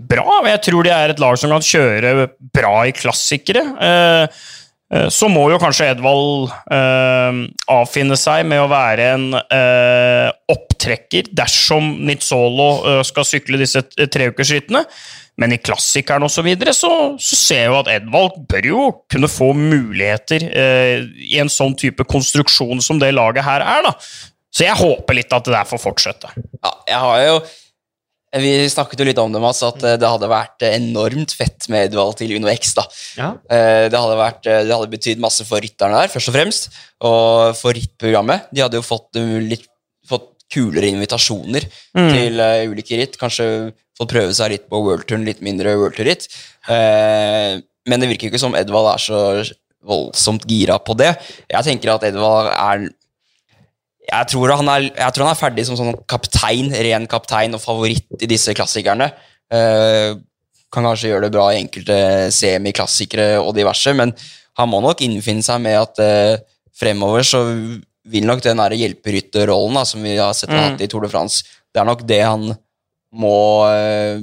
bra. 0.00 0.40
Jeg 0.48 0.62
tror 0.68 0.84
de 0.84 0.92
er 0.94 1.12
et 1.12 1.22
lag 1.22 1.38
som 1.40 1.52
kan 1.52 1.64
kjøre 1.64 2.28
bra 2.54 2.74
i 2.88 2.94
klassikere. 2.96 3.64
Eh, 3.88 4.42
så 4.90 5.28
må 5.30 5.44
jo 5.52 5.58
kanskje 5.62 5.92
Edvald 5.92 6.50
eh, 6.74 7.36
avfinne 7.70 8.16
seg 8.18 8.42
med 8.50 8.58
å 8.64 8.70
være 8.72 9.04
en 9.14 9.26
opptrekker 10.50 11.30
dersom 11.36 11.92
Nizzolo 12.08 13.04
skal 13.06 13.28
sykle 13.28 13.60
disse 13.60 13.84
treukersrittene. 13.86 14.82
Men 15.40 15.54
i 15.54 15.60
klassikeren 15.62 16.26
osv. 16.26 16.40
Så, 16.40 16.44
videre, 16.44 16.74
så 16.76 16.90
så 17.20 17.38
ser 17.38 17.62
jeg 17.62 17.70
jo 17.70 17.78
at 17.78 17.88
Edvald 17.94 18.42
bør 18.50 18.66
jo 18.68 18.82
kunne 19.12 19.30
få 19.30 19.52
muligheter 19.56 20.44
eh, 20.48 21.06
i 21.30 21.40
en 21.40 21.52
sånn 21.52 21.76
type 21.80 22.04
konstruksjon 22.08 22.82
som 22.84 23.00
det 23.00 23.12
laget 23.16 23.46
her 23.46 23.64
er. 23.64 23.88
da. 23.88 23.94
Så 24.50 24.66
jeg 24.66 24.76
håper 24.76 25.16
litt 25.16 25.32
at 25.32 25.46
det 25.46 25.54
der 25.54 25.68
får 25.68 25.80
fortsette. 25.80 26.32
Ja, 26.60 26.72
jeg 26.90 27.02
har 27.06 27.24
jo 27.24 27.34
vi 28.38 28.50
snakket 28.70 29.00
jo 29.02 29.06
litt 29.08 29.18
om 29.18 29.32
det, 29.34 29.40
Mats, 29.42 29.62
at 29.66 29.82
eh, 29.82 29.96
det 29.98 30.06
hadde 30.06 30.30
vært 30.30 30.62
eh, 30.62 30.76
enormt 30.78 31.32
fett 31.34 31.66
med 31.72 31.88
Edvald 31.88 32.14
til 32.20 32.36
Uno 32.36 32.50
X. 32.52 32.74
da. 32.78 32.84
Ja. 33.18 33.30
Eh, 33.50 33.86
det 33.90 33.98
hadde, 33.98 34.18
vært, 34.20 34.42
det 34.46 34.70
hadde 34.70 34.92
betydd 34.92 35.22
masse 35.22 35.46
for 35.48 35.62
rytterne 35.62 35.98
der, 35.98 36.12
først 36.12 36.30
og 36.30 36.36
fremst, 36.36 36.68
og 37.02 37.56
for 37.58 37.74
rittprogrammet. 37.74 38.46
De 38.54 38.62
hadde 38.62 38.78
jo 38.78 38.86
fått, 38.86 39.18
litt, 39.50 39.66
fått 40.06 40.28
kulere 40.50 40.92
invitasjoner 40.92 41.66
mm. 41.66 42.10
til 42.14 42.44
ulike 42.70 43.00
ritt. 43.02 43.18
Kanskje 43.18 43.48
fått 43.98 44.14
prøve 44.14 44.36
seg 44.36 44.54
litt 44.54 44.70
på 44.70 44.78
worldturn, 44.86 45.26
litt 45.26 45.42
mindre 45.44 45.74
worldtour-ritt. 45.78 46.30
Uh, 46.70 47.60
men 47.88 48.02
det 48.02 48.08
virker 48.10 48.30
ikke 48.30 48.40
som 48.40 48.56
Edvald 48.58 48.88
er 48.92 49.02
så 49.02 49.20
voldsomt 49.86 50.46
gira 50.50 50.76
på 50.82 50.96
det. 50.98 51.12
Jeg 51.50 51.66
tenker 51.66 51.94
at 51.94 52.06
Edvald 52.08 52.50
er 52.52 52.88
jeg 54.10 54.30
tror, 54.32 54.54
han 54.58 54.70
er, 54.72 54.88
jeg 54.90 55.14
tror 55.14 55.26
han 55.26 55.34
er 55.34 55.38
ferdig 55.38 55.66
som 55.68 55.78
sånn 55.78 55.94
kaptein, 56.10 56.72
ren 56.74 57.06
kaptein 57.10 57.54
og 57.56 57.62
favoritt 57.62 58.24
i 58.24 58.28
disse 58.30 58.54
klassikerne. 58.56 59.10
Uh, 59.50 60.18
kan 60.70 60.86
kanskje 60.86 61.10
gjøre 61.10 61.26
det 61.26 61.34
bra 61.34 61.48
i 61.50 61.60
enkelte 61.60 61.96
semiklassikere 62.34 63.40
og 63.42 63.54
diverse, 63.56 63.94
men 63.96 64.14
han 64.58 64.70
må 64.70 64.82
nok 64.84 65.02
innfinne 65.06 65.44
seg 65.46 65.62
med 65.64 65.78
at 65.78 66.02
uh, 66.02 66.60
fremover 66.78 67.26
så 67.26 67.42
vil 68.10 68.26
nok 68.26 68.42
den 68.44 68.62
hjelperytterrollen 68.80 69.78
da, 69.78 69.86
som 69.86 70.06
vi 70.06 70.16
har 70.18 70.34
sett 70.36 70.52
mm. 70.52 70.60
hatt 70.60 70.82
i 70.82 70.88
Tour 70.90 71.06
de 71.06 71.12
France, 71.12 71.44
det 71.70 71.82
er 71.82 71.86
nok 71.88 72.06
det 72.08 72.22
han 72.24 72.48
må 73.20 73.36
uh, 73.66 74.18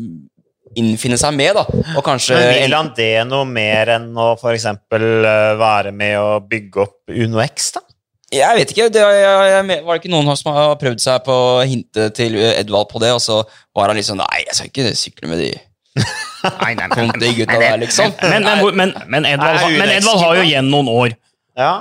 innfinne 0.77 1.19
seg 1.19 1.35
med. 1.35 1.57
da. 1.57 1.65
Og 1.95 2.03
kanskje... 2.05 2.37
Men 2.37 2.53
Vil 2.63 2.77
han 2.77 2.93
det 2.97 3.11
noe 3.27 3.47
mer 3.49 3.95
enn 3.97 4.09
å 4.19 4.33
f.eks. 4.37 4.67
være 4.91 5.93
med 5.95 6.19
å 6.19 6.39
bygge 6.43 6.83
opp 6.83 7.15
Uno 7.15 7.43
X? 7.43 7.73
da? 7.77 7.86
Jeg 8.33 8.59
vet 8.59 8.71
ikke. 8.73 8.89
Det, 8.91 9.01
jeg, 9.01 9.35
jeg, 9.51 9.83
var 9.85 9.95
det 9.95 10.01
ikke 10.01 10.11
noen 10.11 10.33
som 10.35 10.51
har 10.55 10.73
prøvd 10.81 11.03
seg 11.03 11.23
på 11.23 11.35
å 11.35 11.65
hinte 11.67 12.09
til 12.17 12.35
Edvald 12.49 12.89
på 12.91 12.99
det, 13.03 13.13
og 13.15 13.23
så 13.23 13.39
var 13.77 13.91
han 13.91 13.99
litt 13.99 14.07
sånn 14.09 14.19
Nei, 14.19 14.43
jeg 14.43 14.57
skal 14.57 14.71
ikke 14.71 14.95
sykle 14.99 15.31
med 15.31 15.43
de 15.45 15.51
nei, 16.61 16.73
nei, 16.77 16.85
nei, 16.91 17.05
nei, 17.09 17.29
gutta 17.33 17.55
der, 17.57 17.77
liksom. 17.81 18.11
Men, 18.21 18.43
men, 18.77 18.91
men, 19.09 19.25
Edvald, 19.25 19.71
men, 19.79 19.93
Edvald, 19.95 20.19
har 20.21 20.35
jo 20.37 20.43
igjen 20.45 20.67
noen 20.69 20.91
år. 20.91 21.15
Ja. 21.57 21.71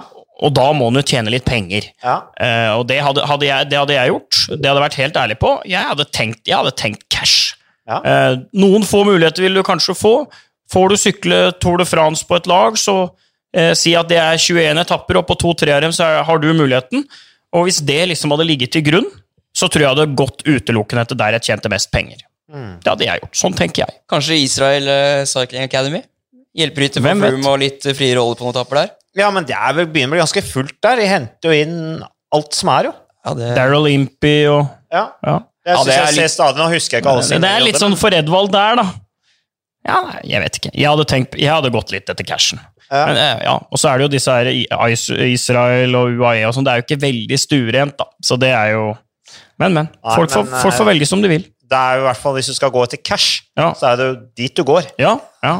Og 0.44 0.52
da 0.56 0.70
må 0.76 0.88
han 0.90 0.98
jo 1.00 1.04
tjene 1.04 1.32
litt 1.32 1.44
penger. 1.48 1.90
Ja. 2.04 2.16
Uh, 2.36 2.72
og 2.78 2.86
det 2.90 2.98
hadde, 3.04 3.24
hadde 3.28 3.48
jeg, 3.48 3.68
det 3.72 3.78
hadde, 3.80 3.96
jeg, 3.96 4.12
gjort. 4.12 4.40
Det 4.48 4.56
hadde 4.56 4.72
jeg 4.72 4.86
vært 4.86 4.98
helt 5.02 5.20
ærlig 5.20 5.36
på. 5.42 5.52
Jeg 5.68 5.90
hadde 5.90 6.08
tenkt, 6.12 6.42
jeg 6.48 6.56
hadde 6.56 6.74
tenkt 6.76 7.06
cash. 7.12 7.54
Ja. 7.88 8.00
Uh, 8.00 8.32
noen 8.56 8.84
få 8.86 9.04
muligheter 9.08 9.46
vil 9.46 9.56
du 9.56 9.64
kanskje 9.66 9.96
få. 9.96 10.14
Får 10.72 10.92
du 10.92 10.98
sykle 11.00 11.40
Tour 11.62 11.80
de 11.80 11.86
France 11.88 12.26
på 12.26 12.36
et 12.36 12.48
lag, 12.50 12.76
så 12.80 13.06
Eh, 13.56 13.72
si 13.78 13.94
at 13.96 14.08
det 14.10 14.18
er 14.20 14.36
21 14.36 14.82
etapper, 14.82 15.20
og 15.20 15.28
på 15.28 15.38
to-tre 15.40 15.72
av 15.72 15.84
dem 15.86 15.94
så 15.96 16.08
har 16.26 16.42
du 16.42 16.50
muligheten. 16.52 17.06
Og 17.56 17.68
hvis 17.68 17.80
det 17.88 18.02
liksom 18.10 18.34
hadde 18.34 18.48
ligget 18.48 18.74
til 18.74 18.84
grunn, 18.84 19.06
så 19.56 19.70
tror 19.72 19.86
jeg 19.86 19.96
det 19.96 20.04
hadde 20.04 20.18
gått 20.20 20.44
utelukkende 20.44 21.06
til 21.08 21.20
der 21.20 21.38
jeg 21.38 21.48
tjente 21.48 21.72
mest 21.72 21.88
penger. 21.94 22.20
Mm. 22.52 22.76
Det 22.82 22.92
hadde 22.92 23.08
jeg 23.08 23.22
gjort. 23.22 23.38
Sånn 23.40 23.56
tenker 23.56 23.86
jeg. 23.86 23.96
Kanskje 24.12 24.36
Israel 24.42 24.90
uh, 24.90 25.24
Cycling 25.28 25.64
Academy? 25.64 26.02
Hjelper 26.56 26.84
litt 26.84 26.98
for 26.98 27.22
Froome 27.22 27.50
og 27.52 27.58
litt 27.60 27.88
frie 27.96 28.16
roller 28.16 28.36
på 28.38 28.46
noen 28.46 28.54
etapper 28.54 28.82
der? 28.82 28.92
Ja, 29.16 29.30
men 29.32 29.48
det 29.48 29.56
er 29.56 29.74
vel, 29.76 29.88
begynner 29.88 30.12
å 30.12 30.16
bli 30.16 30.22
ganske 30.22 30.44
fullt 30.44 30.76
der. 30.84 31.00
De 31.00 31.08
henter 31.08 31.52
jo 31.52 31.64
inn 31.64 32.04
alt 32.36 32.56
som 32.56 32.70
er, 32.74 32.90
jo. 32.90 32.94
Ja, 33.24 33.34
det... 33.38 33.50
Daryl 33.56 33.88
Impey 33.94 34.44
og 34.52 34.66
Ja. 34.92 35.08
ja. 35.24 35.40
Det 35.66 35.74
ja, 35.74 35.80
det 35.82 35.94
jeg 35.96 36.10
litt... 36.12 36.20
ser 36.20 36.28
stadig, 36.30 36.62
Nå 36.62 36.68
husker 36.70 36.94
jeg 36.94 37.02
ikke 37.02 37.12
alle 37.16 37.26
sine. 37.26 37.42
Det 37.42 37.48
er 37.50 37.64
litt 37.64 37.80
sånn 37.80 37.96
for 37.98 38.14
Edvald 38.14 38.52
der, 38.54 38.78
da. 38.78 38.84
Ja, 39.86 39.96
jeg 40.26 40.42
vet 40.44 40.58
ikke. 40.60 40.70
Jeg 40.70 40.86
hadde, 40.86 41.06
tenkt, 41.10 41.34
jeg 41.40 41.50
hadde 41.50 41.72
gått 41.74 41.90
litt 41.94 42.10
etter 42.12 42.26
cashen. 42.26 42.60
Ja. 42.90 43.02
Men, 43.08 43.16
eh, 43.18 43.42
ja. 43.46 43.56
Og 43.70 43.80
så 43.80 43.90
er 43.90 43.98
det 43.98 44.06
jo 44.06 44.12
disse 44.14 44.34
her 44.36 44.50
Israel 45.26 45.98
og 45.98 46.20
UAE 46.20 46.46
og 46.46 46.54
sånn. 46.54 46.66
Det 46.66 46.72
er 46.72 46.80
jo 46.80 46.86
ikke 46.86 47.02
veldig 47.02 47.38
stuerent, 47.40 47.96
da. 47.98 48.08
Så 48.22 48.38
det 48.40 48.52
er 48.54 48.74
jo 48.76 48.94
Men, 49.58 49.72
men. 49.72 49.86
Folk, 50.04 50.28
Nei, 50.30 50.42
men, 50.42 50.50
får, 50.52 50.60
folk 50.62 50.74
får 50.76 50.84
eh, 50.84 50.90
velge 50.90 51.08
som 51.08 51.22
de 51.24 51.30
vil. 51.32 51.46
Det 51.66 51.78
er 51.78 51.96
jo 51.96 52.02
i 52.04 52.06
hvert 52.06 52.20
fall 52.20 52.34
Hvis 52.36 52.50
du 52.52 52.54
skal 52.54 52.70
gå 52.70 52.82
etter 52.84 53.00
cash, 53.02 53.40
ja. 53.58 53.70
så 53.74 53.88
er 53.90 53.96
det 53.98 54.06
jo 54.06 54.16
dit 54.38 54.54
du 54.54 54.62
går. 54.68 54.90
Ja, 55.02 55.16
ja. 55.42 55.54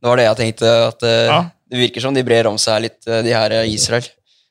Det 0.00 0.08
var 0.08 0.20
det 0.20 0.28
jeg 0.28 0.38
tenkte. 0.38 0.70
at 0.86 1.04
ja. 1.04 1.40
Det 1.70 1.78
virker 1.78 2.02
som 2.02 2.14
de 2.16 2.22
brer 2.26 2.48
om 2.48 2.56
seg 2.58 2.86
litt, 2.86 2.98
de 3.04 3.34
her 3.34 3.52
Israel. 3.68 4.06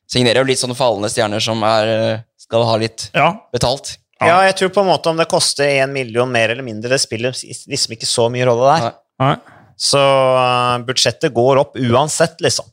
Signerer 0.09 0.43
jo 0.43 0.47
litt 0.47 0.61
sånne 0.61 0.77
fallende 0.77 1.09
stjerner 1.11 1.41
som 1.43 1.63
er, 1.65 2.21
skal 2.39 2.67
ha 2.67 2.75
litt 2.79 3.07
betalt. 3.51 3.95
Ja. 4.19 4.43
jeg 4.45 4.55
tror 4.59 4.71
på 4.75 4.83
en 4.83 4.91
måte 4.91 5.09
om 5.11 5.19
det 5.19 5.29
koster 5.31 5.67
én 5.79 5.91
million 5.95 6.29
mer 6.31 6.51
eller 6.53 6.65
mindre, 6.65 6.91
det 6.91 6.99
spiller 7.01 7.33
liksom 7.33 7.95
ikke 7.95 8.07
så 8.07 8.27
mye 8.31 8.45
rolle 8.47 8.75
der. 8.75 8.85
Nei. 8.85 8.93
Nei. 9.23 9.58
Så 9.79 9.99
uh, 9.99 10.77
budsjettet 10.83 11.33
går 11.35 11.61
opp 11.61 11.77
uansett, 11.79 12.39
liksom. 12.43 12.67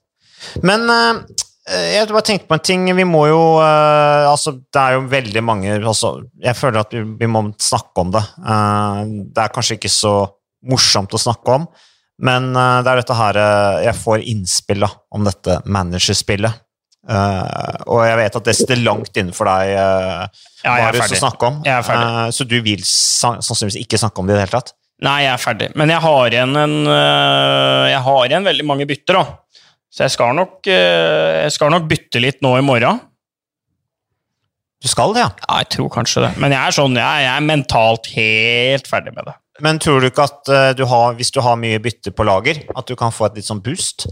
Men 0.66 0.88
uh, 0.90 1.22
jeg 1.66 2.10
bare 2.10 2.26
tenkte 2.26 2.50
på 2.50 2.56
en 2.58 2.62
ting. 2.66 2.84
Vi 2.94 3.06
må 3.06 3.24
jo 3.26 3.40
Altså, 3.58 4.52
det 4.54 4.78
er 4.78 4.92
jo 4.94 5.08
veldig 5.10 5.40
mange 5.42 5.72
altså, 5.80 6.12
Jeg 6.38 6.54
føler 6.54 6.78
at 6.84 6.94
vi, 6.94 7.00
vi 7.18 7.26
må 7.26 7.42
snakke 7.58 8.04
om 8.04 8.12
det. 8.14 8.22
det 9.34 9.42
er 9.42 9.50
kanskje 9.54 9.74
ikke 9.74 9.90
så 9.90 10.12
morsomt 10.70 11.14
å 11.14 11.18
snakke 11.18 11.56
om, 11.56 11.64
men 12.22 12.46
det 12.54 12.92
er 12.92 13.00
dette 13.00 13.18
her 13.18 13.40
Jeg 13.82 13.98
får 13.98 14.28
innspill 14.30 14.86
da, 14.86 14.92
om 15.10 15.26
dette 15.26 15.58
managerspillet. 15.66 16.62
Og 17.10 18.00
jeg 18.06 18.22
vet 18.22 18.38
at 18.38 18.46
det 18.46 18.56
sitter 18.60 18.82
langt 18.86 19.18
innenfor 19.18 19.50
deg, 19.50 19.74
uh, 19.74 20.46
ja, 20.62 20.78
Marius, 20.86 21.18
å 21.18 21.22
snakke 21.24 21.50
om. 21.50 21.60
Så 22.30 22.46
du 22.46 22.60
vil 22.62 22.86
sannsynligvis 22.86 23.82
ikke 23.82 23.98
snakke 24.06 24.22
om 24.22 24.30
det 24.30 24.36
i 24.36 24.38
det 24.38 24.46
hele 24.46 24.60
tatt? 24.60 24.76
Nei, 25.04 25.16
jeg 25.26 25.32
er 25.34 25.42
ferdig. 25.42 25.68
Men 25.76 25.92
jeg 25.92 26.00
har 26.00 26.30
igjen, 26.32 26.54
en, 26.56 26.76
øh, 26.88 27.82
jeg 27.90 28.00
har 28.06 28.22
igjen 28.24 28.46
veldig 28.48 28.64
mange 28.64 28.86
bytter, 28.88 29.18
da. 29.18 29.60
Så 29.92 30.06
jeg 30.06 30.14
skal, 30.14 30.32
nok, 30.36 30.60
øh, 30.64 31.32
jeg 31.42 31.52
skal 31.52 31.72
nok 31.72 31.88
bytte 31.90 32.22
litt 32.22 32.40
nå 32.44 32.54
i 32.56 32.64
morgen. 32.64 33.02
Du 34.82 34.88
skal 34.88 35.12
det, 35.16 35.24
ja. 35.24 35.32
Ja, 35.46 35.58
jeg 35.64 35.70
tror 35.76 35.90
kanskje 35.92 36.26
det. 36.26 36.30
Men 36.40 36.54
jeg 36.54 36.60
er 36.60 36.76
sånn, 36.76 36.96
jeg, 37.00 37.26
jeg 37.26 37.32
er 37.32 37.44
mentalt 37.48 38.08
helt 38.14 38.88
ferdig 38.90 39.12
med 39.16 39.28
det. 39.28 39.36
Men 39.64 39.80
tror 39.80 40.02
du 40.02 40.10
ikke 40.10 40.26
at 40.28 40.50
eh, 40.52 40.70
du 40.76 40.84
har, 40.88 41.14
hvis 41.16 41.32
du 41.32 41.40
har 41.44 41.56
mye 41.60 41.80
bytte 41.82 42.12
på 42.12 42.26
lager, 42.28 42.60
at 42.76 42.88
du 42.88 42.96
kan 42.98 43.14
få 43.14 43.28
et 43.28 43.38
litt 43.40 43.48
sånn 43.48 43.62
boost? 43.64 44.08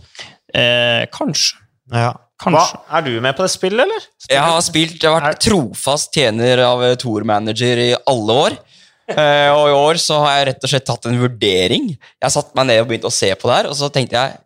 Eh, 0.55 1.05
kanskje. 1.13 1.61
Ja. 1.93 2.15
Kanskje. 2.41 2.79
Hva, 2.81 2.99
er 2.99 3.05
du 3.07 3.13
med 3.23 3.37
på 3.37 3.45
det 3.45 3.53
spillet, 3.53 3.85
eller? 3.85 4.07
Jeg 4.27 4.41
har 4.43 4.63
spilt, 4.65 4.97
jeg 4.99 5.11
har 5.13 5.23
vært 5.23 5.45
trofast 5.45 6.17
tjener 6.17 6.65
av 6.65 6.83
eh, 6.85 6.97
Tour-manager 7.01 7.83
i 7.85 7.91
alle 8.11 8.39
år. 8.47 8.57
Eh, 9.05 9.51
og 9.53 9.69
i 9.69 9.77
år 9.77 9.99
så 10.01 10.17
har 10.23 10.39
jeg 10.39 10.47
rett 10.49 10.65
og 10.65 10.71
slett 10.73 10.87
tatt 10.89 11.11
en 11.11 11.19
vurdering. 11.21 11.91
Jeg 11.93 12.33
satte 12.33 12.45
satt 12.45 12.59
meg 12.59 12.71
ned 12.71 12.83
og 12.83 12.91
begynt 12.91 13.09
å 13.09 13.15
se 13.15 13.33
på 13.37 13.51
det 13.51 13.61
her, 13.61 13.71
og 13.71 13.79
så 13.79 13.93
tenkte 13.93 14.21
jeg 14.21 14.41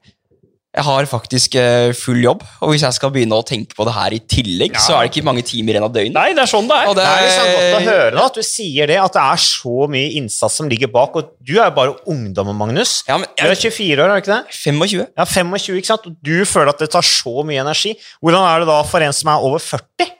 jeg 0.78 0.84
har 0.84 1.06
faktisk 1.10 1.54
uh, 1.58 1.90
full 1.96 2.20
jobb, 2.22 2.42
og 2.62 2.70
hvis 2.70 2.82
jeg 2.84 2.94
skal 2.94 3.10
begynne 3.10 3.34
å 3.34 3.42
tenke 3.42 3.74
på 3.74 3.86
det 3.88 3.94
her 3.96 4.14
i 4.14 4.18
tillegg, 4.30 4.76
så 4.78 4.94
er 4.94 5.06
det 5.06 5.10
ikke 5.10 5.24
mange 5.26 5.42
timer 5.42 5.74
igjen 5.74 5.86
av 5.86 5.94
døgnet. 5.94 6.14
Nei, 6.14 6.34
det 6.36 6.42
er 6.44 6.50
sånn 6.52 6.68
det 6.68 6.76
er. 6.76 6.90
Og 6.90 6.94
det 6.94 7.06
Det 7.06 7.14
er 7.14 7.24
liksom 7.24 7.48
godt 7.48 7.78
å 7.78 7.80
høre 7.88 8.12
da, 8.12 8.26
at 8.28 8.36
du 8.36 8.44
sier 8.46 8.90
det, 8.92 8.98
at 9.00 9.16
det 9.16 9.24
er 9.24 9.40
så 9.42 9.88
mye 9.90 10.12
innsats 10.20 10.60
som 10.60 10.68
ligger 10.70 10.92
bak. 10.92 11.16
Og 11.18 11.32
du 11.40 11.54
er 11.56 11.70
jo 11.70 11.74
bare 11.80 11.96
ungdommen, 12.12 12.54
Magnus. 12.60 12.92
ja, 13.08 13.16
men, 13.18 13.26
Du 13.40 13.48
er 13.48 13.56
24 13.56 14.04
år, 14.04 14.04
er 14.04 14.20
du 14.20 14.22
ikke 14.22 14.36
det? 14.36 14.58
25. 14.60 15.02
Ja, 15.08 15.26
25, 15.32 15.80
ikke 15.80 15.90
sant? 15.90 16.06
Og 16.12 16.30
du 16.30 16.36
føler 16.52 16.70
at 16.76 16.84
det 16.84 16.92
tar 16.92 17.10
så 17.10 17.34
mye 17.48 17.64
energi. 17.64 17.96
Hvordan 18.20 18.46
er 18.52 18.62
det 18.62 18.70
da 18.70 18.78
for 18.92 19.08
en 19.08 19.18
som 19.18 19.32
er 19.32 19.48
over 19.50 19.64
40? 19.64 20.14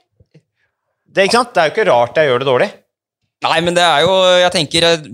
Det, 1.07 1.29
ikke 1.29 1.39
sant? 1.39 1.55
det 1.55 1.63
er 1.63 1.71
jo 1.71 1.77
ikke 1.77 1.89
rart 1.93 2.19
jeg 2.19 2.33
gjør 2.33 2.43
det 2.43 2.51
dårlig. 2.51 2.73
Nei, 3.47 3.59
men 3.63 3.77
det 3.77 3.85
er 3.85 4.03
jo 4.03 4.15
Jeg 4.43 4.55
tenker 4.55 4.87
eh, 4.89 5.05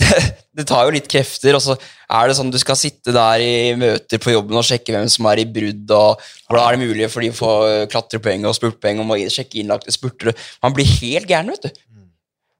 det, 0.00 0.20
det 0.56 0.66
tar 0.68 0.86
jo 0.86 0.94
litt 0.94 1.08
krefter, 1.10 1.56
og 1.56 1.62
så 1.64 1.76
er 2.12 2.28
det 2.28 2.36
sånn 2.36 2.52
du 2.52 2.58
skal 2.60 2.78
sitte 2.78 3.14
der 3.14 3.44
i 3.44 3.52
møter 3.78 4.20
på 4.20 4.34
jobben 4.34 4.58
og 4.60 4.66
sjekke 4.68 4.94
hvem 4.94 5.08
som 5.12 5.28
er 5.30 5.42
i 5.42 5.48
brudd, 5.48 5.92
og 5.96 6.20
hvordan 6.48 6.64
er 6.64 6.76
det 6.76 6.88
mulig 6.88 7.08
for 7.12 7.24
de 7.24 7.30
å 7.32 7.38
få 7.38 7.52
eh, 7.68 7.86
klatrepoeng 7.92 8.44
og 8.48 8.56
spurtpoeng 8.58 9.00
og 9.00 9.08
må 9.08 9.20
sjekke 9.32 9.62
innlagte 9.62 9.94
spurter. 9.94 10.36
Man 10.64 10.76
blir 10.76 10.88
helt 11.00 11.30
gæren, 11.30 11.52
vet 11.54 11.68
du. 11.68 11.82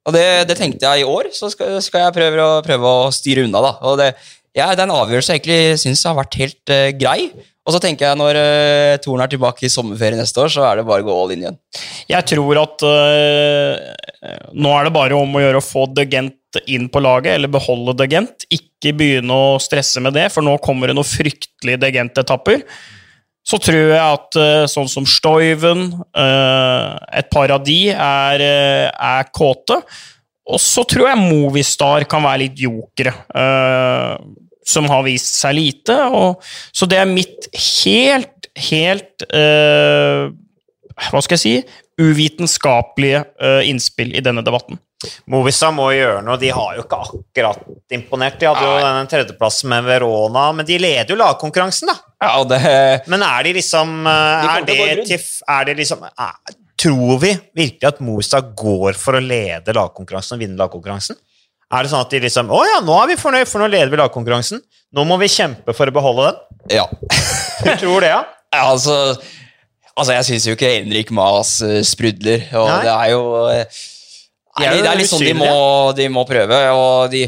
Og 0.08 0.16
det, 0.16 0.24
det 0.50 0.56
tenkte 0.58 0.88
jeg 0.88 1.04
i 1.04 1.08
år, 1.08 1.30
så 1.34 1.50
skal, 1.52 1.76
skal 1.84 2.08
jeg 2.08 2.16
prøve 2.16 2.42
å, 2.42 2.62
prøve 2.66 2.94
å 3.04 3.10
styre 3.14 3.44
unna, 3.46 3.60
da. 3.62 3.72
Og 3.86 4.00
det, 4.00 4.08
ja, 4.56 4.72
det 4.72 4.82
er 4.82 4.88
en 4.88 4.96
avgjørelse 4.96 5.36
jeg 5.36 5.42
egentlig 5.42 5.82
syns 5.84 6.02
har 6.08 6.16
vært 6.18 6.38
helt 6.40 6.72
uh, 6.74 6.88
grei. 6.98 7.28
Og 7.62 7.74
så 7.74 7.78
tenker 7.82 8.08
jeg 8.08 8.18
når 8.18 8.38
uh, 8.38 9.00
Toren 9.02 9.22
er 9.22 9.30
tilbake 9.30 9.66
i 9.66 9.70
sommerferie 9.70 10.18
neste 10.18 10.40
år, 10.42 10.50
så 10.50 10.64
er 10.66 10.80
det 10.80 10.86
bare 10.88 11.04
å 11.04 11.06
gå 11.06 11.14
all 11.14 11.34
in 11.34 11.44
igjen. 11.44 11.58
Jeg 12.10 12.26
tror 12.32 12.58
at 12.64 12.84
uh, 12.86 14.46
nå 14.50 14.72
er 14.74 14.88
det 14.88 14.94
bare 14.96 15.18
om 15.18 15.38
å 15.38 15.42
gjøre 15.44 15.60
å 15.60 15.66
få 15.66 15.86
De 15.94 16.06
Gent 16.10 16.58
inn 16.68 16.88
på 16.92 17.00
laget, 17.00 17.36
eller 17.36 17.52
beholde 17.52 17.94
De 18.00 18.08
Gent. 18.10 18.48
Ikke 18.52 18.94
begynne 18.98 19.36
å 19.36 19.60
stresse 19.62 20.02
med 20.02 20.18
det, 20.18 20.26
for 20.34 20.44
nå 20.44 20.56
kommer 20.64 20.90
det 20.90 20.98
noen 20.98 21.08
fryktelige 21.08 21.84
De 21.84 21.92
Gent-etapper. 21.94 22.66
Så 23.46 23.58
tror 23.62 23.94
jeg 23.94 24.02
at 24.02 24.38
uh, 24.42 24.64
sånn 24.70 24.90
som 24.90 25.06
Stoiven, 25.06 25.86
et 26.12 27.30
par 27.30 27.54
av 27.54 27.62
de, 27.66 27.78
er, 27.94 28.42
er 28.90 29.30
kåte. 29.34 29.78
Og 30.50 30.58
så 30.58 30.82
tror 30.88 31.06
jeg 31.06 31.22
Movistar 31.22 32.06
kan 32.10 32.24
være 32.24 32.42
litt 32.44 32.62
jokere. 32.64 33.14
øh, 33.38 34.41
som 34.66 34.88
har 34.90 35.04
vist 35.06 35.34
seg 35.40 35.56
lite. 35.58 35.96
Og, 36.12 36.42
så 36.72 36.88
det 36.90 37.00
er 37.02 37.10
mitt 37.10 37.48
helt, 37.84 38.48
helt 38.68 39.26
øh, 39.32 40.30
Hva 41.10 41.22
skal 41.24 41.38
jeg 41.38 41.42
si? 41.42 41.82
Uvitenskapelige 42.02 43.24
øh, 43.42 43.60
innspill 43.68 44.14
i 44.16 44.24
denne 44.24 44.44
debatten. 44.44 44.80
Movistad 45.30 45.74
må 45.74 45.88
gjøre 45.94 46.22
noe. 46.24 46.38
De 46.40 46.50
har 46.54 46.76
jo 46.76 46.84
ikke 46.84 46.98
akkurat 47.04 47.94
imponert. 47.94 48.38
De 48.40 48.48
hadde 48.48 48.66
jo 48.66 48.78
den 48.84 49.10
tredjeplassen 49.10 49.70
med 49.72 49.86
Verona, 49.86 50.44
men 50.56 50.68
de 50.68 50.78
leder 50.80 51.10
jo 51.10 51.18
lagkonkurransen, 51.18 51.90
da. 51.90 51.96
Ja, 52.22 52.36
det, 52.46 52.60
Men 53.10 53.24
er 53.26 53.48
de 53.48 53.54
liksom 53.56 54.06
eh, 54.06 54.44
De 54.68 54.76
Er 54.78 55.00
det, 55.00 55.06
til, 55.08 55.24
er 55.50 55.64
det 55.66 55.72
liksom 55.80 56.04
er, 56.06 56.36
Tror 56.78 57.18
vi 57.22 57.32
virkelig 57.58 57.88
at 57.88 57.98
Movistad 58.02 58.52
går 58.58 58.94
for 58.98 59.18
å 59.18 59.22
lede 59.22 59.74
lagkonkurransen 59.74 60.36
og 60.36 60.44
vinne 60.44 60.60
lagkonkurransen? 60.60 61.18
Er 61.72 61.86
det 61.86 61.92
sånn 61.92 62.02
at 62.04 62.12
de 62.12 62.20
liksom 62.26 62.50
Å 62.52 62.62
ja, 62.68 62.80
nå 62.84 62.96
er 63.00 63.12
vi 63.12 63.18
fornøyd, 63.20 63.48
for 63.48 63.62
nå 63.62 63.68
leder 63.72 63.88
vi 63.92 64.00
lagkonkurransen. 64.00 64.60
Nå 64.92 65.04
må 65.08 65.16
vi 65.22 65.30
kjempe 65.32 65.72
for 65.76 65.88
å 65.88 65.94
beholde 65.94 66.30
den. 66.30 66.42
ja. 66.78 66.88
Du 67.62 67.70
tror 67.78 68.02
det, 68.02 68.08
ja? 68.10 68.22
Ja, 68.52 68.62
altså, 68.72 68.94
altså 69.94 70.16
Jeg 70.16 70.26
syns 70.26 70.46
jo 70.48 70.56
ikke 70.56 70.72
Henrik 70.72 71.12
Mas 71.14 71.60
eh, 71.62 71.78
sprudler, 71.86 72.48
og 72.58 72.66
Nei. 72.68 72.80
det 72.82 72.94
er 72.96 73.10
jo 73.12 73.20
nei, 73.46 73.60
De 74.58 74.66
er 74.66 74.74
det 74.82 74.90
er 74.90 74.98
litt 74.98 75.10
sånn 75.12 75.22
de 75.22 75.34
må, 75.38 75.52
de 75.96 76.08
må 76.10 76.24
prøve, 76.28 76.58
og 76.74 77.06
de 77.14 77.22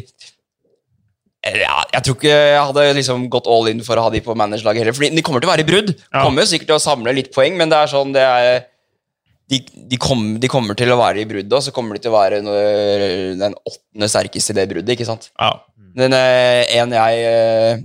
ja, 1.45 1.77
Jeg 1.93 2.03
tror 2.07 2.19
ikke 2.19 2.35
jeg 2.35 2.61
hadde 2.67 2.85
liksom 2.99 3.27
gått 3.33 3.49
all 3.53 3.71
in 3.71 3.83
for 3.87 4.01
å 4.01 4.07
ha 4.09 4.13
de 4.13 4.23
på 4.25 4.35
managerlaget 4.39 4.81
heller. 4.83 4.97
Fordi 4.97 5.11
de 5.13 5.25
kommer 5.25 5.45
til 5.45 5.51
å 5.51 5.53
være 5.53 5.65
i 5.65 5.69
brudd. 5.69 5.91
Ja. 5.93 6.23
Kommer 6.25 6.41
jo 6.41 6.51
sikkert 6.55 6.71
til 6.73 6.79
å 6.79 6.83
samle 6.83 7.13
litt 7.17 7.29
poeng, 7.35 7.59
men 7.61 7.69
det 7.73 7.79
er 7.85 7.91
sånn 7.93 8.15
det 8.17 8.23
er 8.25 8.63
de, 9.53 9.59
de, 9.91 9.97
kom, 10.01 10.23
de 10.41 10.49
kommer 10.49 10.77
til 10.79 10.89
å 10.95 10.99
være 11.01 11.21
i 11.23 11.27
bruddet, 11.29 11.53
og 11.53 11.63
så 11.67 11.73
kommer 11.75 11.97
de 11.99 12.05
til 12.05 12.13
å 12.15 12.17
være 12.17 12.39
noe- 12.45 13.35
den 13.41 13.57
åttende 13.69 14.09
sterkeste 14.09 14.55
i 14.55 14.59
det 14.61 14.69
bruddet. 14.71 14.95
ikke 14.97 15.09
sant? 15.09 15.29
Ja. 15.37 15.51
Den 15.95 16.17
eh, 16.17 16.65
en 16.81 16.95
jeg 16.97 17.25
eh, 17.29 17.83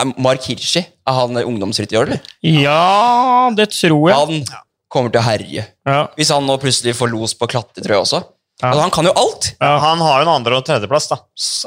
er 0.00 0.12
Mark 0.22 0.46
Hirschi. 0.46 0.84
Er 1.10 1.16
han 1.18 1.36
ungdomsrytter, 1.42 2.04
eller? 2.06 2.20
ja, 2.46 3.50
det 3.58 3.70
tror 3.74 4.04
jeg. 4.12 4.18
Han 4.20 4.44
kommer 4.90 5.10
til 5.12 5.20
å 5.22 5.26
herje. 5.26 5.66
Ja. 5.86 6.04
Hvis 6.18 6.30
han 6.34 6.46
nå 6.46 6.56
plutselig 6.62 6.94
får 6.98 7.10
los 7.12 7.34
på 7.38 7.48
klatretrøya 7.50 8.04
også. 8.04 8.22
Ja. 8.60 8.68
Altså, 8.68 8.80
han 8.84 8.92
kan 8.92 9.08
jo 9.08 9.12
alt! 9.16 9.46
Ja. 9.60 9.70
Han 9.86 10.02
har 10.04 10.20
jo 10.20 10.26
en 10.26 10.32
andre- 10.34 10.56
og 10.60 10.64
tredjeplass 10.66 11.08
da, 11.08 11.16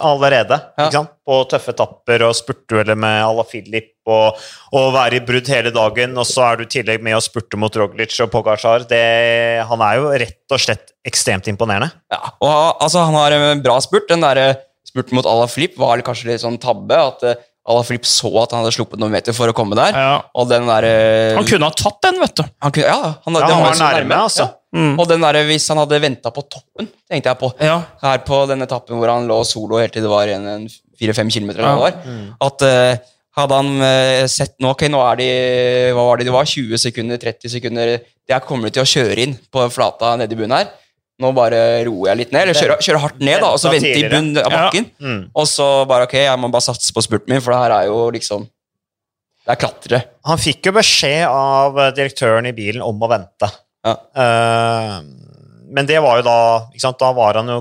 allerede. 0.06 0.60
Ja. 0.78 0.86
Ikke 0.86 1.00
sant? 1.00 1.14
På 1.26 1.38
tøffe 1.50 1.72
etapper 1.74 2.26
og 2.28 2.36
spurtdueller 2.38 2.98
med 3.00 3.22
Ala 3.24 3.46
Filip 3.48 3.90
og, 4.12 4.40
og 4.76 4.90
være 4.94 5.18
i 5.18 5.24
brudd 5.26 5.48
hele 5.50 5.72
dagen. 5.74 6.18
Og 6.20 6.28
så 6.28 6.44
er 6.50 6.60
du 6.60 6.66
i 6.66 6.72
tillegg 6.74 7.02
med 7.06 7.16
å 7.18 7.24
spurte 7.24 7.58
mot 7.58 7.74
Roglic 7.80 8.14
og 8.26 8.30
Pogacar. 8.34 8.86
Det, 8.90 9.04
han 9.70 9.86
er 9.88 10.02
jo 10.02 10.12
rett 10.12 10.54
og 10.54 10.62
slett 10.62 10.94
ekstremt 11.08 11.48
imponerende. 11.52 11.90
Ja, 12.14 12.22
og 12.44 12.84
altså, 12.84 13.06
Han 13.08 13.18
har 13.18 13.36
en 13.38 13.64
bra 13.64 13.80
spurt. 13.84 14.10
Den 14.12 14.22
der 14.26 14.42
eh, 14.42 14.62
spurten 14.88 15.18
mot 15.18 15.26
Ala 15.30 15.48
Filip 15.52 15.80
var 15.82 16.04
kanskje 16.06 16.34
litt 16.34 16.44
sånn 16.44 16.60
tabbe. 16.62 17.00
At 17.00 17.24
uh, 17.26 17.40
Ala 17.72 17.84
Filip 17.88 18.04
så 18.06 18.28
at 18.44 18.52
han 18.52 18.66
hadde 18.66 18.76
sluppet 18.76 19.00
noen 19.00 19.14
meter 19.16 19.36
for 19.36 19.48
å 19.48 19.56
komme 19.56 19.78
der. 19.80 19.96
Ja. 19.96 20.18
Og 20.36 20.50
den 20.52 20.68
der, 20.68 20.84
eh, 20.90 21.38
Han 21.38 21.48
kunne 21.48 21.72
ha 21.72 21.78
tatt 21.80 22.02
den, 22.04 22.20
vet 22.20 22.36
du. 22.36 22.44
han 22.44 22.76
kunne, 22.76 22.92
Ja, 22.92 23.14
han, 23.24 23.40
Ja, 23.40 23.48
han 23.48 23.64
var 23.64 23.80
nærme, 23.80 24.02
nærme, 24.04 24.20
altså. 24.28 24.50
Ja. 24.50 24.60
Mm. 24.74 24.94
Og 24.98 25.06
den 25.10 25.22
der, 25.22 25.38
hvis 25.46 25.68
han 25.70 25.78
hadde 25.78 26.00
venta 26.02 26.32
på 26.34 26.42
toppen, 26.50 26.88
tenkte 27.10 27.30
jeg 27.30 27.40
på. 27.40 27.52
Ja. 27.62 27.78
Her 28.02 28.22
på 28.26 28.40
den 28.50 28.66
etappen 28.66 28.98
hvor 28.98 29.12
han 29.14 29.28
lå 29.30 29.40
solo 29.46 29.78
helt 29.78 29.94
til 29.94 30.02
det 30.06 30.10
var 30.10 30.26
igjen 30.30 30.48
en 30.50 30.68
fire-fem 31.00 31.30
kilometer. 31.30 31.62
eller 31.62 31.78
Ja. 31.78 31.82
hva 31.84 31.92
mm. 32.06 32.24
At 32.48 32.66
uh, 32.66 33.10
hadde 33.38 33.60
han 33.60 33.70
uh, 33.82 34.28
sett 34.30 34.56
nå, 34.62 34.72
ok, 34.74 34.88
nå 34.90 35.02
er 35.12 35.20
de 35.22 35.28
hva 35.94 36.08
var 36.10 36.18
det 36.18 36.26
de 36.26 36.34
var, 36.34 36.50
20 36.50 36.82
sekunder, 36.82 37.22
30 37.22 37.54
sekunder 37.54 37.94
Jeg 38.02 38.48
kommer 38.48 38.74
til 38.74 38.82
å 38.82 38.90
kjøre 38.90 39.28
inn 39.28 39.38
på 39.54 39.68
flata 39.74 40.16
nede 40.18 40.34
i 40.34 40.40
bunnen 40.40 40.58
her. 40.58 40.72
Nå 41.22 41.30
bare 41.38 41.84
roer 41.86 42.10
jeg 42.10 42.18
litt 42.24 42.32
ned, 42.34 42.48
eller 42.48 42.58
kjører, 42.58 42.80
kjører 42.82 43.02
hardt 43.04 43.20
ned, 43.22 43.38
da, 43.44 43.50
og 43.54 43.60
så 43.62 43.70
venter 43.70 43.94
vente 43.94 44.08
i 44.08 44.10
bunnen 44.10 44.40
av 44.42 44.52
Ja. 44.52 44.62
bakken. 44.66 44.88
Mm. 44.98 45.20
Og 45.38 45.46
så 45.48 45.68
bare 45.86 46.08
ok, 46.08 46.16
jeg 46.24 46.40
må 46.42 46.50
bare 46.50 46.66
satse 46.66 46.96
på 46.96 47.04
spurten 47.06 47.30
min, 47.30 47.42
for 47.44 47.54
det 47.54 47.60
her 47.62 47.76
er 47.78 47.86
jo 47.92 48.10
liksom 48.16 48.48
Det 49.44 49.52
er 49.54 49.60
klatre. 49.60 49.98
Han 50.26 50.40
fikk 50.40 50.70
jo 50.70 50.72
beskjed 50.78 51.28
av 51.28 51.78
eh, 51.78 51.92
direktøren 51.98 52.46
i 52.48 52.54
bilen 52.56 52.82
om 52.82 53.02
å 53.04 53.10
vente. 53.12 53.50
Ja. 53.84 53.94
Uh, 54.16 54.98
men 55.74 55.88
det 55.90 56.00
var 56.04 56.20
jo 56.20 56.26
da 56.28 56.38
ikke 56.70 56.84
sant, 56.86 57.02
Da 57.02 57.10
var 57.16 57.36
han 57.36 57.50
jo 57.52 57.58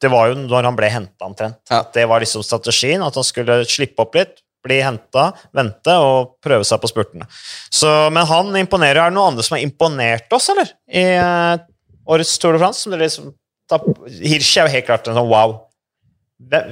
Det 0.00 0.10
var 0.12 0.30
jo 0.30 0.36
når 0.44 0.68
han 0.68 0.76
ble 0.78 0.90
henta, 0.92 1.26
omtrent. 1.26 1.58
Ja. 1.68 1.82
Det 1.92 2.06
var 2.08 2.22
liksom 2.22 2.44
strategien, 2.46 3.02
at 3.04 3.16
han 3.18 3.26
skulle 3.26 3.58
slippe 3.68 4.00
opp 4.00 4.14
litt, 4.16 4.38
bli 4.64 4.78
henta, 4.80 5.26
vente 5.56 5.96
og 6.00 6.38
prøve 6.44 6.64
seg 6.64 6.80
på 6.80 6.88
spurtene. 6.88 7.26
Så, 7.68 7.90
men 8.12 8.24
han 8.28 8.56
imponerer. 8.62 9.02
Er 9.02 9.12
det 9.12 9.18
noen 9.18 9.34
andre 9.34 9.44
som 9.44 9.58
har 9.58 9.64
imponert 9.66 10.32
oss, 10.32 10.48
eller? 10.54 10.72
I 10.88 11.04
uh, 11.20 11.60
årets 12.08 12.32
Tour 12.40 12.56
de 12.56 12.62
France? 12.62 12.80
Som 12.80 12.94
dere 12.94 13.04
liksom, 13.04 13.34
da, 13.68 13.80
Hirsch 14.22 14.54
er 14.56 14.70
jo 14.70 14.74
helt 14.78 14.88
klart 14.88 15.12
en 15.12 15.20
sånn 15.20 15.28
wow. 15.28 15.58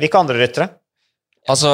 Hvilke 0.01 0.23
andre 0.23 0.41
ryttere? 0.41 0.71
Altså, 1.53 1.71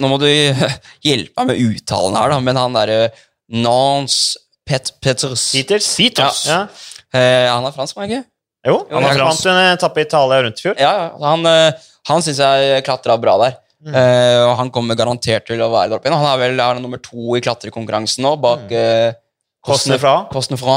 nå 0.00 0.08
må 0.08 0.16
du 0.20 0.28
hjelpe 1.08 1.44
meg 1.44 1.52
med 1.52 1.64
uttalen 1.68 2.16
her, 2.16 2.32
da, 2.32 2.42
men 2.44 2.60
han 2.64 2.80
derre 2.80 3.00
Nance 3.48 4.40
Pet 4.68 4.90
Peters 5.02 5.46
Peters? 5.54 5.88
Peters. 5.96 6.42
Ja. 6.48 6.66
eh, 7.14 7.46
Han 7.48 7.66
er 7.68 7.76
fransk, 7.76 7.96
var 7.96 8.06
han 8.06 8.18
ikke? 8.18 8.28
Jo, 8.68 8.82
han 8.90 9.06
har 9.06 9.22
vant 9.22 9.46
en 9.48 9.60
etappe 9.70 10.02
i 10.02 10.04
Italia 10.04 10.42
rundt 10.44 10.60
i 10.60 10.66
fjor. 10.66 10.74
Ja, 10.82 10.90
ja. 11.04 11.06
Han, 11.22 11.46
eh, 11.48 11.86
han 12.10 12.24
syns 12.26 12.40
jeg 12.42 12.82
klatra 12.84 13.16
bra 13.20 13.38
der. 13.44 13.56
Mm. 13.78 13.94
Eh, 13.94 14.40
og 14.42 14.56
han 14.58 14.72
kommer 14.74 14.98
garantert 14.98 15.46
til 15.46 15.62
å 15.62 15.70
være 15.70 15.92
der 15.92 16.00
oppe 16.00 16.10
igjen. 16.10 16.18
Han 16.18 16.32
er 16.32 16.42
vel 16.42 16.60
er 16.64 16.82
nummer 16.82 17.00
to 17.00 17.38
i 17.38 17.42
klatrekonkurransen 17.44 18.26
nå, 18.26 18.34
bak 18.42 18.66
mm. 18.68 19.24
Cosnefra. 19.68 20.14
fra. 20.56 20.76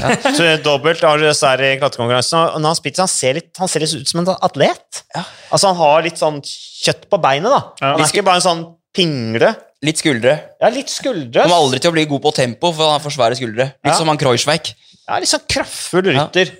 Ja. 0.00 0.14
Så 0.36 0.46
dobbelt 0.64 1.02
har 1.04 1.20
dessverre 1.20 1.74
i 1.74 1.80
klatrekonkurransen. 1.80 2.54
Og 2.56 2.62
når 2.62 2.74
han 2.74 2.78
spiser, 2.78 3.04
han 3.04 3.12
ser 3.12 3.38
litt, 3.38 3.50
han 3.60 3.70
ser 3.70 3.84
litt 3.84 3.94
ut 3.94 4.08
som 4.12 4.22
en 4.22 4.30
atlet. 4.34 5.02
Ja. 5.14 5.24
Altså 5.52 5.72
Han 5.72 5.80
har 5.82 6.06
litt 6.06 6.20
sånn 6.20 6.40
kjøtt 6.46 7.08
på 7.12 7.20
beinet. 7.22 7.52
da 7.52 7.60
Ja. 7.60 7.92
Han 7.92 8.04
er 8.04 8.08
ikke 8.08 8.26
bare 8.26 8.40
en 8.40 8.46
sånn 8.48 8.64
pingle. 8.96 9.52
Litt 9.82 9.98
skuldre. 9.98 10.36
Ja, 10.62 10.68
litt 10.70 10.90
skuldre. 10.92 11.42
Kommer 11.42 11.58
aldri 11.64 11.80
til 11.82 11.90
å 11.90 11.94
bli 11.96 12.04
god 12.06 12.22
på 12.22 12.30
tempo, 12.36 12.70
for 12.70 12.86
han 12.86 12.96
har 12.96 13.02
for 13.02 13.10
svære 13.14 13.34
skuldre. 13.38 13.64
Litt 13.82 13.90
Ja. 13.90 13.96
som 13.98 14.06
han 14.08 14.18
Kreuzweig. 14.20 14.74
Ja, 15.08 15.18
litt 15.18 15.28
sånn 15.28 15.42
kraftfull 15.48 16.06
Ja. 16.12 16.26
rytter. 16.26 16.52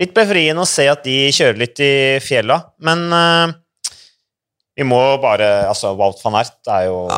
Litt 0.00 0.14
befriende 0.14 0.62
å 0.64 0.66
se 0.66 0.86
at 0.88 1.04
de 1.04 1.28
kjører 1.30 1.58
litt 1.58 1.78
i 1.80 2.18
fjella. 2.24 2.56
Men 2.80 3.12
uh, 3.12 3.52
vi 4.76 4.82
må 4.88 5.20
bare 5.20 5.68
Altså, 5.68 5.92
Wout 5.94 6.18
van 6.24 6.40
Ert 6.40 6.66
er 6.66 6.86
jo 6.86 7.08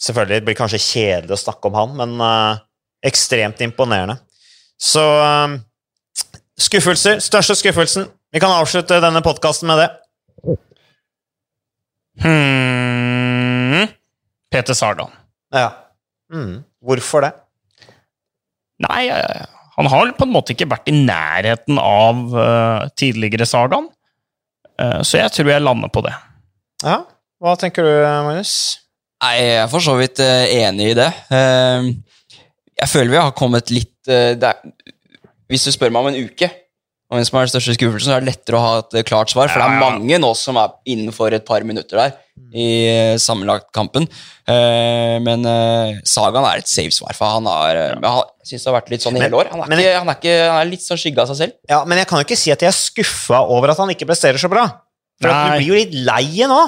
Selvfølgelig 0.00 0.38
det 0.40 0.44
blir 0.46 0.54
kanskje 0.58 0.78
kjedelig 0.82 1.36
å 1.36 1.42
snakke 1.42 1.66
om 1.68 1.74
han, 1.74 1.92
men 1.96 2.20
uh, 2.20 2.58
ekstremt 3.06 3.60
imponerende. 3.62 4.16
Så 4.78 4.98
uh, 5.02 5.58
skuffelser. 6.58 7.20
Største 7.22 7.54
skuffelsen. 7.58 8.08
Vi 8.32 8.40
kan 8.42 8.50
avslutte 8.50 8.98
denne 9.02 9.22
podkasten 9.22 9.70
med 9.70 9.78
det. 9.78 9.90
Hmm. 12.22 13.41
Peter 14.52 14.76
Sardan. 14.76 15.12
Ja. 15.54 15.70
Mm. 16.32 16.62
Hvorfor 16.84 17.24
det? 17.24 17.32
Nei, 18.82 19.06
han 19.76 19.88
har 19.92 20.12
på 20.16 20.26
en 20.26 20.34
måte 20.34 20.54
ikke 20.54 20.70
vært 20.70 20.90
i 20.90 20.96
nærheten 20.96 21.78
av 21.80 22.22
uh, 22.34 22.88
tidligere 22.98 23.46
Sardan. 23.48 23.88
Uh, 24.80 25.00
så 25.06 25.20
jeg 25.20 25.32
tror 25.36 25.52
jeg 25.52 25.64
lander 25.64 25.92
på 25.92 26.02
det. 26.04 26.14
Ja. 26.82 27.02
Hva 27.42 27.56
tenker 27.58 27.86
du, 27.86 27.92
Magnus? 28.26 28.54
Nei, 29.22 29.36
Jeg 29.38 29.60
er 29.62 29.70
for 29.70 29.84
så 29.84 29.94
vidt 29.98 30.22
uh, 30.22 30.46
enig 30.50 30.92
i 30.92 30.98
det. 30.98 31.10
Uh, 31.30 31.92
jeg 32.82 32.90
føler 32.90 33.14
vi 33.14 33.22
har 33.22 33.38
kommet 33.38 33.70
litt 33.74 33.94
uh, 34.10 34.34
der. 34.38 34.58
Hvis 35.52 35.68
du 35.68 35.72
spør 35.74 35.92
meg 35.92 36.04
om 36.04 36.12
en 36.12 36.26
uke 36.26 36.48
om 37.12 37.18
hvem 37.18 37.26
som 37.28 37.36
er 37.36 37.44
den 37.44 37.52
største 37.52 37.74
skuffelsen, 37.76 38.08
så 38.08 38.14
er 38.16 38.22
det 38.24 38.32
lettere 38.32 38.56
å 38.56 38.62
ha 38.64 38.76
et 38.80 38.94
klart 39.04 39.28
svar. 39.28 39.50
For 39.52 39.60
det 39.60 39.66
er 39.68 39.82
mange 39.82 40.16
nå 40.22 40.30
som 40.38 40.56
er 40.56 40.72
innenfor 40.88 41.34
et 41.36 41.44
par 41.44 41.64
minutter 41.68 42.00
der 42.00 42.14
i 42.52 42.68
sammenlagtkampen. 43.22 44.08
Uh, 44.48 45.16
men 45.24 45.46
Sagaen 46.08 46.46
er 46.48 46.62
et 46.62 46.70
safe 46.70 46.92
svar, 46.96 47.14
for 47.16 47.38
han 47.38 47.46
har 47.48 47.78
ja. 47.94 48.14
Syns 48.42 48.64
det 48.64 48.68
har 48.72 48.74
vært 48.80 48.90
litt 48.90 49.04
sånn 49.04 49.16
i 49.16 49.22
hele 49.22 49.38
år. 49.38 49.52
Han 49.52 49.62
er, 49.62 49.70
men, 49.70 49.80
ikke, 49.84 49.92
han 50.00 50.10
er, 50.10 50.18
ikke, 50.18 50.34
han 50.50 50.58
er 50.64 50.70
litt 50.72 50.82
sånn 50.82 50.98
skygge 50.98 51.22
av 51.22 51.30
seg 51.30 51.38
selv. 51.38 51.54
Ja, 51.70 51.84
Men 51.86 52.00
jeg 52.02 52.08
kan 52.10 52.18
jo 52.18 52.26
ikke 52.26 52.40
si 52.40 52.50
at 52.50 52.64
jeg 52.64 52.72
er 52.72 52.74
skuffa 52.74 53.44
over 53.46 53.70
at 53.72 53.78
han 53.78 53.92
ikke 53.94 54.08
presterer 54.10 54.42
så 54.42 54.50
bra. 54.50 54.66
For 55.22 55.30
du 55.30 55.54
blir 55.54 55.68
jo 55.68 55.78
litt 55.78 55.94
lei 55.94 56.48
nå. 56.50 56.58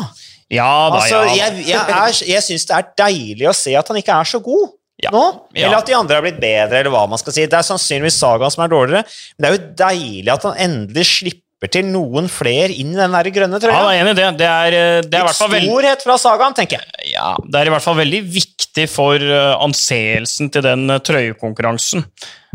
Ja 0.55 0.71
da, 0.93 1.01
altså, 1.01 1.25
ja. 1.33 1.49
Jeg, 1.49 1.67
jeg, 1.73 1.81
er, 1.81 2.17
jeg 2.31 2.45
syns 2.47 2.67
det 2.69 2.77
er 2.77 2.89
deilig 3.01 3.49
å 3.51 3.55
se 3.57 3.75
at 3.75 3.91
han 3.91 3.99
ikke 3.99 4.17
er 4.23 4.29
så 4.29 4.39
god 4.45 4.67
ja. 5.03 5.11
nå. 5.11 5.23
Eller 5.55 5.73
Ja. 5.73 5.79
at 5.81 5.89
de 5.89 5.97
andre 5.99 6.19
har 6.19 6.25
blitt 6.25 6.41
bedre, 6.43 6.81
eller 6.81 6.93
hva 6.95 7.07
man 7.11 7.19
skal 7.21 7.35
si. 7.35 7.47
Det 7.51 7.59
er 7.59 7.67
sannsynligvis 7.67 8.19
Sagaen 8.21 8.53
som 8.55 8.63
er 8.65 8.71
dårligere, 8.73 9.03
men 9.35 9.45
det 9.45 9.49
er 9.51 9.57
jo 9.57 9.65
deilig 9.83 10.35
at 10.37 10.47
han 10.47 10.61
endelig 10.69 11.07
slipper 11.11 11.44
til 11.73 11.87
noen 11.89 12.29
flere 12.33 12.73
inn 12.75 12.93
i 12.93 12.99
den 12.99 13.15
der 13.15 13.31
grønne 13.35 13.61
trøya. 13.63 13.75
Ja, 13.75 13.91
jeg 13.95 14.01
er 14.01 14.05
enig 14.05 14.15
i 14.15 14.19
det. 14.19 14.29
Det 14.41 14.49
er, 14.49 14.77
eh, 14.79 15.03
det 15.09 15.21
er 15.21 15.35
Storhet 15.37 16.05
fra 16.05 16.17
Sagaen, 16.21 16.57
tenker 16.57 16.81
jeg. 16.81 17.13
Ja, 17.15 17.35
det 17.41 17.61
er 17.61 17.71
i 17.71 17.75
hvert 17.75 17.85
fall 17.85 17.99
veldig 18.01 18.23
viktig 18.35 18.87
for 18.91 19.21
uh, 19.21 19.55
anseelsen 19.65 20.51
til 20.53 20.65
den 20.67 20.89
uh, 20.91 20.99
trøyekonkurransen. 21.05 22.07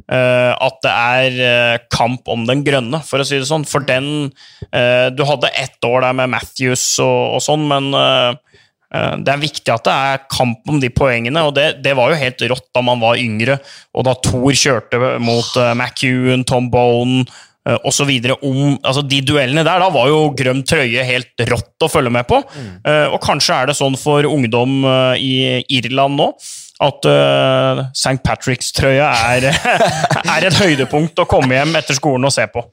At 0.10 0.78
det 0.82 0.90
er 0.90 1.82
kamp 1.94 2.30
om 2.34 2.46
den 2.48 2.64
grønne, 2.66 2.98
for 3.06 3.22
å 3.22 3.26
si 3.28 3.38
det 3.38 3.46
sånn. 3.46 3.66
For 3.68 3.84
den 3.86 4.32
Du 5.14 5.22
hadde 5.28 5.52
ett 5.54 5.86
år 5.86 6.02
der 6.02 6.16
med 6.18 6.32
Matthews 6.34 6.82
og, 7.04 7.36
og 7.36 7.44
sånn, 7.46 7.68
men 7.70 7.92
det 7.94 9.30
er 9.36 9.44
viktig 9.44 9.70
at 9.70 9.86
det 9.86 9.94
er 9.94 10.24
kamp 10.34 10.72
om 10.72 10.80
de 10.82 10.90
poengene, 10.90 11.44
og 11.46 11.54
det, 11.60 11.68
det 11.86 11.94
var 12.00 12.10
jo 12.10 12.18
helt 12.24 12.42
rått 12.50 12.66
da 12.74 12.82
man 12.88 13.04
var 13.04 13.22
yngre, 13.22 13.60
og 13.94 14.08
da 14.08 14.16
Thor 14.26 14.58
kjørte 14.64 15.20
mot 15.22 15.52
McEwan, 15.76 16.48
Tom 16.48 16.72
Bone 16.74 17.28
og 17.84 17.92
så 17.94 18.06
videre 18.08 18.38
om 18.46 18.78
altså 18.88 19.04
De 19.06 19.20
duellene 19.26 19.66
der, 19.68 19.82
da 19.84 19.90
var 19.94 20.08
jo 20.10 20.32
grønn 20.38 20.64
trøye 20.66 21.04
helt 21.06 21.44
rått 21.50 21.86
å 21.86 21.90
følge 21.92 22.14
med 22.14 22.26
på. 22.30 22.40
Uh, 22.88 23.12
og 23.14 23.20
kanskje 23.22 23.58
er 23.58 23.70
det 23.70 23.78
sånn 23.78 23.98
for 24.00 24.26
ungdom 24.26 24.80
uh, 24.88 25.14
i 25.20 25.60
Irland 25.80 26.18
nå 26.18 26.32
at 26.80 27.10
uh, 27.12 27.82
St. 27.92 28.22
Patrick's-trøya 28.24 29.10
er, 29.36 29.50
er 30.38 30.48
et 30.48 30.60
høydepunkt 30.62 31.20
å 31.20 31.28
komme 31.30 31.58
hjem 31.58 31.76
etter 31.80 31.98
skolen 31.98 32.30
og 32.30 32.34
se 32.34 32.48
på. 32.52 32.64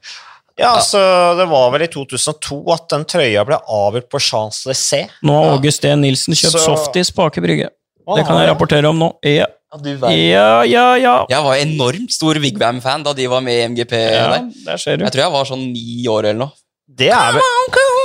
Ja, 0.56 0.76
altså, 0.78 1.00
Det 1.36 1.44
var 1.50 1.72
vel 1.74 1.84
i 1.84 1.90
2002 1.92 2.60
at 2.72 2.86
den 2.94 3.04
trøya 3.10 3.42
ble 3.44 3.58
avgjort 3.60 4.08
på 4.12 4.20
Champs-Élysées. 4.22 5.18
Nå 5.26 5.34
har 5.36 5.56
August 5.58 5.84
D. 5.84 5.90
Nilsen 6.00 6.38
kjøpt 6.38 6.56
Så- 6.56 6.64
softis 6.64 7.12
på 7.12 7.26
Aker 7.26 7.44
Brygge. 7.44 7.68
Det 8.06 8.22
kan 8.24 8.38
jeg 8.38 8.48
rapportere 8.48 8.88
om 8.88 8.98
nå. 9.02 9.10
Ja, 9.26 9.48
Ja, 9.72 9.80
du 9.82 9.90
ja, 9.90 10.66
ja. 10.68 10.84
ja. 11.00 11.14
Jeg 11.30 11.42
var 11.42 11.58
enormt 11.58 12.14
stor 12.14 12.38
Vigvam-fan 12.42 13.02
da 13.06 13.12
de 13.16 13.26
var 13.30 13.42
med 13.44 13.58
i 13.58 13.66
MGP. 13.72 13.96
ja 13.98 14.28
der. 14.30 14.46
der 14.68 14.82
ser 14.82 14.96
du. 14.96 15.04
Jeg 15.04 15.14
tror 15.14 15.24
jeg 15.26 15.34
var 15.34 15.48
sånn 15.48 15.66
ni 15.72 16.06
år 16.10 16.30
eller 16.30 16.40
noe. 16.46 16.56
Det 16.86 17.10
er 17.10 17.34
vel, 17.34 17.42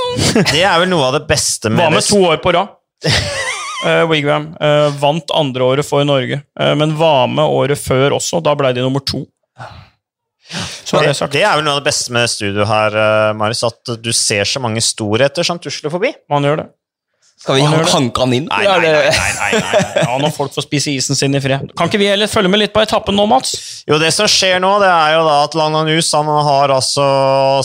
det 0.54 0.64
er 0.66 0.80
vel 0.82 0.90
noe 0.90 1.06
av 1.06 1.14
det 1.20 1.22
beste 1.28 1.70
med 1.70 1.84
Var 1.84 1.94
med 1.94 2.06
to 2.06 2.18
år 2.32 2.42
på 2.42 2.54
rad. 2.58 2.78
Uh, 3.82 4.04
Wigwam 4.06 4.44
uh, 4.62 4.92
vant 4.94 5.32
andre 5.34 5.64
året 5.66 5.82
for 5.82 6.06
Norge, 6.06 6.36
uh, 6.54 6.68
men 6.78 6.92
var 6.94 7.24
med 7.26 7.42
året 7.42 7.80
før 7.82 8.14
også. 8.14 8.38
Da 8.38 8.52
ble 8.54 8.70
de 8.76 8.84
nummer 8.84 9.02
to. 9.02 9.24
Så 10.84 11.00
det, 11.00 11.08
det 11.08 11.16
sagt. 11.16 11.32
det 11.32 11.42
er 11.46 11.56
vel 11.56 11.64
noe 11.66 11.78
av 11.78 11.80
det 11.80 11.88
beste 11.88 12.12
med 12.14 12.30
studio 12.30 12.66
her, 12.68 12.94
eh, 12.98 13.32
Marius, 13.38 13.62
at 13.68 13.94
du 14.02 14.10
ser 14.16 14.48
så 14.48 14.60
mange 14.62 14.82
storheter 14.84 15.46
som 15.46 15.60
tusler 15.62 15.92
forbi. 15.92 16.12
Man 16.32 16.44
gjør 16.44 16.62
det. 16.62 16.66
Skal 17.42 17.56
vi 17.58 17.62
Han 17.66 17.82
hanke 17.90 18.22
han 18.22 18.32
inn? 18.36 18.44
Nei, 18.46 18.62
nei, 18.62 18.90
nei. 18.94 19.08
nei, 19.10 19.50
nei. 19.58 20.02
Ja, 20.04 20.12
når 20.22 20.30
folk 20.36 20.52
får 20.54 20.62
spise 20.68 20.92
isen 20.94 21.18
sin 21.18 21.34
i 21.34 21.40
fred. 21.42 21.72
Kan 21.78 21.88
ikke 21.90 21.98
vi 21.98 22.06
heller 22.06 22.30
følge 22.30 22.52
med 22.52 22.60
litt 22.62 22.72
på 22.74 22.82
etappen 22.84 23.16
nå, 23.18 23.24
Mats? 23.26 23.56
Jo, 23.90 23.98
det 23.98 24.12
som 24.14 24.28
skjer 24.30 24.60
nå, 24.62 24.70
det 24.78 24.86
er 24.92 25.16
jo 25.16 25.24
da 25.26 25.40
at 25.48 25.56
Langanus 25.58 26.12
han 26.14 26.30
har 26.46 26.70
altså 26.76 27.06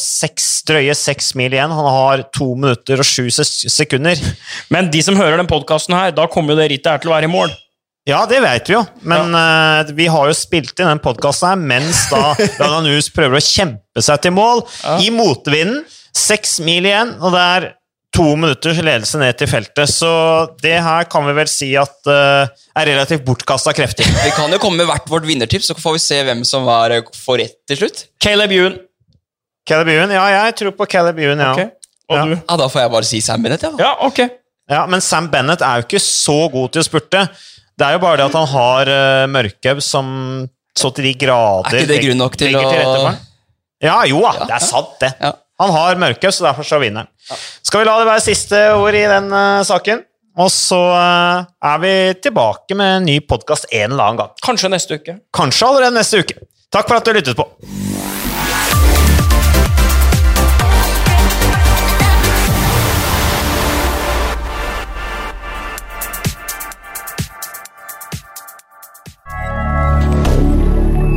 seks, 0.02 0.48
drøye 0.68 0.96
seks 0.98 1.36
mil 1.38 1.54
igjen. 1.54 1.74
Han 1.78 1.90
har 1.94 2.26
to 2.34 2.50
minutter 2.58 3.04
og 3.04 3.08
sju 3.08 3.30
sekunder. 3.30 4.18
Men 4.74 4.90
de 4.94 5.04
som 5.06 5.18
hører 5.20 5.38
den 5.44 5.50
podkasten 5.52 5.94
her, 5.98 6.10
da 6.18 6.26
kommer 6.32 6.56
jo 6.56 6.62
det 6.64 6.72
rittet 6.74 6.92
her 6.96 7.04
til 7.06 7.14
å 7.14 7.18
være 7.18 7.30
i 7.30 7.34
mål. 7.38 7.54
Ja, 8.08 8.22
det 8.26 8.40
vet 8.40 8.70
vi 8.72 8.78
jo, 8.78 8.82
men 9.04 9.34
eh, 9.36 9.90
vi 9.98 10.06
har 10.08 10.30
jo 10.30 10.36
spilt 10.38 10.80
inn 10.80 10.88
den 10.88 11.02
podkasten 11.04 11.50
her 11.52 11.58
mens 11.60 12.06
da 12.08 12.30
Langanus 12.62 13.10
prøver 13.12 13.36
å 13.42 13.44
kjempe 13.44 14.02
seg 14.06 14.22
til 14.24 14.32
mål 14.38 14.64
Ja. 14.80 14.94
i 15.04 15.10
motvinden. 15.12 15.84
Seks 16.18 16.56
mil 16.66 16.88
igjen, 16.88 17.12
og 17.22 17.36
det 17.36 17.42
er 17.44 17.66
to 18.18 18.26
minutters 18.40 18.80
ledelse 18.82 19.20
ned 19.22 19.38
til 19.38 19.50
feltet. 19.52 19.92
Så 19.94 20.10
det 20.64 20.76
her 20.84 21.06
kan 21.12 21.26
vi 21.28 21.36
vel 21.38 21.50
si 21.52 21.70
at 21.80 22.10
uh, 22.10 22.50
er 22.78 22.90
relativt 22.90 23.26
bortkasta 23.28 23.74
krefter. 23.78 24.10
Vi 24.26 24.34
kan 24.36 24.52
jo 24.54 24.60
komme 24.62 24.82
med 24.82 24.90
hvert 24.90 25.08
vårt 25.12 25.28
vinnertips, 25.28 25.70
så 25.70 25.78
får 25.78 25.98
vi 25.98 26.02
se 26.04 26.18
hvem 26.26 26.44
som 26.48 26.66
var, 26.68 26.94
får 27.16 27.42
rett 27.44 27.58
til 27.70 27.82
slutt. 27.84 28.04
Caleb 28.24 28.54
Ewan. 28.58 28.80
Caleb 29.70 29.94
Ewan? 29.94 30.14
Ja, 30.16 30.26
jeg 30.40 30.58
tror 30.62 30.76
på 30.78 30.88
Caleb 30.90 31.22
Ewan, 31.22 31.42
ja. 31.44 31.54
Okay. 31.54 31.70
Og 32.08 32.18
Ja. 32.18 32.26
du? 32.26 32.36
Ja, 32.38 32.58
Da 32.58 32.68
får 32.72 32.82
jeg 32.82 32.92
bare 32.98 33.08
si 33.10 33.22
Sam 33.22 33.44
Bennett, 33.44 33.64
ja. 33.64 33.72
da. 33.72 33.84
Ja, 33.84 33.94
ok. 34.08 34.20
Ja, 34.72 34.86
Men 34.90 35.02
Sam 35.02 35.30
Bennett 35.32 35.62
er 35.62 35.82
jo 35.82 35.88
ikke 35.88 36.04
så 36.04 36.38
god 36.52 36.72
til 36.74 36.84
å 36.84 36.88
spurte. 36.88 37.26
Det 37.78 37.86
er 37.86 37.98
jo 37.98 38.04
bare 38.04 38.18
det 38.22 38.30
at 38.30 38.38
han 38.38 38.48
har 38.54 38.90
uh, 38.90 39.26
Mørkhaug 39.30 39.82
som 39.86 40.08
så 40.78 40.92
til 40.94 41.10
de 41.10 41.14
grader 41.18 41.74
Er 41.74 41.84
ikke 41.84 41.90
det 41.90 42.04
grunn 42.06 42.20
nok 42.22 42.38
til 42.38 42.54
legger 42.54 42.86
å. 42.86 43.12
Ja, 43.84 43.98
jo 44.10 44.22
da, 44.24 44.46
det 44.46 44.56
er 44.58 44.64
sant, 44.66 44.96
det. 45.02 45.12
Ja. 45.22 45.32
Han 45.58 45.72
har 45.74 45.98
mørke, 45.98 46.30
så 46.32 46.46
derfor 46.46 46.66
så 46.68 46.78
vinner 46.78 47.08
han. 47.08 47.40
Skal 47.66 47.82
vi 47.82 47.88
la 47.88 47.96
det 47.98 48.06
være 48.06 48.22
siste 48.28 48.60
ord 48.78 48.94
i 48.94 49.08
den 49.10 49.32
uh, 49.34 49.64
saken? 49.66 50.04
Og 50.38 50.52
så 50.54 50.78
uh, 50.78 51.48
er 51.66 51.80
vi 51.82 51.94
tilbake 52.22 52.78
med 52.78 53.00
en 53.00 53.08
ny 53.10 53.18
podkast 53.26 53.66
en 53.72 53.90
eller 53.90 54.04
annen 54.04 54.22
gang. 54.22 54.36
Kanskje 54.46 54.70
neste 54.70 55.00
uke. 55.02 55.18
Kanskje 55.34 55.66
allerede 55.66 55.98
neste 55.98 56.22
uke. 56.22 56.46
Takk 56.70 56.86
for 56.86 57.00
at 57.00 57.10
du 57.10 57.18
lyttet 57.18 57.34
på. 57.34 57.48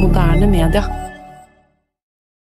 Moderne 0.01 0.49
media. 0.49 1.10